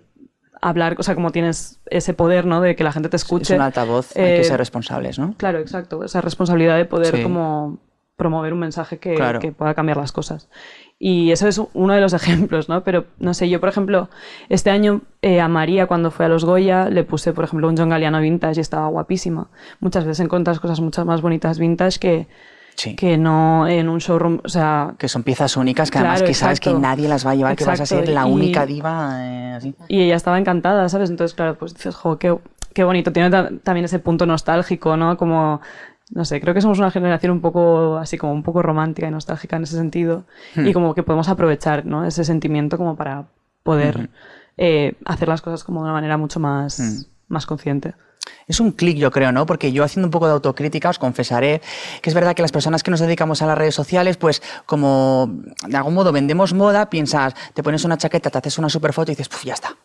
hablar, 0.61 0.97
o 0.99 1.03
sea, 1.03 1.15
como 1.15 1.31
tienes 1.31 1.81
ese 1.87 2.15
poder, 2.15 2.47
¿no? 2.47 2.61
De 2.61 2.75
que 2.77 2.85
la 2.85 2.93
gente 2.93 3.09
te 3.09 3.17
es 3.17 3.23
escuche. 3.23 3.55
un 3.55 3.61
altavoz, 3.63 4.17
hay 4.17 4.25
eh, 4.25 4.37
que 4.39 4.45
ser 4.45 4.59
responsables, 4.59 5.19
¿no? 5.19 5.35
Claro, 5.37 5.59
exacto. 5.59 6.05
Esa 6.05 6.21
responsabilidad 6.21 6.77
de 6.77 6.85
poder 6.85 7.17
Sí. 7.17 7.23
como 7.23 7.79
promover 8.17 8.53
un 8.53 8.59
mensaje 8.59 8.99
que, 8.99 9.15
Claro. 9.15 9.39
que 9.39 9.53
pueda 9.53 9.75
cambiar 9.75 9.97
las 9.97 10.11
cosas. 10.11 10.49
Y 10.99 11.31
eso 11.31 11.47
es 11.47 11.61
uno 11.75 11.95
de 11.95 12.01
los 12.01 12.13
ejemplos, 12.53 12.69
¿no? 12.69 12.83
Pero, 12.83 13.05
no 13.21 13.33
sé, 13.35 13.49
yo, 13.49 13.61
por 13.61 13.69
ejemplo, 13.69 14.11
este 14.49 14.71
año 14.71 15.03
eh, 15.23 15.41
a 15.41 15.47
María, 15.47 15.87
cuando 15.87 16.11
fue 16.11 16.27
a 16.27 16.29
los 16.29 16.45
Goya, 16.45 16.89
le 16.91 17.05
puse, 17.05 17.33
por 17.33 17.45
ejemplo, 17.45 17.69
un 17.69 17.77
John 17.77 17.89
Galliano 17.91 18.21
vintage 18.21 18.59
y 18.59 18.61
estaba 18.63 18.89
guapísima. 18.89 19.49
Muchas 19.79 20.05
veces 20.05 20.25
encuentras 20.25 20.59
cosas 20.59 20.81
mucho 20.81 21.05
más 21.05 21.23
bonitas 21.23 21.61
vintage 21.61 22.01
que, 22.01 22.27
Sí. 22.79 22.95
que 22.95 23.19
no 23.19 23.67
en 23.67 23.89
un 23.89 23.99
showroom, 23.99 24.39
o 24.45 24.49
sea... 24.49 24.95
Que 24.99 25.09
son 25.09 25.25
piezas 25.25 25.57
únicas 25.57 25.91
que 25.91 25.99
además 25.99 26.23
que 26.23 26.33
sabes 26.33 26.61
que 26.61 26.73
nadie 26.73 27.09
las 27.09 27.27
va 27.27 27.33
a 27.33 27.35
llevar, 27.35 27.57
que 27.57 27.65
vas 27.65 27.81
a 27.81 27.87
ser 27.87 28.09
la 28.09 28.27
y- 28.29 28.31
única 28.33 28.65
diva 28.67 29.17
eh, 29.27 29.53
así. 29.57 29.75
Y 29.89 30.03
ella 30.03 30.15
estaba 30.15 30.39
encantada, 30.39 30.89
¿sabes? 30.89 31.11
Entonces, 31.11 31.35
claro, 31.35 31.59
pues 31.59 31.75
dices, 31.75 31.97
jo, 31.97 32.19
qué, 32.21 32.39
qué 32.75 32.85
bonito. 32.85 33.13
Tiene 33.13 33.31
ta- 33.31 33.51
también 33.65 33.85
ese 33.87 33.99
punto 33.99 34.27
nostálgico, 34.27 34.97
¿no? 34.97 35.17
Como, 35.17 35.61
no 36.13 36.25
sé, 36.25 36.41
creo 36.41 36.55
que 36.55 36.61
somos 36.61 36.79
una 36.79 36.93
generación 36.93 37.33
un 37.33 37.41
poco, 37.41 37.97
así 37.99 38.17
como 38.17 38.33
un 38.33 38.45
poco 38.45 38.63
romántica 38.63 39.09
y 39.09 39.11
nostálgica 39.11 39.57
en 39.57 39.65
ese 39.65 39.77
sentido. 39.77 40.25
Hmm. 40.55 40.69
Y 40.69 40.73
como 40.73 40.95
que 40.95 41.03
podemos 41.03 41.29
aprovechar, 41.29 41.85
¿no? 41.85 42.05
Ese 42.05 42.23
sentimiento 42.23 42.79
como 42.79 42.95
para 42.95 43.25
poder 43.65 44.09
eh, 44.57 44.95
hacer 45.05 45.27
las 45.27 45.43
cosas 45.43 45.65
como 45.65 45.81
de 45.81 45.85
una 45.87 45.95
manera 45.95 46.17
mucho 46.17 46.39
más, 46.39 46.79
Hmm. 46.79 47.03
más 47.27 47.45
consciente. 47.45 47.95
Es 48.49 48.61
un 48.61 48.73
clic, 48.73 48.97
yo 48.97 49.11
creo, 49.11 49.31
¿no? 49.31 49.47
Porque 49.47 49.73
yo 49.73 49.85
haciendo 49.85 50.07
un 50.07 50.11
poco 50.11 50.27
de 50.27 50.33
autocrítica 50.33 50.89
os 50.89 50.99
confesaré 50.99 51.61
que 52.03 52.11
es 52.11 52.15
verdad 52.15 52.35
que 52.35 52.43
las 52.43 52.53
personas 52.53 52.83
que 52.83 52.91
nos 52.91 53.01
dedicamos 53.01 53.43
a 53.43 53.47
las 53.47 53.59
redes 53.59 53.75
sociales, 53.75 54.17
pues 54.17 54.43
como 54.67 55.31
de 55.67 55.77
algún 55.77 55.95
modo 55.95 56.13
vendemos 56.13 56.55
moda, 56.55 56.91
piensas, 56.91 57.35
te 57.55 57.63
pones 57.63 57.85
una 57.85 57.99
chaqueta, 57.99 58.31
te 58.31 58.39
haces 58.39 58.59
una 58.59 58.69
super 58.69 58.93
foto 58.93 59.13
y 59.13 59.15
dices, 59.15 59.29
Puf, 59.29 59.45
ya 59.45 59.55
está. 59.55 59.77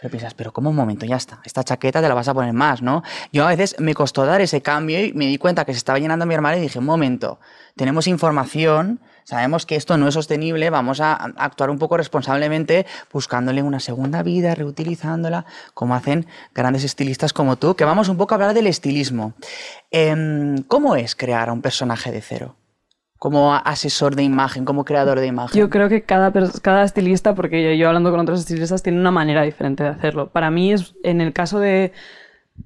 Pero 0.00 0.10
piensas, 0.12 0.34
pero 0.34 0.52
como 0.52 0.70
un 0.70 0.76
momento, 0.76 1.06
ya 1.06 1.16
está, 1.16 1.40
esta 1.44 1.64
chaqueta 1.64 2.00
te 2.00 2.08
la 2.08 2.14
vas 2.14 2.28
a 2.28 2.34
poner 2.34 2.52
más, 2.52 2.82
¿no? 2.82 3.02
Yo 3.32 3.44
a 3.44 3.48
veces 3.48 3.74
me 3.80 3.94
costó 3.94 4.24
dar 4.24 4.40
ese 4.40 4.62
cambio 4.62 5.04
y 5.04 5.12
me 5.12 5.26
di 5.26 5.38
cuenta 5.38 5.64
que 5.64 5.72
se 5.72 5.78
estaba 5.78 5.98
llenando 5.98 6.24
mi 6.24 6.34
armario 6.34 6.60
y 6.60 6.62
dije, 6.62 6.78
un 6.78 6.84
momento, 6.84 7.40
tenemos 7.74 8.06
información, 8.06 9.00
sabemos 9.28 9.66
que 9.66 9.76
esto 9.76 9.98
no 9.98 10.08
es 10.08 10.14
sostenible, 10.14 10.70
vamos 10.70 11.02
a 11.02 11.12
actuar 11.12 11.68
un 11.68 11.78
poco 11.78 11.98
responsablemente 11.98 12.86
buscándole 13.12 13.62
una 13.62 13.78
segunda 13.78 14.22
vida, 14.22 14.54
reutilizándola, 14.54 15.44
como 15.74 15.94
hacen 15.94 16.26
grandes 16.54 16.82
estilistas 16.82 17.34
como 17.34 17.56
tú, 17.56 17.76
que 17.76 17.84
vamos 17.84 18.08
un 18.08 18.16
poco 18.16 18.32
a 18.32 18.36
hablar 18.36 18.54
del 18.54 18.66
estilismo. 18.66 19.34
Em, 19.90 20.62
¿Cómo 20.62 20.96
es 20.96 21.14
crear 21.14 21.50
a 21.50 21.52
un 21.52 21.60
personaje 21.60 22.10
de 22.10 22.22
cero? 22.22 22.56
como 23.18 23.52
asesor 23.52 24.14
de 24.14 24.22
imagen, 24.22 24.64
como 24.64 24.84
creador 24.84 25.18
de 25.18 25.26
imagen? 25.26 25.60
Yo 25.60 25.68
creo 25.68 25.88
que 25.88 26.04
cada, 26.04 26.32
cada 26.62 26.84
estilista, 26.84 27.34
porque 27.34 27.76
yo, 27.76 27.88
hablando 27.88 28.12
con 28.12 28.20
otros 28.20 28.38
estilistas, 28.38 28.84
tiene 28.84 29.00
una 29.00 29.10
manera 29.10 29.42
diferente 29.42 29.82
de 29.82 29.88
hacerlo. 29.88 30.30
Para 30.30 30.52
mí 30.52 30.72
es, 30.72 30.94
en 31.02 31.20
el 31.20 31.32
caso 31.32 31.58
de, 31.58 31.92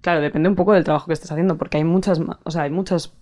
claro, 0.02 0.20
depende 0.20 0.50
un 0.50 0.54
poco 0.54 0.74
del 0.74 0.84
trabajo 0.84 1.06
que 1.06 1.14
estés 1.14 1.32
haciendo, 1.32 1.56
porque 1.56 1.78
hay 1.78 1.84
muchas, 1.84 2.20
o 2.44 2.50
sea, 2.50 2.64
hay 2.64 2.70
muchas, 2.70 3.14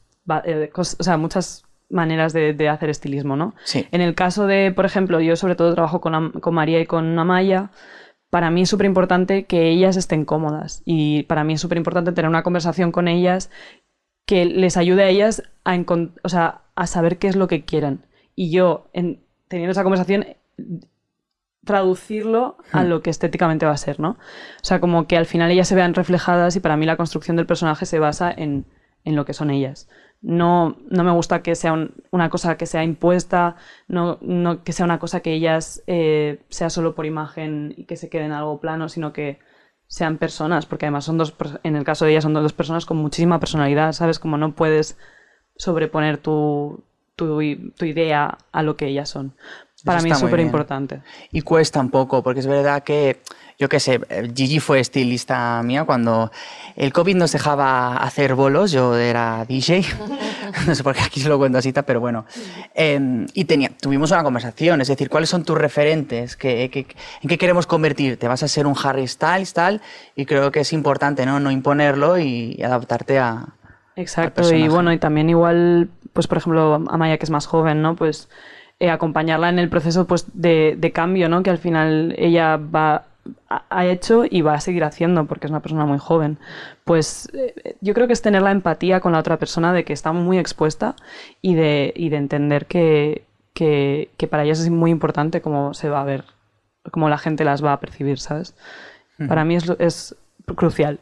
eh, 0.45 0.73
o 0.75 0.85
sea, 0.85 1.17
muchas 1.19 1.70
maneras 1.91 2.33
de, 2.33 2.69
hacer 2.69 2.89
estilismo, 2.89 3.37
¿no? 3.37 3.55
Sí. 3.65 3.87
En 3.91 4.01
el 4.01 4.15
caso 4.15 4.47
de, 4.47 4.73
por 4.73 4.87
ejemplo, 4.87 5.21
yo 5.21 5.37
sobre 5.37 5.57
todo 5.57 5.75
trabajo 5.75 6.01
con, 6.01 6.33
con 6.33 6.55
María 6.55 6.81
y 6.81 6.87
con 6.87 7.19
Amaya, 7.19 7.71
para 8.31 8.51
mí 8.51 8.63
es 8.63 8.69
súper 8.69 8.87
importante 8.87 9.45
que 9.45 9.69
ellas 9.69 9.97
estén 9.97 10.25
cómodas 10.25 10.83
y 10.85 11.25
para 11.25 11.45
mí 11.45 11.55
es 11.55 11.61
súper 11.61 11.79
importante 11.79 12.13
tener 12.13 12.29
una 12.29 12.45
conversación 12.45 12.93
con 12.93 13.09
ellas 13.09 13.51
que 14.25 14.45
les 14.45 14.77
ayude 14.77 15.03
a 15.03 15.09
ellas 15.09 15.43
a, 15.65 15.77
o 16.23 16.29
sea, 16.29 16.63
a 16.77 16.87
saber 16.87 17.19
qué 17.19 17.27
es 17.27 17.35
lo 17.35 17.49
que 17.49 17.65
quieren. 17.65 18.07
Y 18.37 18.51
yo, 18.51 18.89
en, 18.93 19.21
teniendo 19.49 19.73
esa 19.73 19.83
conversación, 19.83 20.25
traducirlo 21.65 22.57
a 22.73 22.85
hmm. 22.85 22.87
lo 22.87 23.03
que 23.03 23.11
estéticamente 23.11 23.67
va 23.67 23.73
a 23.73 23.77
ser, 23.77 23.99
¿no? 23.99 24.11
O 24.11 24.65
sea, 24.65 24.81
como 24.81 25.07
que 25.09 25.17
al 25.17 25.27
final 25.27 25.51
ellas 25.51 25.69
se 25.69 25.75
vean 25.75 25.95
reflejadas 25.95 26.55
y 26.55 26.61
para 26.61 26.77
mí 26.77 26.87
la 26.87 26.97
construcción 26.97 27.37
del 27.37 27.47
personaje 27.47 27.87
se 27.87 27.99
basa 27.99 28.33
en, 28.35 28.67
en 29.05 29.17
lo 29.17 29.25
que 29.25 29.35
son 29.35 29.51
ellas. 29.51 29.89
No, 30.23 30.77
no 30.91 31.05
me 31.05 31.13
gusta 31.13 31.43
que 31.43 31.55
sea 31.55 31.89
una 32.11 32.29
cosa 32.29 32.59
que 32.59 32.67
sea 32.67 32.85
impuesta, 32.85 33.57
no, 33.89 34.19
no, 34.21 34.63
que 34.63 34.73
sea 34.73 34.85
una 34.85 34.99
cosa 34.99 35.21
que 35.21 35.33
ellas 35.33 35.83
eh, 35.87 36.43
sea 36.51 36.69
solo 36.69 36.95
por 36.95 37.07
imagen 37.07 37.73
y 37.77 37.85
que 37.85 37.97
se 37.97 38.11
quede 38.11 38.27
en 38.27 38.33
algo 38.33 38.61
plano, 38.61 38.91
sino 38.91 39.15
que 39.15 39.39
sean 39.87 40.19
personas, 40.19 40.67
porque 40.67 40.87
además 40.87 41.07
son 41.07 41.19
dos, 41.19 41.35
en 41.63 41.75
el 41.75 41.85
caso 41.85 42.05
de 42.05 42.13
ellas 42.13 42.25
son 42.25 42.35
dos 42.35 42.53
personas 42.53 42.87
con 42.87 42.99
muchísima 42.99 43.41
personalidad, 43.41 43.93
¿sabes? 43.93 44.19
Como 44.19 44.37
no 44.37 44.55
puedes 44.55 44.99
sobreponer 45.57 46.19
tu, 46.19 46.85
tu, 47.17 47.41
idea 47.43 48.39
a 48.53 48.63
lo 48.63 48.77
que 48.77 48.87
ellas 48.87 49.09
son. 49.09 49.35
Para 49.85 50.03
mí 50.03 50.11
es 50.11 50.19
súper 50.19 50.41
importante. 50.41 51.01
Y 51.33 51.41
cuesta 51.43 51.81
un 51.81 51.91
poco, 51.91 52.23
porque 52.23 52.41
es 52.41 52.47
verdad 52.47 52.83
que, 52.83 53.23
yo 53.59 53.69
qué 53.69 53.81
sé, 53.81 54.01
Gigi 54.35 54.61
fue 54.61 54.81
estilista 54.81 55.63
mía 55.63 55.85
cuando 55.85 56.31
el 56.77 56.93
COVID 56.93 57.17
nos 57.17 57.33
dejaba 57.33 57.97
hacer 57.97 58.35
bolos, 58.35 58.73
yo 58.73 58.97
era 58.97 59.45
DJ, 59.47 59.85
no 60.67 60.75
sé 60.75 60.83
por 60.83 60.95
qué 60.95 61.03
aquí 61.03 61.21
se 61.21 61.29
lo 61.29 61.39
cuento 61.39 61.59
así, 61.59 61.73
pero 61.73 62.01
bueno. 62.01 62.27
Em, 62.75 63.27
y 63.35 63.45
tenía, 63.45 63.71
tuvimos 63.81 64.11
una 64.11 64.23
conversación, 64.23 64.81
es 64.81 64.89
decir, 64.89 65.09
¿cuáles 65.09 65.31
son 65.31 65.45
tus 65.45 65.57
referentes? 65.57 66.37
¿Qué, 66.37 66.65
en 66.65 67.29
qué 67.29 67.39
queremos 67.39 67.67
convertirte? 67.67 68.29
¿Vas 68.29 68.43
a 68.43 68.49
ser 68.49 68.67
un 68.67 68.75
Harry 68.83 69.07
Styles, 69.07 69.53
tal? 69.53 69.81
Y 70.17 70.27
creo 70.27 70.51
que 70.51 70.61
es 70.61 70.73
importante, 70.73 71.25
¿no? 71.27 71.41
No 71.41 71.51
imponerlo 71.51 72.19
y 72.19 72.61
adaptarte 72.63 73.19
a... 73.19 73.55
Exacto, 73.97 74.55
y 74.55 74.69
bueno, 74.69 74.93
y 74.93 74.99
también 74.99 75.29
igual, 75.29 75.91
pues 76.13 76.27
por 76.27 76.39
ejemplo, 76.39 76.83
Amaya, 76.89 77.19
que 77.19 77.25
es 77.25 77.31
más 77.31 77.47
joven, 77.47 77.83
¿no? 77.83 77.97
Pues 77.97 78.29
eh, 78.81 78.91
acompañarla 78.91 79.49
en 79.49 79.59
el 79.59 79.69
proceso 79.69 80.07
pues, 80.07 80.27
de, 80.33 80.75
de, 80.77 80.93
cambio, 80.93 81.29
¿no? 81.29 81.43
Que 81.43 81.51
al 81.51 81.59
final 81.59 82.15
ella 82.19 82.57
va 82.57 83.05
ha 83.49 83.87
hecho 83.87 84.25
y 84.29 84.43
va 84.43 84.55
a 84.55 84.61
seguir 84.61 84.85
haciendo 84.85 85.27
porque 85.27 85.47
es 85.47 85.51
una 85.51 85.61
persona 85.61 85.87
muy 85.87 85.99
joven. 85.99 86.39
Pues 86.85 87.29
eh, 87.35 87.77
yo 87.81 87.95
creo 87.95 88.07
que 88.07 88.13
es 88.13 88.23
tener 88.23 88.43
la 88.43 88.51
empatía 88.51 89.01
con 89.01 89.13
la 89.13 89.19
otra 89.19 89.39
persona 89.39 89.73
de 89.73 89.85
que 89.85 89.93
está 89.93 90.13
muy 90.13 90.39
expuesta 90.39 90.97
y 91.43 91.55
de, 91.55 91.93
y 91.95 92.09
de 92.09 92.17
entender 92.17 92.67
que, 92.67 93.25
que, 93.53 94.11
que, 94.17 94.27
para 94.27 94.45
ellas 94.45 94.61
es 94.61 94.71
muy 94.71 94.91
importante 94.91 95.41
cómo 95.41 95.75
se 95.75 95.89
va 95.89 96.01
a 96.01 96.05
ver, 96.05 96.25
cómo 96.91 97.09
la 97.09 97.19
gente 97.19 97.45
las 97.45 97.65
va 97.65 97.73
a 97.75 97.81
percibir, 97.81 98.19
¿sabes? 98.19 98.55
Para 99.29 99.45
mí 99.45 99.57
es, 99.57 99.69
es 99.79 100.17
crucial. 100.57 100.99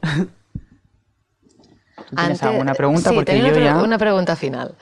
¿Tienes 2.16 2.42
alguna 2.42 2.74
pregunta? 2.74 3.10
Sí, 3.10 3.14
porque 3.14 3.38
yo 3.38 3.56
ya... 3.58 3.80
una 3.80 3.98
pregunta 3.98 4.34
final. 4.34 4.74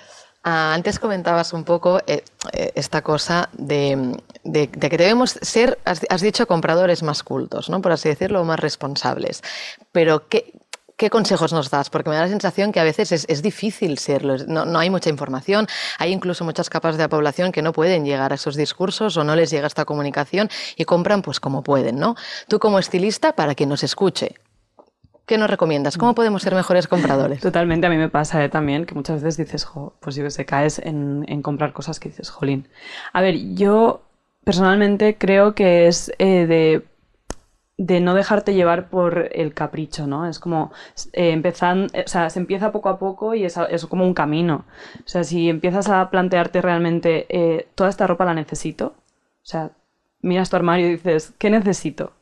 Ah, 0.48 0.74
antes 0.74 1.00
comentabas 1.00 1.52
un 1.52 1.64
poco 1.64 1.98
eh, 2.06 2.22
eh, 2.52 2.70
esta 2.76 3.02
cosa 3.02 3.48
de, 3.52 4.16
que 4.44 4.96
debemos 4.96 5.40
ser, 5.42 5.76
has, 5.84 6.20
dicho, 6.20 6.46
compradores 6.46 7.02
más 7.02 7.24
cultos, 7.24 7.68
¿no? 7.68 7.82
por 7.82 7.90
así 7.90 8.08
decirlo, 8.08 8.44
más 8.44 8.60
responsables. 8.60 9.42
Pero, 9.90 10.28
¿qué, 10.28 10.52
consejos 11.10 11.52
nos 11.52 11.68
das? 11.68 11.90
Porque 11.90 12.10
me 12.10 12.14
da 12.14 12.22
la 12.22 12.28
sensación 12.28 12.70
que 12.70 12.78
a 12.78 12.84
veces 12.84 13.10
es, 13.10 13.42
difícil 13.42 13.98
serlo, 13.98 14.36
no, 14.46 14.78
hay 14.78 14.88
mucha 14.88 15.10
información, 15.10 15.66
hay 15.98 16.12
incluso 16.12 16.44
muchas 16.44 16.70
capas 16.70 16.96
de 16.96 17.02
la 17.02 17.08
población 17.08 17.50
que 17.50 17.60
no 17.60 17.72
pueden 17.72 18.04
llegar 18.04 18.30
a 18.30 18.36
esos 18.36 18.54
discursos 18.54 19.16
o 19.16 19.24
no 19.24 19.34
les 19.34 19.50
llega 19.50 19.66
esta 19.66 19.84
comunicación 19.84 20.48
y 20.76 20.84
compran 20.84 21.22
pues 21.22 21.40
como 21.40 21.64
pueden, 21.64 21.98
¿no? 21.98 22.14
Tú 22.46 22.60
como 22.60 22.78
estilista, 22.78 23.32
para 23.32 23.56
que 23.56 23.66
nos 23.66 23.82
escuche, 23.82 24.36
¿Qué 25.26 25.38
nos 25.38 25.50
recomiendas? 25.50 25.98
¿Cómo 25.98 26.14
podemos 26.14 26.40
ser 26.42 26.54
mejores 26.54 26.86
compradores? 26.86 27.40
Totalmente, 27.40 27.88
a 27.88 27.90
mí 27.90 27.96
me 27.96 28.08
pasa 28.08 28.44
eh, 28.44 28.48
también 28.48 28.86
que 28.86 28.94
muchas 28.94 29.24
veces 29.24 29.36
dices, 29.36 29.66
pues 30.00 30.14
yo 30.14 30.22
que 30.22 30.30
sé, 30.30 30.46
caes 30.46 30.78
en, 30.78 31.42
comprar 31.42 31.72
cosas 31.72 31.98
que 31.98 32.10
dices, 32.10 32.30
jolín. 32.30 32.68
A 33.12 33.20
ver, 33.20 33.34
yo 33.54 34.02
personalmente 34.44 35.18
creo 35.18 35.56
que 35.56 35.88
es 35.88 36.12
eh, 36.20 36.84
de, 37.76 38.00
no 38.00 38.14
dejarte 38.14 38.54
llevar 38.54 38.88
por 38.88 39.28
el 39.32 39.52
capricho, 39.52 40.06
¿no? 40.06 40.28
Es 40.28 40.38
como 40.38 40.70
eh, 41.12 41.32
empezar, 41.32 41.76
o 41.76 42.08
sea, 42.08 42.30
se 42.30 42.38
empieza 42.38 42.70
poco 42.70 42.88
a 42.88 43.00
poco 43.00 43.34
y 43.34 43.44
es, 43.44 43.56
es, 43.68 43.84
como 43.86 44.04
un 44.04 44.14
camino. 44.14 44.64
O 45.00 45.08
sea, 45.08 45.24
si 45.24 45.48
empiezas 45.48 45.88
a 45.88 46.08
plantearte 46.08 46.62
realmente, 46.62 47.66
toda 47.74 47.90
esta 47.90 48.06
ropa 48.06 48.24
la 48.24 48.34
necesito, 48.34 48.94
o 49.42 49.48
sea, 49.48 49.72
miras 50.20 50.50
tu 50.50 50.56
armario 50.56 50.86
y 50.86 50.90
dices, 50.90 51.34
¿qué 51.36 51.50
necesito? 51.50 52.12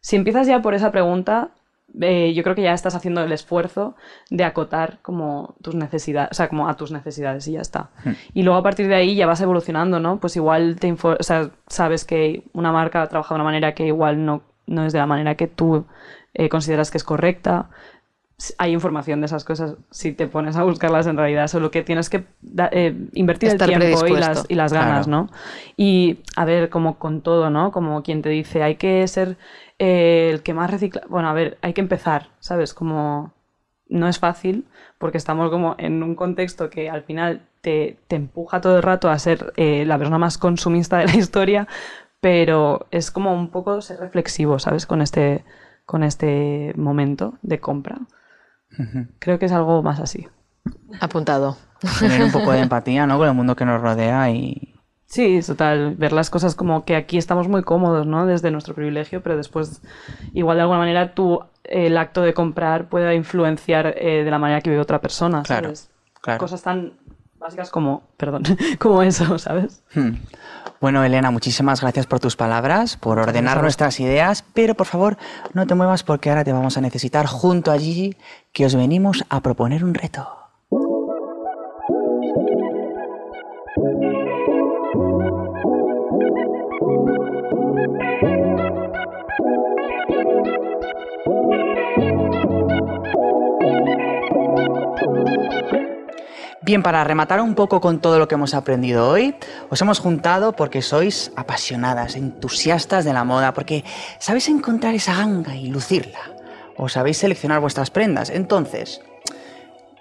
Si 0.00 0.16
empiezas 0.16 0.46
ya 0.46 0.62
por 0.62 0.74
esa 0.74 0.90
pregunta, 0.90 1.50
eh, 2.00 2.32
yo 2.34 2.42
creo 2.42 2.54
que 2.54 2.62
ya 2.62 2.74
estás 2.74 2.94
haciendo 2.94 3.22
el 3.22 3.32
esfuerzo 3.32 3.96
de 4.30 4.44
acotar 4.44 4.98
como 5.02 5.54
tus 5.62 5.74
necesidades, 5.74 6.30
o 6.32 6.34
sea, 6.34 6.48
como 6.48 6.68
a 6.68 6.76
tus 6.76 6.92
necesidades 6.92 7.48
y 7.48 7.52
ya 7.52 7.60
está. 7.60 7.90
Hmm. 8.04 8.12
Y 8.34 8.42
luego 8.42 8.58
a 8.58 8.62
partir 8.62 8.88
de 8.88 8.94
ahí 8.94 9.14
ya 9.14 9.26
vas 9.26 9.40
evolucionando, 9.40 9.98
¿no? 10.00 10.20
Pues 10.20 10.36
igual 10.36 10.76
te 10.78 10.92
o 10.92 11.22
sea, 11.22 11.50
sabes 11.66 12.04
que 12.04 12.44
una 12.52 12.72
marca 12.72 13.06
trabaja 13.06 13.34
de 13.34 13.36
una 13.36 13.44
manera 13.44 13.74
que 13.74 13.86
igual 13.86 14.24
no, 14.24 14.42
no 14.66 14.84
es 14.84 14.92
de 14.92 14.98
la 14.98 15.06
manera 15.06 15.34
que 15.34 15.46
tú 15.46 15.86
eh, 16.34 16.48
consideras 16.48 16.90
que 16.90 16.98
es 16.98 17.04
correcta. 17.04 17.70
Hay 18.56 18.72
información 18.72 19.20
de 19.20 19.26
esas 19.26 19.44
cosas 19.44 19.74
si 19.90 20.12
te 20.12 20.28
pones 20.28 20.56
a 20.56 20.62
buscarlas 20.62 21.06
en 21.06 21.16
realidad, 21.16 21.48
solo 21.48 21.70
que 21.70 21.82
tienes 21.82 22.08
que 22.08 22.24
eh, 22.70 22.94
invertir 23.12 23.50
el 23.50 23.58
tiempo 23.58 24.06
y 24.06 24.16
las, 24.16 24.46
y 24.48 24.54
las 24.54 24.72
ganas, 24.72 25.08
¿no? 25.08 25.28
Y 25.76 26.20
a 26.36 26.44
ver, 26.44 26.70
como 26.70 26.98
con 26.98 27.22
todo, 27.22 27.50
¿no? 27.50 27.72
Como 27.72 28.02
quien 28.02 28.22
te 28.22 28.28
dice, 28.28 28.62
hay 28.62 28.76
que 28.76 29.06
ser 29.08 29.36
eh, 29.78 30.30
el 30.32 30.42
que 30.42 30.54
más 30.54 30.70
recicla. 30.70 31.02
Bueno, 31.08 31.28
a 31.28 31.32
ver, 31.32 31.58
hay 31.62 31.72
que 31.72 31.80
empezar, 31.80 32.28
¿sabes? 32.38 32.74
Como 32.74 33.32
no 33.88 34.08
es 34.08 34.18
fácil 34.18 34.66
porque 34.98 35.18
estamos 35.18 35.50
como 35.50 35.74
en 35.78 36.02
un 36.02 36.14
contexto 36.14 36.70
que 36.70 36.90
al 36.90 37.02
final 37.02 37.42
te, 37.60 37.98
empuja 38.08 38.60
todo 38.60 38.76
el 38.76 38.82
rato 38.82 39.08
a 39.08 39.18
ser 39.18 39.52
eh, 39.56 39.84
la 39.84 39.98
persona 39.98 40.18
más 40.18 40.38
consumista 40.38 40.98
de 40.98 41.06
la 41.06 41.16
historia, 41.16 41.68
pero 42.20 42.86
es 42.90 43.10
como 43.10 43.32
un 43.32 43.50
poco 43.50 43.80
ser 43.80 44.00
reflexivo, 44.00 44.58
¿sabes? 44.58 44.86
Con 44.86 45.02
este, 45.02 45.44
con 45.86 46.02
este 46.02 46.72
momento 46.76 47.34
de 47.42 47.60
compra. 47.60 47.98
Creo 49.18 49.38
que 49.38 49.46
es 49.46 49.52
algo 49.52 49.82
más 49.82 50.00
así. 50.00 50.28
Apuntado. 51.00 51.56
Tener 51.98 52.22
un 52.22 52.32
poco 52.32 52.52
de 52.52 52.60
empatía, 52.62 53.06
¿no? 53.06 53.18
Con 53.18 53.28
el 53.28 53.34
mundo 53.34 53.56
que 53.56 53.64
nos 53.64 53.80
rodea 53.80 54.30
y, 54.30 54.78
Sí, 55.08 55.40
total. 55.44 55.94
Ver 55.96 56.12
las 56.12 56.28
cosas 56.28 56.54
como 56.54 56.84
que 56.84 56.94
aquí 56.94 57.16
estamos 57.16 57.48
muy 57.48 57.62
cómodos, 57.62 58.06
¿no? 58.06 58.26
Desde 58.26 58.50
nuestro 58.50 58.74
privilegio, 58.74 59.22
pero 59.22 59.38
después, 59.38 59.80
igual 60.34 60.58
de 60.58 60.62
alguna 60.62 60.80
manera, 60.80 61.14
tú, 61.14 61.40
el 61.64 61.96
acto 61.96 62.20
de 62.20 62.34
comprar 62.34 62.90
puede 62.90 63.14
influenciar 63.14 63.94
eh, 63.96 64.22
de 64.22 64.30
la 64.30 64.38
manera 64.38 64.60
que 64.60 64.68
vive 64.68 64.82
otra 64.82 65.00
persona, 65.00 65.44
¿sabes? 65.46 65.90
Claro, 66.20 66.38
Cosas 66.38 66.62
tan 66.62 66.92
básicas 67.38 67.70
como, 67.70 68.02
perdón, 68.18 68.42
como 68.78 69.02
eso, 69.02 69.38
¿sabes? 69.38 69.82
Hmm. 69.94 70.16
Bueno, 70.80 71.02
Elena, 71.02 71.32
muchísimas 71.32 71.80
gracias 71.80 72.06
por 72.06 72.20
tus 72.20 72.36
palabras, 72.36 72.96
por 72.96 73.18
ordenar 73.18 73.60
nuestras 73.60 73.98
ideas, 73.98 74.44
pero 74.54 74.76
por 74.76 74.86
favor, 74.86 75.16
no 75.52 75.66
te 75.66 75.74
muevas 75.74 76.04
porque 76.04 76.30
ahora 76.30 76.44
te 76.44 76.52
vamos 76.52 76.76
a 76.76 76.80
necesitar 76.80 77.26
junto 77.26 77.72
a 77.72 77.78
Gigi, 77.78 78.16
que 78.52 78.64
os 78.64 78.76
venimos 78.76 79.24
a 79.28 79.40
proponer 79.40 79.82
un 79.82 79.94
reto. 79.94 80.37
Bien, 96.68 96.82
para 96.82 97.02
rematar 97.02 97.40
un 97.40 97.54
poco 97.54 97.80
con 97.80 97.98
todo 97.98 98.18
lo 98.18 98.28
que 98.28 98.34
hemos 98.34 98.52
aprendido 98.52 99.08
hoy, 99.08 99.34
os 99.70 99.80
hemos 99.80 100.00
juntado 100.00 100.52
porque 100.52 100.82
sois 100.82 101.32
apasionadas, 101.34 102.14
entusiastas 102.14 103.06
de 103.06 103.14
la 103.14 103.24
moda, 103.24 103.54
porque 103.54 103.84
sabéis 104.18 104.50
encontrar 104.50 104.94
esa 104.94 105.14
ganga 105.14 105.56
y 105.56 105.68
lucirla, 105.68 106.20
o 106.76 106.90
sabéis 106.90 107.16
seleccionar 107.16 107.62
vuestras 107.62 107.88
prendas. 107.88 108.28
Entonces, 108.28 109.00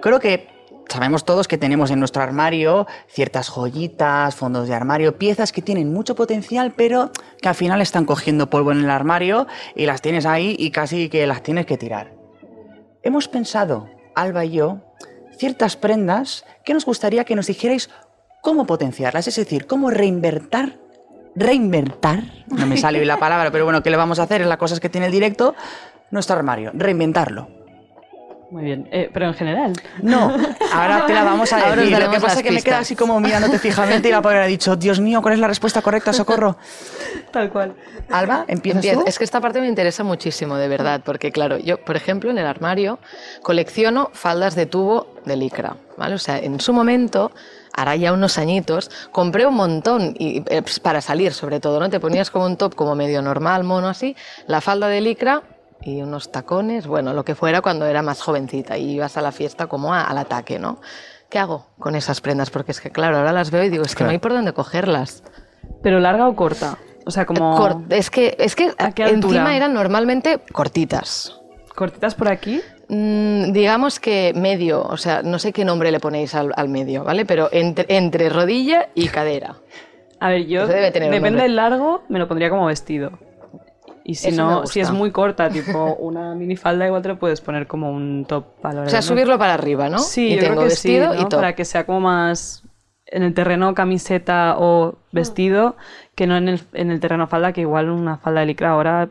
creo 0.01 0.20
que 0.20 0.49
sabemos 0.89 1.24
todos 1.24 1.47
que 1.47 1.57
tenemos 1.57 1.89
en 1.89 1.99
nuestro 1.99 2.22
armario 2.22 2.86
ciertas 3.07 3.47
joyitas, 3.47 4.36
fondos 4.36 4.68
de 4.68 4.76
armario, 4.76 5.18
piezas 5.18 5.53
que 5.53 5.61
tienen 5.61 5.93
mucho 5.93 6.15
potencial, 6.15 6.74
pero 6.76 7.11
que 7.41 7.47
al 7.47 7.55
final 7.55 7.80
están 7.80 8.03
cogiendo 8.03 8.49
polvo 8.49 8.74
en 8.74 8.80
el 8.80 8.89
armario 8.89 9.47
y 9.74 9.86
las 9.86 10.01
tienes 10.01 10.26
ahí 10.26 10.53
y 10.59 10.72
casi 10.72 11.07
que 11.07 11.28
las 11.28 11.43
tienes 11.43 11.65
que 11.65 11.78
tirar. 11.78 12.11
Hemos 13.03 13.30
pensado, 13.30 13.88
Alba 14.15 14.43
y 14.43 14.51
yo, 14.51 14.82
ciertas 15.38 15.76
prendas 15.76 16.46
que 16.66 16.74
nos 16.74 16.86
gustaría 16.86 17.24
que 17.24 17.36
nos 17.36 17.48
dijerais 17.48 17.90
cómo 18.42 18.66
potenciarlas, 18.66 19.28
es 19.28 19.36
decir, 19.36 19.68
cómo 19.68 19.90
reinvertir, 19.90 20.80
reinventar, 21.36 22.24
no 22.48 22.66
me 22.66 22.78
sale 22.78 23.04
la 23.06 23.18
palabra, 23.18 23.52
pero 23.52 23.66
bueno, 23.66 23.84
¿qué 23.84 23.90
le 23.90 23.98
vamos 23.98 24.20
a 24.20 24.24
hacer? 24.24 24.42
Es 24.42 24.48
las 24.48 24.58
cosas 24.58 24.80
que 24.80 24.90
tiene 24.90 25.08
el 25.08 25.12
directo, 25.12 25.56
nuestro 26.12 26.36
armario, 26.36 26.72
reinventarlo. 26.74 27.50
Muy 28.50 28.64
bien, 28.64 28.88
eh, 28.91 29.10
pero 29.12 29.28
en 29.28 29.34
general. 29.34 29.74
No, 30.02 30.34
ahora 30.74 31.06
te 31.06 31.14
la 31.14 31.24
vamos 31.24 31.52
a 31.52 31.76
decir. 31.76 31.98
Lo 32.00 32.10
que 32.10 32.20
pasa 32.20 32.38
es 32.38 32.43
que 32.43 32.52
me 32.52 32.62
queda 32.62 32.80
así 32.80 32.95
como 32.95 33.20
mirándote 33.20 33.60
fijamente 33.60 34.08
y 34.08 34.12
la 34.12 34.22
pobre 34.22 34.39
ha 34.39 34.45
dicho, 34.45 34.78
Dios 34.78 35.02
mío, 35.02 35.22
¿cuál 35.22 35.34
es 35.34 35.39
la 35.39 35.48
respuesta 35.48 35.82
correcta, 35.82 36.14
socorro? 36.14 36.56
Tal 37.32 37.50
cual. 37.52 37.76
Alba, 38.10 38.45
¿empiezas 38.48 38.86
Empiezo. 38.86 39.02
tú? 39.02 39.08
Es 39.08 39.18
que 39.18 39.26
esta 39.26 39.41
parte 39.41 39.60
me 39.60 39.68
interesa 39.68 40.06
muchísimo, 40.06 40.56
de 40.56 40.70
verdad, 40.70 41.02
porque 41.04 41.32
claro, 41.32 41.58
yo, 41.58 41.78
por 41.84 41.98
ejemplo, 41.98 42.32
en 42.32 42.38
el 42.38 42.45
armario 42.45 43.00
colecciono 43.43 44.12
faldas 44.14 44.56
de 44.56 44.66
tubo 44.66 45.08
de 45.26 45.36
licra, 45.36 45.76
¿vale? 45.98 46.16
O 46.16 46.20
sea, 46.20 46.39
en 46.39 46.62
su 46.62 46.72
momento, 46.72 47.32
hará 47.74 47.98
ya 47.98 48.14
unos 48.14 48.38
añitos, 48.38 48.89
compré 49.12 49.45
un 49.45 49.56
montón 49.56 50.16
y 50.18 50.38
eh, 50.48 50.62
pues, 50.62 50.80
para 50.80 51.02
salir, 51.02 51.34
sobre 51.34 51.60
todo, 51.60 51.82
¿no? 51.82 51.89
Te 51.89 52.00
ponías 52.00 52.32
como 52.32 52.45
un 52.45 52.56
top 52.56 52.76
como 52.76 52.95
medio 52.95 53.22
normal, 53.22 53.66
mono 53.66 53.89
así, 53.89 54.16
la 54.48 54.62
falda 54.62 54.88
de 54.88 55.02
licra 55.02 55.43
y 55.82 56.01
unos 56.01 56.32
tacones, 56.32 56.88
bueno, 56.88 57.13
lo 57.13 57.23
que 57.23 57.36
fuera 57.36 57.61
cuando 57.61 57.86
era 57.86 58.01
más 58.01 58.21
jovencita 58.21 58.78
y 58.78 58.91
ibas 58.95 59.17
a 59.17 59.21
la 59.21 59.32
fiesta 59.32 59.67
como 59.67 59.93
a- 59.93 60.03
al 60.03 60.17
ataque, 60.17 60.59
¿no? 60.59 60.80
¿Qué 61.30 61.39
hago 61.39 61.67
con 61.80 61.95
esas 61.95 62.21
prendas? 62.21 62.49
Porque 62.49 62.71
es 62.71 62.82
que, 62.82 62.89
claro, 62.89 63.17
ahora 63.17 63.32
las 63.32 63.51
veo 63.51 63.63
y 63.63 63.69
digo, 63.69 63.84
es 63.84 63.89
que 63.91 63.97
Claro. 63.97 64.07
no 64.07 64.11
hay 64.13 64.19
por 64.19 64.34
dónde 64.34 64.53
cogerlas. 64.53 65.23
¿Pero 65.84 65.99
larga 65.99 66.28
o 66.28 66.36
corta? 66.36 66.78
O 67.05 67.11
sea, 67.11 67.25
como 67.25 67.57
Cort- 67.57 67.91
es 67.93 68.09
que, 68.09 68.36
es 68.39 68.55
que 68.55 68.71
¿A 68.78 68.91
qué 68.91 69.03
altura? 69.03 69.13
encima 69.38 69.55
eran 69.55 69.73
normalmente 69.73 70.39
cortitas. 70.51 71.39
cortitas 71.75 72.15
por 72.15 72.30
aquí. 72.30 72.61
Mm, 72.89 73.51
digamos 73.51 73.99
que 73.99 74.32
medio, 74.36 74.82
o 74.82 74.97
sea, 74.97 75.21
no 75.21 75.39
sé 75.39 75.51
qué 75.53 75.63
nombre 75.65 75.91
le 75.91 75.99
ponéis 75.99 76.34
al, 76.36 76.53
al 76.55 76.69
medio, 76.69 77.03
¿vale? 77.03 77.25
Pero 77.25 77.49
entre, 77.51 77.86
entre 77.95 78.30
rodilla 78.30 78.89
y 78.95 79.07
cadera. 79.09 79.57
A 80.19 80.30
ver, 80.30 80.45
yo 80.47 80.65
debe 80.67 80.89
tener 80.91 81.11
depende 81.11 81.43
del 81.43 81.55
largo, 81.57 82.03
me 82.09 82.17
lo 82.19 82.28
pondría 82.28 82.49
como 82.49 82.65
vestido. 82.65 83.11
Y 84.10 84.16
si 84.16 84.30
Eso 84.30 84.38
no, 84.41 84.66
si 84.66 84.80
es 84.80 84.89
muy 84.89 85.12
corta, 85.12 85.49
tipo 85.49 85.95
una 85.99 86.34
minifalda, 86.34 86.88
igual 86.88 87.01
te 87.01 87.10
lo 87.10 87.20
puedes 87.20 87.41
poner 87.41 87.68
como 87.68 87.91
un 87.91 88.24
top 88.26 88.45
hora 88.64 88.84
O 88.84 88.89
sea, 88.89 89.01
subirlo 89.01 89.38
para 89.38 89.53
arriba, 89.53 89.89
¿no? 89.89 89.99
Sí, 89.99 90.28
y 90.30 90.36
yo 90.36 90.39
tengo 90.43 90.55
creo 90.55 90.70
que 90.70 90.76
sí, 90.76 90.88
vestido 90.97 91.14
¿no? 91.14 91.22
y 91.22 91.24
top. 91.26 91.39
Para 91.41 91.55
que 91.55 91.66
sea 91.66 91.86
como 91.86 91.99
más 91.99 92.64
en 93.05 93.24
el 93.24 93.34
terreno 93.34 93.74
camiseta 93.76 94.55
o 94.60 94.95
vestido, 95.12 95.76
que 96.16 96.26
no 96.26 96.38
en 96.38 96.47
el, 96.47 96.62
en 96.74 96.89
el 96.89 97.01
terreno 97.01 97.28
falda, 97.28 97.51
que 97.51 97.62
igual 97.62 97.89
una 97.89 98.16
falda 98.18 98.39
de 98.39 98.45
licra 98.45 98.70
ahora... 98.72 99.10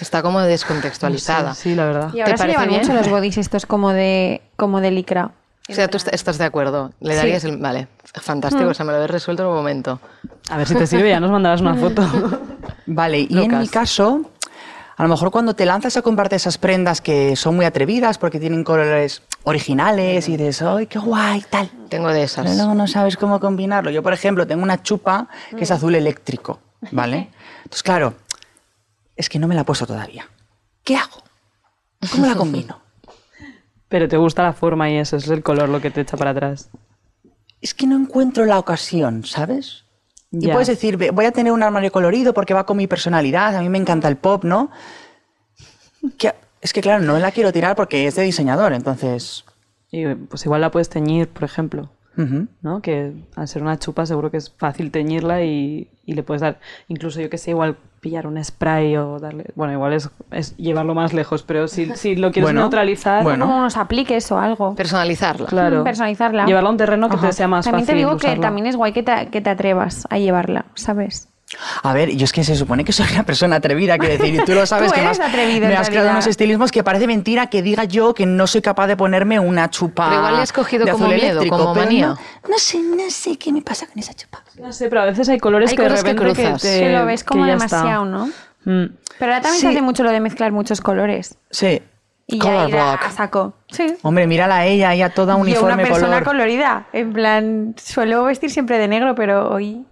Está 0.00 0.22
como 0.22 0.40
descontextualizada. 0.40 1.54
Sí, 1.54 1.74
la 1.74 1.84
verdad. 1.84 2.14
Y 2.14 2.20
ahora 2.20 2.32
se 2.36 2.38
parece 2.38 2.58
llevan 2.58 2.68
bien? 2.68 2.80
mucho 2.82 2.92
los 2.94 3.08
bodys 3.10 3.38
estos 3.38 3.66
como 3.66 3.92
de, 3.92 4.40
como 4.56 4.80
de 4.80 4.92
licra. 4.92 5.32
O 5.68 5.72
sea, 5.72 5.88
tú 5.88 5.98
est- 5.98 6.12
estás 6.14 6.38
de 6.38 6.44
acuerdo. 6.44 6.92
Le 7.00 7.12
Sí. 7.12 7.16
darías 7.18 7.44
el. 7.44 7.58
Vale, 7.58 7.86
fantástico, 8.04 8.64
Mm. 8.64 8.70
o 8.70 8.74
sea, 8.74 8.84
me 8.86 8.92
lo 8.92 8.96
habéis 8.96 9.10
resuelto 9.10 9.42
en 9.44 9.48
un 9.50 9.54
momento. 9.56 10.00
A 10.50 10.56
ver 10.56 10.66
si 10.66 10.74
te 10.74 10.86
sirve, 10.86 11.10
ya 11.10 11.20
nos 11.20 11.30
mandarás 11.30 11.60
una 11.60 11.74
foto. 11.74 12.02
Vale, 12.92 13.20
y 13.20 13.38
en 13.38 13.56
mi 13.56 13.68
caso, 13.68 14.32
a 14.96 15.04
lo 15.04 15.08
mejor 15.08 15.30
cuando 15.30 15.54
te 15.54 15.64
lanzas 15.64 15.96
a 15.96 16.02
comprarte 16.02 16.34
esas 16.34 16.58
prendas 16.58 17.00
que 17.00 17.36
son 17.36 17.54
muy 17.54 17.64
atrevidas 17.64 18.18
porque 18.18 18.40
tienen 18.40 18.64
colores 18.64 19.22
originales 19.44 20.28
y 20.28 20.36
dices, 20.36 20.60
¡ay, 20.62 20.88
qué 20.88 20.98
guay! 20.98 21.44
tal. 21.48 21.70
Tengo 21.88 22.08
de 22.08 22.24
esas. 22.24 22.44
Pero 22.44 22.56
luego 22.56 22.74
no 22.74 22.88
sabes 22.88 23.16
cómo 23.16 23.38
combinarlo. 23.38 23.92
Yo, 23.92 24.02
por 24.02 24.12
ejemplo, 24.12 24.44
tengo 24.44 24.64
una 24.64 24.82
chupa 24.82 25.28
que 25.56 25.62
es 25.62 25.70
azul 25.70 25.94
eléctrico, 25.94 26.58
¿vale? 26.90 27.30
Entonces, 27.58 27.84
claro, 27.84 28.14
es 29.14 29.28
que 29.28 29.38
no 29.38 29.46
me 29.46 29.54
la 29.54 29.60
he 29.60 29.64
puesto 29.64 29.86
todavía. 29.86 30.28
¿Qué 30.82 30.96
hago? 30.96 31.22
¿Cómo 32.10 32.26
la 32.26 32.34
combino? 32.34 32.80
Pero 33.88 34.08
te 34.08 34.16
gusta 34.16 34.42
la 34.42 34.52
forma 34.52 34.90
y 34.90 34.96
eso, 34.96 35.16
es 35.16 35.28
el 35.28 35.44
color 35.44 35.68
lo 35.68 35.80
que 35.80 35.92
te 35.92 36.00
echa 36.00 36.16
para 36.16 36.32
atrás. 36.32 36.70
Es 37.60 37.72
que 37.72 37.86
no 37.86 37.94
encuentro 37.94 38.46
la 38.46 38.58
ocasión, 38.58 39.24
¿sabes? 39.24 39.84
Y 40.32 40.46
puedes 40.52 40.68
decir, 40.68 40.96
"Ve, 40.96 41.10
voy 41.10 41.24
a 41.24 41.32
tener 41.32 41.52
un 41.52 41.62
armario 41.62 41.90
colorido 41.90 42.32
porque 42.34 42.54
va 42.54 42.64
con 42.66 42.76
mi 42.76 42.86
personalidad, 42.86 43.56
a 43.56 43.60
mí 43.62 43.68
me 43.68 43.78
encanta 43.78 44.06
el 44.08 44.16
pop, 44.16 44.44
¿no? 44.44 44.70
Que- 46.18 46.34
es 46.60 46.72
que 46.72 46.80
claro, 46.80 47.02
no 47.02 47.18
la 47.18 47.30
quiero 47.32 47.52
tirar 47.52 47.74
porque 47.76 48.06
es 48.06 48.14
de 48.16 48.22
diseñador, 48.22 48.72
entonces... 48.72 49.44
Y 49.90 50.06
pues 50.14 50.44
igual 50.44 50.60
la 50.60 50.70
puedes 50.70 50.88
teñir, 50.88 51.28
por 51.28 51.44
ejemplo. 51.44 51.90
¿no? 52.60 52.82
Que 52.82 53.14
al 53.34 53.48
ser 53.48 53.62
una 53.62 53.78
chupa 53.78 54.04
seguro 54.04 54.30
que 54.30 54.36
es 54.36 54.50
fácil 54.50 54.90
teñirla 54.90 55.42
y, 55.42 55.88
y 56.04 56.12
le 56.12 56.22
puedes 56.22 56.42
dar, 56.42 56.60
incluso 56.88 57.18
yo 57.18 57.30
que 57.30 57.38
sé, 57.38 57.50
igual 57.52 57.78
pillar 58.00 58.26
un 58.26 58.42
spray 58.42 58.96
o 58.96 59.18
darle, 59.18 59.44
bueno, 59.54 59.72
igual 59.74 59.92
es, 59.92 60.10
es 60.30 60.56
llevarlo 60.56 60.94
más 60.94 61.12
lejos, 61.12 61.42
pero 61.42 61.68
si, 61.68 61.94
si 61.96 62.16
lo 62.16 62.32
quieres 62.32 62.46
Bueno, 62.46 62.62
neutralizar, 62.62 63.22
bueno. 63.22 63.44
Como 63.46 63.58
unos 63.58 63.76
apliques 63.76 64.32
o 64.32 64.38
algo. 64.38 64.74
Personalizarla. 64.74 65.46
claro, 65.46 65.84
personalizarla. 65.84 66.46
Llevarla 66.46 66.68
a 66.68 66.72
un 66.72 66.78
terreno 66.78 67.08
que 67.08 67.16
te 67.16 67.26
Ajá. 67.26 67.32
sea 67.32 67.48
más 67.48 67.64
también 67.64 67.84
fácil 67.86 67.94
te 67.94 67.98
digo 68.06 68.16
que 68.16 68.40
también 68.40 68.66
es 68.66 68.76
guay 68.76 68.92
que 68.92 69.02
te, 69.02 69.28
que 69.30 69.40
te 69.40 69.50
atrevas 69.50 70.06
a 70.10 70.18
llevarla, 70.18 70.64
¿sabes? 70.74 71.28
A 71.82 71.92
ver, 71.92 72.10
yo 72.10 72.24
es 72.24 72.32
que 72.32 72.44
se 72.44 72.54
supone 72.54 72.84
que 72.84 72.92
soy 72.92 73.06
una 73.12 73.24
persona 73.24 73.56
atrevida, 73.56 73.98
quiero 73.98 74.16
decir, 74.16 74.34
y 74.34 74.44
tú 74.44 74.52
lo 74.54 74.64
sabes 74.66 74.88
Tú 74.90 74.94
que 74.94 75.00
me 75.00 75.06
eres 75.08 75.20
has, 75.20 75.28
atrevido, 75.28 75.66
me 75.68 75.76
has 75.76 75.88
creado 75.90 76.10
unos 76.10 76.26
estilismos 76.26 76.70
que 76.70 76.84
parece 76.84 77.06
mentira 77.06 77.48
que 77.48 77.60
diga 77.62 77.84
yo 77.84 78.14
que 78.14 78.24
no 78.26 78.46
soy 78.46 78.62
capaz 78.62 78.86
de 78.86 78.96
ponerme 78.96 79.40
una 79.40 79.68
chupa 79.70 80.06
Pero 80.08 80.18
igual 80.20 80.36
le 80.36 80.42
has 80.42 80.52
cogido 80.52 80.84
de 80.84 80.92
como 80.92 81.08
miedo, 81.08 81.42
como 81.48 81.74
manía. 81.74 82.06
No, 82.08 82.16
no 82.50 82.58
sé, 82.58 82.78
no 82.78 83.10
sé 83.10 83.36
qué 83.36 83.52
me 83.52 83.62
pasa 83.62 83.86
con 83.86 83.98
esa 83.98 84.14
chupa. 84.14 84.44
No 84.60 84.72
sé, 84.72 84.88
pero 84.88 85.00
a 85.02 85.06
veces 85.06 85.28
hay 85.28 85.38
colores 85.40 85.70
Hay 85.70 85.76
que 85.76 85.82
de 85.82 85.88
que 85.88 85.94
repente 85.96 86.24
que, 86.24 86.32
cruzas. 86.42 86.62
te- 86.62 86.80
que 86.80 86.88
lo 86.90 87.04
ves 87.06 87.24
como 87.24 87.44
que 87.44 87.52
está. 87.52 87.64
demasiado, 87.78 88.04
¿no? 88.04 88.26
Mm. 88.64 88.94
Pero 89.18 89.32
ahora 89.32 89.40
también 89.42 89.54
Sí. 89.54 89.60
se 89.62 89.68
hace 89.68 89.82
mucho 89.82 90.02
lo 90.04 90.10
de 90.12 90.20
mezclar 90.20 90.52
muchos 90.52 90.80
colores. 90.80 91.36
Sí. 91.50 91.82
Y 92.26 92.38
Color 92.38 92.70
ya 92.70 92.92
block. 92.92 93.02
a 93.06 93.10
saco. 93.10 93.54
Sí. 93.72 93.92
Hombre, 94.02 94.28
mírala 94.28 94.58
a 94.58 94.66
ella, 94.66 94.94
ella 94.94 95.08
toda 95.10 95.32
Yo 95.34 95.40
una 95.40 95.50
uniforme 95.50 95.82
persona 95.84 96.06
color. 96.20 96.24
colorida. 96.24 96.86
En 96.92 97.12
plan, 97.12 97.74
suelo 97.82 98.22
vestir 98.22 98.50
siempre 98.50 98.78
de 98.78 98.86
negro, 98.86 99.16
pero 99.16 99.50
hoy 99.50 99.84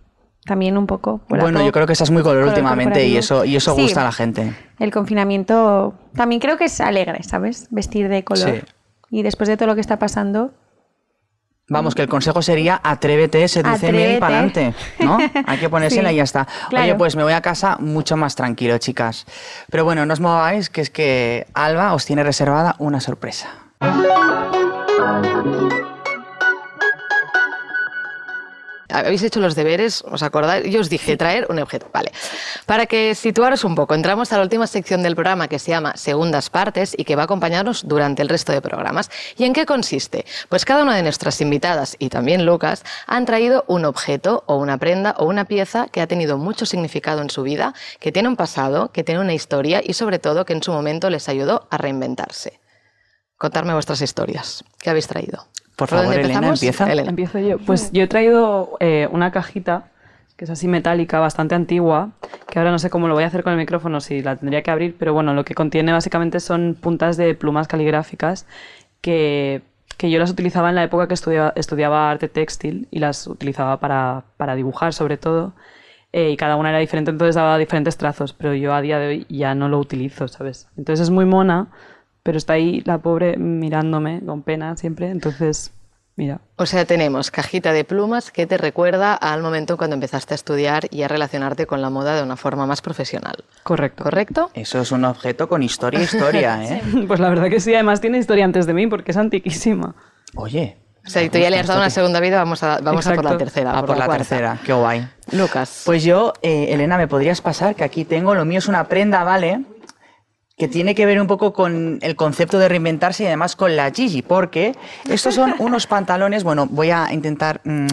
también 0.44 0.78
un 0.78 0.86
poco. 0.86 1.20
Bueno, 1.28 1.64
yo 1.64 1.72
creo 1.72 1.86
que 1.86 1.92
estás 1.92 2.10
muy 2.10 2.22
color, 2.22 2.42
color 2.42 2.48
últimamente 2.54 3.06
y 3.06 3.16
eso, 3.16 3.44
y 3.44 3.56
eso 3.56 3.74
Sí. 3.74 3.82
gusta 3.82 4.00
a 4.00 4.04
la 4.04 4.12
gente. 4.12 4.54
El 4.78 4.90
confinamiento 4.90 5.94
también 6.14 6.40
creo 6.40 6.56
que 6.56 6.64
es 6.64 6.80
alegre, 6.80 7.22
¿sabes? 7.22 7.66
Vestir 7.70 8.08
de 8.08 8.24
color. 8.24 8.50
Sí. 8.50 8.60
Y 9.10 9.22
después 9.22 9.48
de 9.48 9.56
todo 9.56 9.68
lo 9.68 9.74
que 9.74 9.80
está 9.80 9.98
pasando, 9.98 10.52
Vamos, 11.70 11.94
que 11.94 12.00
el 12.00 12.08
consejo 12.08 12.40
sería 12.40 12.80
atrévete, 12.82 13.40
y 13.40 13.44
Atrévete. 13.44 14.18
para 14.20 14.38
adelante, 14.38 14.74
¿no? 15.00 15.18
Hay 15.46 15.58
que 15.58 15.68
ponérsela 15.68 16.08
Sí, 16.08 16.14
y 16.14 16.16
ya 16.16 16.22
está. 16.22 16.48
Oye, 16.72 16.94
pues 16.94 17.14
me 17.14 17.22
voy 17.22 17.34
a 17.34 17.42
casa 17.42 17.76
mucho 17.78 18.16
más 18.16 18.34
tranquilo, 18.36 18.78
chicas. 18.78 19.26
Pero 19.70 19.84
bueno, 19.84 20.06
no 20.06 20.14
os 20.14 20.20
mováis, 20.20 20.70
que 20.70 20.80
es 20.80 20.88
que 20.88 21.46
Alba 21.52 21.92
os 21.92 22.06
tiene 22.06 22.22
reservada 22.24 22.74
una 22.78 23.00
sorpresa. 23.00 23.50
Habéis 28.90 29.22
hecho 29.22 29.40
los 29.40 29.54
deberes, 29.54 30.02
¿os 30.10 30.22
acordáis? 30.22 30.64
Yo 30.72 30.80
os 30.80 30.88
dije 30.88 31.16
traer 31.16 31.46
un 31.50 31.58
objeto. 31.58 31.88
Vale. 31.92 32.10
Para 32.64 32.86
que 32.86 33.14
situaros 33.14 33.64
un 33.64 33.74
poco, 33.74 33.94
entramos 33.94 34.32
a 34.32 34.36
la 34.36 34.42
última 34.42 34.66
sección 34.66 35.02
del 35.02 35.14
programa 35.14 35.48
que 35.48 35.58
se 35.58 35.70
llama 35.70 35.96
Segundas 35.96 36.48
Partes 36.48 36.94
y 36.96 37.04
que 37.04 37.14
va 37.14 37.22
a 37.22 37.24
acompañarnos 37.24 37.86
durante 37.86 38.22
el 38.22 38.28
resto 38.28 38.52
de 38.52 38.62
programas. 38.62 39.10
¿Y 39.36 39.44
en 39.44 39.52
qué 39.52 39.66
consiste? 39.66 40.24
Pues 40.48 40.64
cada 40.64 40.82
una 40.82 40.96
de 40.96 41.02
nuestras 41.02 41.40
invitadas 41.40 41.96
y 41.98 42.08
también 42.08 42.46
Lucas 42.46 42.82
han 43.06 43.26
traído 43.26 43.64
un 43.66 43.84
objeto 43.84 44.44
o 44.46 44.56
una 44.56 44.78
prenda 44.78 45.14
o 45.18 45.26
una 45.26 45.44
pieza 45.44 45.88
que 45.88 46.00
ha 46.00 46.06
tenido 46.06 46.38
mucho 46.38 46.64
significado 46.64 47.20
en 47.20 47.30
su 47.30 47.42
vida, 47.42 47.74
que 48.00 48.12
tiene 48.12 48.28
un 48.28 48.36
pasado, 48.36 48.90
que 48.92 49.04
tiene 49.04 49.20
una 49.20 49.34
historia 49.34 49.82
y 49.84 49.92
sobre 49.92 50.18
todo 50.18 50.44
que 50.44 50.54
en 50.54 50.62
su 50.62 50.72
momento 50.72 51.10
les 51.10 51.28
ayudó 51.28 51.68
a 51.70 51.76
reinventarse. 51.76 52.60
Contarme 53.36 53.74
vuestras 53.74 54.00
historias. 54.00 54.64
¿Qué 54.80 54.90
habéis 54.90 55.06
traído? 55.06 55.46
Por 55.78 55.88
dónde 55.88 56.06
favor, 56.08 56.20
Elena, 56.20 56.48
empieza. 56.48 56.92
Elena. 56.92 57.08
Empiezo 57.10 57.38
yo. 57.38 57.58
Pues 57.58 57.90
yo 57.92 58.02
he 58.02 58.06
traído 58.08 58.76
eh, 58.80 59.08
una 59.12 59.30
cajita 59.30 59.84
que 60.36 60.44
es 60.44 60.50
así 60.50 60.68
metálica, 60.68 61.18
bastante 61.18 61.54
antigua, 61.54 62.10
que 62.48 62.58
ahora 62.60 62.70
no 62.70 62.78
sé 62.78 62.90
cómo 62.90 63.08
lo 63.08 63.14
voy 63.14 63.24
a 63.24 63.26
hacer 63.26 63.42
con 63.42 63.52
el 63.52 63.58
micrófono, 63.58 64.00
si 64.00 64.22
la 64.22 64.36
tendría 64.36 64.62
que 64.62 64.70
abrir, 64.70 64.94
pero 64.96 65.12
bueno, 65.12 65.34
lo 65.34 65.44
que 65.44 65.54
contiene 65.54 65.90
básicamente 65.92 66.38
son 66.38 66.76
puntas 66.80 67.16
de 67.16 67.34
plumas 67.34 67.66
caligráficas 67.66 68.46
que, 69.00 69.62
que 69.96 70.10
yo 70.10 70.20
las 70.20 70.30
utilizaba 70.30 70.68
en 70.68 70.76
la 70.76 70.84
época 70.84 71.08
que 71.08 71.14
estudiaba, 71.14 71.52
estudiaba 71.56 72.08
arte 72.08 72.28
textil 72.28 72.86
y 72.92 73.00
las 73.00 73.26
utilizaba 73.26 73.80
para, 73.80 74.24
para 74.36 74.54
dibujar 74.54 74.92
sobre 74.92 75.16
todo. 75.16 75.54
eh, 76.12 76.30
y 76.30 76.36
cada 76.36 76.54
una 76.56 76.70
era 76.70 76.78
diferente, 76.78 77.10
entonces 77.10 77.34
daba 77.34 77.58
diferentes 77.58 77.96
trazos, 77.96 78.32
pero 78.32 78.54
yo 78.54 78.72
a 78.74 78.80
día 78.80 78.98
de 78.98 79.08
hoy 79.08 79.26
ya 79.28 79.54
no 79.56 79.68
lo 79.68 79.78
utilizo, 79.78 80.28
¿sabes? 80.28 80.68
Entonces 80.76 81.04
es 81.04 81.10
muy 81.10 81.24
mona, 81.24 81.66
pero 82.28 82.36
está 82.36 82.52
ahí 82.52 82.82
la 82.84 82.98
pobre 82.98 83.38
mirándome 83.38 84.20
con 84.20 84.42
pena 84.42 84.76
siempre, 84.76 85.08
entonces 85.08 85.72
Mira. 86.14 86.42
O 86.56 86.66
sea, 86.66 86.84
tenemos 86.84 87.30
cajita 87.30 87.72
de 87.72 87.84
plumas 87.84 88.30
que 88.30 88.46
te 88.46 88.58
recuerda 88.58 89.14
al 89.14 89.40
momento 89.40 89.78
cuando 89.78 89.94
empezaste 89.94 90.34
a 90.34 90.36
estudiar 90.36 90.88
y 90.90 91.04
a 91.04 91.08
relacionarte 91.08 91.64
con 91.64 91.80
la 91.80 91.88
moda 91.88 92.16
de 92.16 92.22
una 92.22 92.36
forma 92.36 92.66
más 92.66 92.82
profesional. 92.82 93.44
Correcto. 93.62 94.04
¿Correcto? 94.04 94.50
Eso 94.52 94.78
es 94.78 94.92
un 94.92 95.06
objeto 95.06 95.48
con 95.48 95.62
historia, 95.62 96.02
historia, 96.02 96.62
¿eh? 96.70 96.82
Pues 97.06 97.18
la 97.18 97.30
verdad 97.30 97.48
que 97.48 97.60
sí, 97.60 97.72
además 97.72 98.02
tiene 98.02 98.18
historia 98.18 98.44
antes 98.44 98.66
de 98.66 98.74
mí 98.74 98.86
porque 98.88 99.12
es 99.12 99.16
antiquísima. 99.16 99.94
Oye. 100.34 100.76
O 101.06 101.08
sea, 101.08 101.22
y 101.22 101.30
tú 101.30 101.38
ya 101.38 101.48
le 101.48 101.60
has 101.60 101.66
dado 101.66 101.80
una 101.80 101.88
segunda 101.88 102.20
vida, 102.20 102.36
vamos 102.36 102.62
a, 102.62 102.78
vamos 102.82 103.06
a 103.06 103.14
por 103.14 103.24
la 103.24 103.38
tercera. 103.38 103.78
Ah, 103.78 103.80
por 103.80 103.96
la 103.96 104.04
cuarta. 104.04 104.16
tercera, 104.18 104.58
qué 104.66 104.74
guay. 104.74 105.08
Lucas. 105.32 105.84
Pues 105.86 106.04
yo, 106.04 106.34
eh, 106.42 106.66
Elena, 106.74 106.98
¿me 106.98 107.08
podrías 107.08 107.40
pasar? 107.40 107.74
Que 107.74 107.84
aquí 107.84 108.04
tengo, 108.04 108.34
lo 108.34 108.44
mío 108.44 108.58
es 108.58 108.68
una 108.68 108.84
prenda, 108.84 109.24
¿vale? 109.24 109.64
Que 110.58 110.66
tiene 110.68 110.94
que 110.94 111.06
ver 111.06 111.20
un 111.20 111.26
poco 111.28 111.52
con 111.52 111.98
el 112.02 112.16
concepto 112.16 112.58
de 112.58 112.68
reinventarse 112.68 113.22
y 113.22 113.26
además 113.26 113.54
con 113.54 113.76
la 113.76 113.90
Gigi, 113.92 114.22
porque 114.22 114.74
estos 115.08 115.34
son 115.36 115.54
unos 115.58 115.86
pantalones, 115.86 116.42
bueno, 116.42 116.66
voy 116.68 116.90
a 116.90 117.12
intentar... 117.12 117.60
mm, 117.64 117.86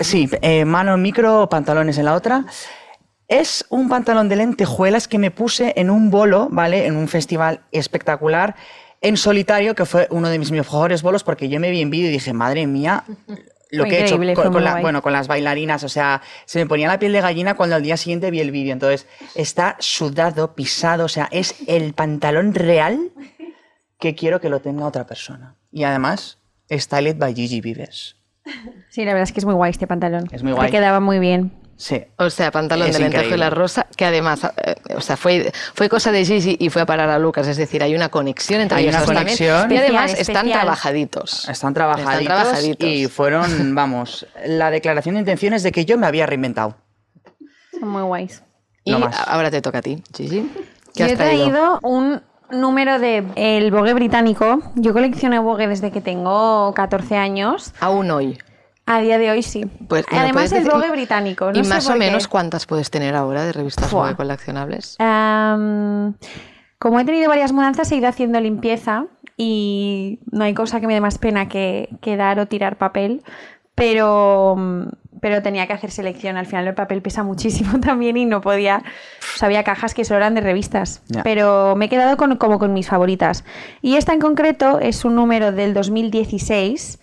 Sí, 0.00 0.28
eh, 0.42 0.64
mano 0.64 0.94
en 0.94 1.02
micro, 1.02 1.48
pantalones 1.48 1.98
en 1.98 2.04
la 2.04 2.14
otra. 2.14 2.44
Es 3.26 3.66
un 3.68 3.88
pantalón 3.88 4.28
de 4.28 4.36
lentejuelas 4.36 5.08
que 5.08 5.18
me 5.18 5.30
puse 5.30 5.74
en 5.76 5.90
un 5.90 6.10
bolo, 6.10 6.48
¿vale? 6.50 6.86
En 6.86 6.96
un 6.96 7.08
festival 7.08 7.60
espectacular, 7.72 8.54
en 9.00 9.16
solitario, 9.16 9.74
que 9.74 9.84
fue 9.84 10.08
uno 10.10 10.28
de 10.28 10.38
mis 10.38 10.50
mejores 10.50 11.02
bolos, 11.02 11.24
porque 11.24 11.48
yo 11.48 11.60
me 11.60 11.70
vi 11.70 11.82
en 11.82 11.90
vídeo 11.90 12.08
y 12.08 12.12
dije, 12.12 12.32
madre 12.32 12.66
mía, 12.66 13.04
lo 13.70 13.84
que 13.84 13.98
he 13.98 14.02
hecho 14.04 14.16
con, 14.34 14.52
con 14.52 14.64
la- 14.64 14.80
bueno, 14.80 15.02
con 15.02 15.12
las 15.12 15.28
bailarinas, 15.28 15.84
o 15.84 15.88
sea, 15.88 16.22
se 16.46 16.58
me 16.58 16.66
ponía 16.66 16.88
la 16.88 16.98
piel 16.98 17.12
de 17.12 17.20
gallina 17.20 17.54
cuando 17.54 17.76
al 17.76 17.82
día 17.82 17.96
siguiente 17.96 18.30
vi 18.30 18.40
el 18.40 18.50
vídeo. 18.50 18.72
Entonces, 18.72 19.06
está 19.34 19.76
sudado, 19.78 20.54
pisado, 20.54 21.04
o 21.04 21.08
sea, 21.08 21.28
es 21.30 21.54
el 21.66 21.92
pantalón 21.94 22.54
real 22.54 23.10
que 23.98 24.14
quiero 24.14 24.40
que 24.40 24.48
lo 24.48 24.60
tenga 24.60 24.86
otra 24.86 25.06
persona. 25.06 25.56
Y 25.70 25.84
además, 25.84 26.38
Styled 26.70 27.16
by 27.18 27.34
Gigi 27.34 27.60
Vives. 27.60 28.16
Sí, 28.88 29.04
la 29.04 29.12
verdad 29.12 29.24
es 29.24 29.32
que 29.32 29.40
es 29.40 29.44
muy 29.44 29.54
guay 29.54 29.70
este 29.70 29.86
pantalón. 29.86 30.28
Es 30.32 30.42
muy 30.42 30.52
guay. 30.52 30.70
Te 30.70 30.76
quedaba 30.78 31.00
muy 31.00 31.18
bien. 31.18 31.52
Sí. 31.80 32.04
O 32.16 32.28
sea, 32.28 32.50
pantalón 32.50 32.88
Es 32.88 32.94
de 32.94 32.98
lentejuela 33.04 33.28
increíble. 33.46 33.50
rosa, 33.50 33.86
que 33.96 34.04
además, 34.04 34.40
eh, 34.64 34.74
o 34.96 35.00
sea, 35.00 35.16
fue, 35.16 35.52
fue 35.74 35.88
cosa 35.88 36.10
de 36.10 36.24
Gigi 36.24 36.56
y 36.58 36.70
fue 36.70 36.82
a 36.82 36.86
parar 36.86 37.08
a 37.08 37.20
Lucas. 37.20 37.46
Es 37.46 37.56
decir, 37.56 37.84
hay 37.84 37.94
una 37.94 38.08
conexión 38.08 38.60
entre 38.60 38.78
Hay 38.78 38.84
ellos 38.88 38.96
una 38.96 39.00
dos 39.06 39.06
también. 39.14 39.24
conexión. 39.38 39.72
Y 39.72 39.76
además 39.78 40.04
Especial, 40.10 40.20
están 40.20 40.36
especial. 40.46 40.60
trabajaditos. 40.60 41.48
Están 41.48 41.74
trabajaditos, 41.74 42.12
Están 42.20 42.24
trabajaditos. 42.42 42.88
y 42.88 43.06
fueron, 43.06 43.74
vamos, 43.76 44.26
la 44.44 44.72
declaración 44.72 45.14
de 45.14 45.20
intenciones 45.20 45.62
de 45.62 45.70
que 45.70 45.84
yo 45.84 45.96
me 45.98 46.08
había 46.08 46.26
reinventado. 46.26 46.76
Son 47.78 47.88
muy 47.88 48.02
guays. 48.02 48.42
Y 48.82 48.90
No 48.90 48.98
más. 48.98 49.16
ahora 49.28 49.50
te 49.50 49.62
toca 49.62 49.78
a 49.78 49.82
ti, 49.82 50.02
Gigi. 50.16 50.50
¿Qué 50.94 51.00
Yo 51.00 51.04
has 51.06 51.12
he 51.12 51.16
traído? 51.16 51.44
traído 51.44 51.78
un 51.82 52.22
número 52.50 52.98
de 52.98 53.24
el 53.36 53.70
Vogue 53.70 53.94
británico. 53.94 54.60
Yo 54.74 54.92
colecciono 54.92 55.40
Vogue 55.44 55.68
desde 55.68 55.92
que 55.92 56.00
tengo 56.00 56.72
14 56.74 57.16
años. 57.16 57.72
Aún 57.78 58.10
hoy. 58.10 58.36
A 58.90 59.02
día 59.02 59.18
de 59.18 59.30
hoy 59.30 59.42
sí. 59.42 59.66
Pues, 59.86 60.06
¿me 60.10 60.18
Además 60.18 60.50
el 60.50 60.64
Vogue 60.64 60.90
británico. 60.90 61.52
no 61.52 61.58
¿Y 61.60 61.62
sé 61.62 61.68
más 61.68 61.86
o 61.90 61.92
qué. 61.92 61.98
menos 61.98 62.26
cuántas 62.26 62.64
puedes 62.64 62.90
tener 62.90 63.14
ahora 63.14 63.44
de 63.44 63.52
revistas 63.52 63.90
Fua. 63.90 64.04
Vogue 64.04 64.16
coleccionables? 64.16 64.96
Como 66.78 67.00
he 67.00 67.04
tenido 67.04 67.28
varias 67.28 67.52
mudanzas, 67.52 67.92
he 67.92 67.96
ido 67.96 68.08
haciendo 68.08 68.40
limpieza 68.40 69.04
y 69.36 70.20
no 70.32 70.44
hay 70.44 70.54
cosa 70.54 70.80
que 70.80 70.86
me 70.86 70.94
dé 70.94 71.02
más 71.02 71.18
pena 71.18 71.48
que, 71.48 71.90
que 72.00 72.16
dar 72.16 72.40
o 72.40 72.46
tirar 72.46 72.78
papel, 72.78 73.22
pero, 73.74 74.56
pero 75.20 75.42
tenía 75.42 75.66
que 75.66 75.74
hacer 75.74 75.90
selección. 75.90 76.38
Al 76.38 76.46
final 76.46 76.66
el 76.66 76.74
papel 76.74 77.02
pesa 77.02 77.22
muchísimo 77.22 77.80
también 77.84 78.16
y 78.16 78.24
no 78.24 78.40
podía... 78.40 78.82
O 79.34 79.38
sea, 79.38 79.46
había 79.46 79.64
cajas 79.64 79.92
que 79.92 80.06
solo 80.06 80.16
eran 80.16 80.34
de 80.34 80.40
revistas, 80.40 81.02
pero 81.24 81.76
me 81.76 81.84
he 81.84 81.88
quedado 81.90 82.16
con, 82.16 82.36
como 82.38 82.58
con 82.58 82.72
mis 82.72 82.88
favoritas. 82.88 83.44
Y 83.82 83.96
esta 83.96 84.14
en 84.14 84.20
concreto 84.20 84.80
es 84.80 85.04
un 85.04 85.14
número 85.14 85.52
del 85.52 85.74
2016 85.74 87.00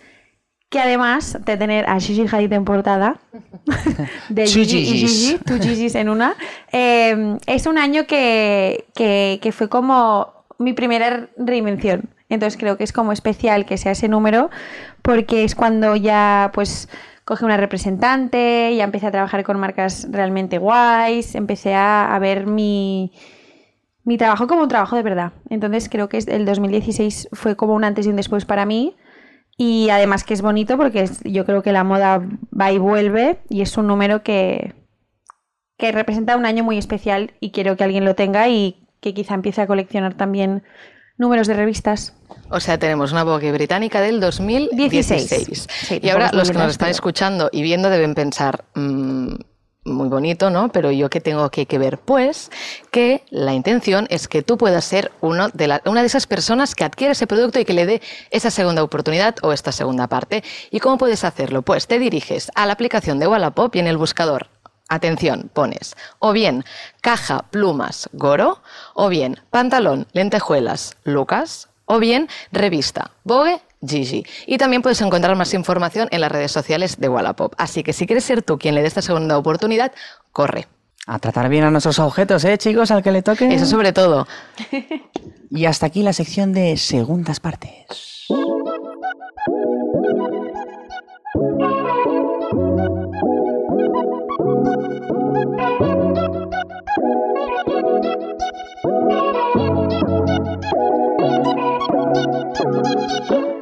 que 0.76 0.82
además 0.82 1.38
de 1.42 1.56
tener 1.56 1.88
a 1.88 1.98
Gigi 1.98 2.26
Hadid 2.30 2.52
en 2.52 2.66
portada, 2.66 3.16
de 4.28 4.46
Gigi 4.46 4.76
y. 4.78 4.84
Gigi, 5.08 5.38
Gigis 5.60 5.94
en 5.94 6.10
una, 6.10 6.34
eh, 6.70 7.38
es 7.46 7.66
un 7.66 7.78
año 7.78 8.06
que, 8.06 8.84
que- 8.94 9.38
que 9.40 9.52
fue 9.52 9.70
como 9.70 10.32
mi 10.58 10.74
primera 10.74 11.28
reinvención. 11.38 12.10
Entonces 12.28 12.58
creo 12.58 12.76
que 12.76 12.84
es 12.84 12.92
como 12.92 13.12
especial 13.12 13.64
que 13.64 13.78
sea 13.78 13.92
ese 13.92 14.08
número, 14.08 14.50
porque 15.00 15.44
es 15.44 15.54
cuando 15.54 15.96
ya 15.96 16.50
pues 16.52 16.88
coge 17.24 17.44
una 17.46 17.56
representante, 17.56 18.74
ya 18.76 18.84
empecé 18.84 19.06
a 19.06 19.10
trabajar 19.10 19.44
con 19.44 19.58
marcas 19.58 20.06
realmente 20.10 20.58
guays, 20.58 21.34
empecé 21.36 21.74
a, 21.74 22.14
a 22.14 22.18
ver 22.18 22.46
mi, 22.46 23.12
mi 24.04 24.18
trabajo 24.18 24.46
como 24.46 24.62
un 24.62 24.68
trabajo 24.68 24.94
de 24.96 25.02
verdad. 25.02 25.32
Entonces 25.48 25.88
creo 25.88 26.08
que 26.10 26.18
el 26.18 26.44
2016 26.44 27.28
fue 27.32 27.56
como 27.56 27.74
un 27.74 27.84
antes 27.84 28.04
y 28.06 28.10
un 28.10 28.16
después 28.16 28.44
para 28.44 28.66
mí. 28.66 28.94
Y 29.58 29.88
además 29.90 30.24
que 30.24 30.34
es 30.34 30.42
bonito 30.42 30.76
porque 30.76 31.00
es- 31.02 31.20
yo 31.24 31.44
creo 31.46 31.62
que 31.62 31.72
la 31.72 31.84
moda 31.84 32.20
va 32.58 32.72
y 32.72 32.78
vuelve 32.78 33.38
y 33.48 33.62
es 33.62 33.76
un 33.78 33.86
número 33.86 34.22
que, 34.22 34.74
que 35.78 35.92
representa 35.92 36.36
un 36.36 36.44
año 36.46 36.62
muy 36.64 36.76
especial 36.78 37.32
y 37.40 37.50
quiero 37.52 37.76
que 37.76 37.84
alguien 37.84 38.04
lo 38.04 38.14
tenga 38.14 38.48
y 38.48 38.86
que 39.00 39.14
quizá 39.14 39.34
empiece 39.34 39.62
a 39.62 39.66
coleccionar 39.66 40.14
también 40.14 40.62
números 41.18 41.46
de 41.46 41.54
revistas. 41.54 42.14
O 42.50 42.60
sea, 42.60 42.78
tenemos 42.78 43.12
una 43.12 43.24
Vogue 43.24 43.50
británica 43.52 44.00
del 44.02 44.20
2016. 44.20 45.28
16. 45.30 45.66
Sí, 45.70 46.00
y 46.02 46.08
ahora 46.10 46.30
los 46.32 46.50
que 46.50 46.58
nos 46.58 46.72
están 46.72 46.90
escuchando 46.90 47.48
y 47.50 47.62
viendo 47.62 47.88
deben 47.88 48.14
pensar, 48.14 48.64
"Mm, 48.74 49.36
muy 49.86 50.08
bonito, 50.08 50.50
¿no? 50.50 50.68
Pero 50.70 50.90
yo 50.90 51.08
qué 51.08 51.20
tengo 51.20 51.50
que, 51.50 51.66
que 51.66 51.78
ver, 51.78 51.98
pues 51.98 52.50
que 52.90 53.22
la 53.30 53.54
intención 53.54 54.06
es 54.10 54.28
que 54.28 54.42
tú 54.42 54.58
puedas 54.58 54.84
ser 54.84 55.12
uno 55.20 55.48
de 55.48 55.80
una 55.86 56.00
de 56.00 56.06
esas 56.06 56.26
personas 56.26 56.74
que 56.74 56.84
adquiere 56.84 57.12
ese 57.12 57.26
producto 57.26 57.58
y 57.58 57.64
que 57.64 57.72
le 57.72 57.86
dé 57.86 58.02
esa 58.30 58.50
segunda 58.50 58.82
oportunidad 58.82 59.36
o 59.42 59.52
esta 59.52 59.72
segunda 59.72 60.06
parte. 60.06 60.44
¿Y 60.70 60.80
cómo 60.80 60.98
puedes 60.98 61.24
hacerlo? 61.24 61.62
Pues 61.62 61.86
te 61.86 61.98
diriges 61.98 62.50
a 62.54 62.66
la 62.66 62.72
aplicación 62.72 63.18
de 63.18 63.26
Wallapop 63.26 63.74
y 63.74 63.78
en 63.78 63.86
el 63.86 63.96
buscador 63.96 64.48
Atención, 64.88 65.50
pones 65.52 65.96
o 66.20 66.32
bien 66.32 66.64
caja, 67.00 67.46
plumas, 67.50 68.08
goro, 68.12 68.62
o 68.94 69.08
bien 69.08 69.40
pantalón, 69.50 70.06
lentejuelas, 70.12 70.96
Lucas, 71.02 71.68
o 71.86 71.98
bien 71.98 72.28
revista, 72.52 73.10
Vogue, 73.24 73.60
Gigi. 73.86 74.24
Y 74.46 74.58
también 74.58 74.82
puedes 74.82 75.00
encontrar 75.00 75.36
más 75.36 75.54
información 75.54 76.08
en 76.10 76.20
las 76.20 76.32
redes 76.32 76.52
sociales 76.52 76.98
de 76.98 77.08
Wallapop. 77.08 77.54
Así 77.58 77.82
que 77.82 77.92
si 77.92 78.06
quieres 78.06 78.24
ser 78.24 78.42
tú 78.42 78.58
quien 78.58 78.74
le 78.74 78.82
dé 78.82 78.88
esta 78.88 79.02
segunda 79.02 79.38
oportunidad, 79.38 79.92
corre. 80.32 80.66
A 81.06 81.20
tratar 81.20 81.48
bien 81.48 81.64
a 81.64 81.70
nuestros 81.70 82.00
objetos, 82.00 82.44
¿eh, 82.44 82.58
chicos? 82.58 82.90
Al 82.90 83.02
que 83.02 83.12
le 83.12 83.22
toque. 83.22 83.54
Eso 83.54 83.66
sobre 83.66 83.92
todo. 83.92 84.26
Y 85.50 85.66
hasta 85.66 85.86
aquí 85.86 86.02
la 86.02 86.12
sección 86.12 86.52
de 86.52 86.76
segundas 86.76 87.38
partes. 87.38 88.26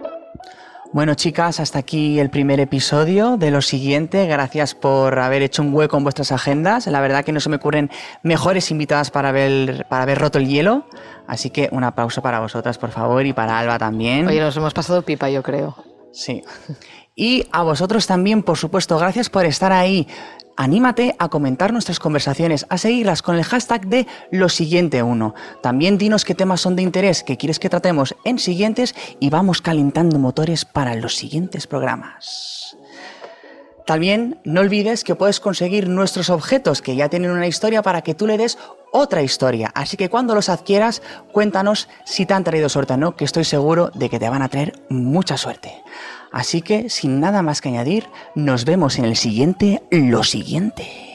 Bueno, 0.95 1.17
chicas, 1.17 1.59
hasta 1.59 1.81
aquí 1.81 2.21
el 2.21 2.31
primer 2.31 2.61
episodio 2.61 3.37
de 3.37 3.51
lo 3.51 3.63
siguiente. 3.63 4.29
Gracias 4.29 4.77
por 4.77 5.19
haber 5.19 5.43
hecho 5.43 5.61
un 5.61 5.75
hueco 5.75 5.97
en 5.97 6.05
vuestras 6.05 6.31
agendas. 6.31 6.87
La 6.87 7.01
verdad 7.01 7.25
que 7.25 7.33
no 7.33 7.41
se 7.41 7.49
me 7.49 7.57
ocurren 7.57 7.91
mejores 8.23 8.71
invitadas 8.71 9.11
para 9.11 9.31
haber, 9.31 9.87
para 9.89 10.05
haber 10.05 10.21
roto 10.21 10.39
el 10.39 10.47
hielo. 10.47 10.87
Así 11.27 11.51
que 11.51 11.69
un 11.73 11.83
aplauso 11.83 12.23
para 12.23 12.39
vosotras, 12.39 12.79
por 12.79 12.93
favor, 12.93 13.27
y 13.27 13.33
para 13.33 13.59
Alba 13.59 13.77
también. 13.77 14.29
Oye, 14.29 14.39
nos 14.39 14.57
hemos 14.57 14.73
pasado 14.73 15.03
pipa, 15.03 15.29
yo 15.31 15.43
creo. 15.43 15.75
Sí. 16.13 16.45
Y 17.17 17.49
a 17.51 17.65
vosotros 17.65 18.07
también, 18.07 18.45
por 18.45 18.57
supuesto, 18.57 18.97
gracias 18.97 19.29
por 19.29 19.47
estar 19.47 19.73
ahí. 19.73 20.07
Anímate 20.57 21.17
a 21.19 21.29
comentar 21.29 21.73
nuestras 21.73 21.99
conversaciones, 21.99 22.67
a 22.69 22.79
seguirlas 22.79 23.23
con 23.23 23.37
el 23.37 23.45
hashtag 23.45 23.87
de 23.87 24.07
lo 24.31 24.49
siguiente 24.49 25.03
uno. 25.03 25.35
También 25.63 25.99
dinos 25.99 26.25
qué 26.25 26.35
temas 26.35 26.61
son 26.61 26.77
de 26.77 26.83
interés 26.83 27.25
que 27.25 27.37
quieres 27.37 27.59
que 27.59 27.69
tratemos 27.69 28.15
en 28.25 28.39
siguientes 28.39 28.95
y 29.19 29.31
vamos 29.31 29.61
calentando 29.61 30.19
motores 30.19 30.65
para 30.65 30.95
los 30.95 31.17
siguientes 31.17 31.67
programas. 31.67 32.77
También 33.87 34.41
no 34.45 34.63
olvides 34.63 35.05
que 35.05 35.15
puedes 35.15 35.41
conseguir 35.41 35.89
nuestros 35.89 36.31
objetos 36.31 36.81
que 36.81 36.97
ya 36.97 37.11
tienen 37.11 37.33
una 37.33 37.47
historia 37.47 37.83
para 37.83 38.01
que 38.01 38.15
tú 38.15 38.27
le 38.27 38.39
des 38.39 38.57
otra 38.93 39.23
historia. 39.23 39.71
Así 39.75 39.97
que 39.97 40.09
cuando 40.09 40.35
los 40.35 40.49
adquieras, 40.49 41.03
cuéntanos 41.33 41.89
si 42.05 42.25
te 42.25 42.33
han 42.33 42.45
traído 42.45 42.69
suerte 42.69 42.95
o 42.95 42.97
no, 42.97 43.17
que 43.17 43.25
estoy 43.25 43.45
seguro 43.45 43.91
de 43.95 44.09
que 44.09 44.19
te 44.19 44.31
van 44.31 44.41
a 44.41 44.49
traer 44.49 44.73
mucha 44.89 45.37
suerte. 45.37 45.83
Así 46.35 46.63
que, 46.63 46.91
sin 46.91 47.21
nada 47.21 47.43
más 47.43 47.61
que 47.61 47.69
añadir, 47.69 48.09
nos 48.35 48.65
vemos 48.65 48.99
en 48.99 49.05
el 49.05 49.15
siguiente 49.15 49.85
Lo 49.93 50.25
siguiente. 50.25 51.14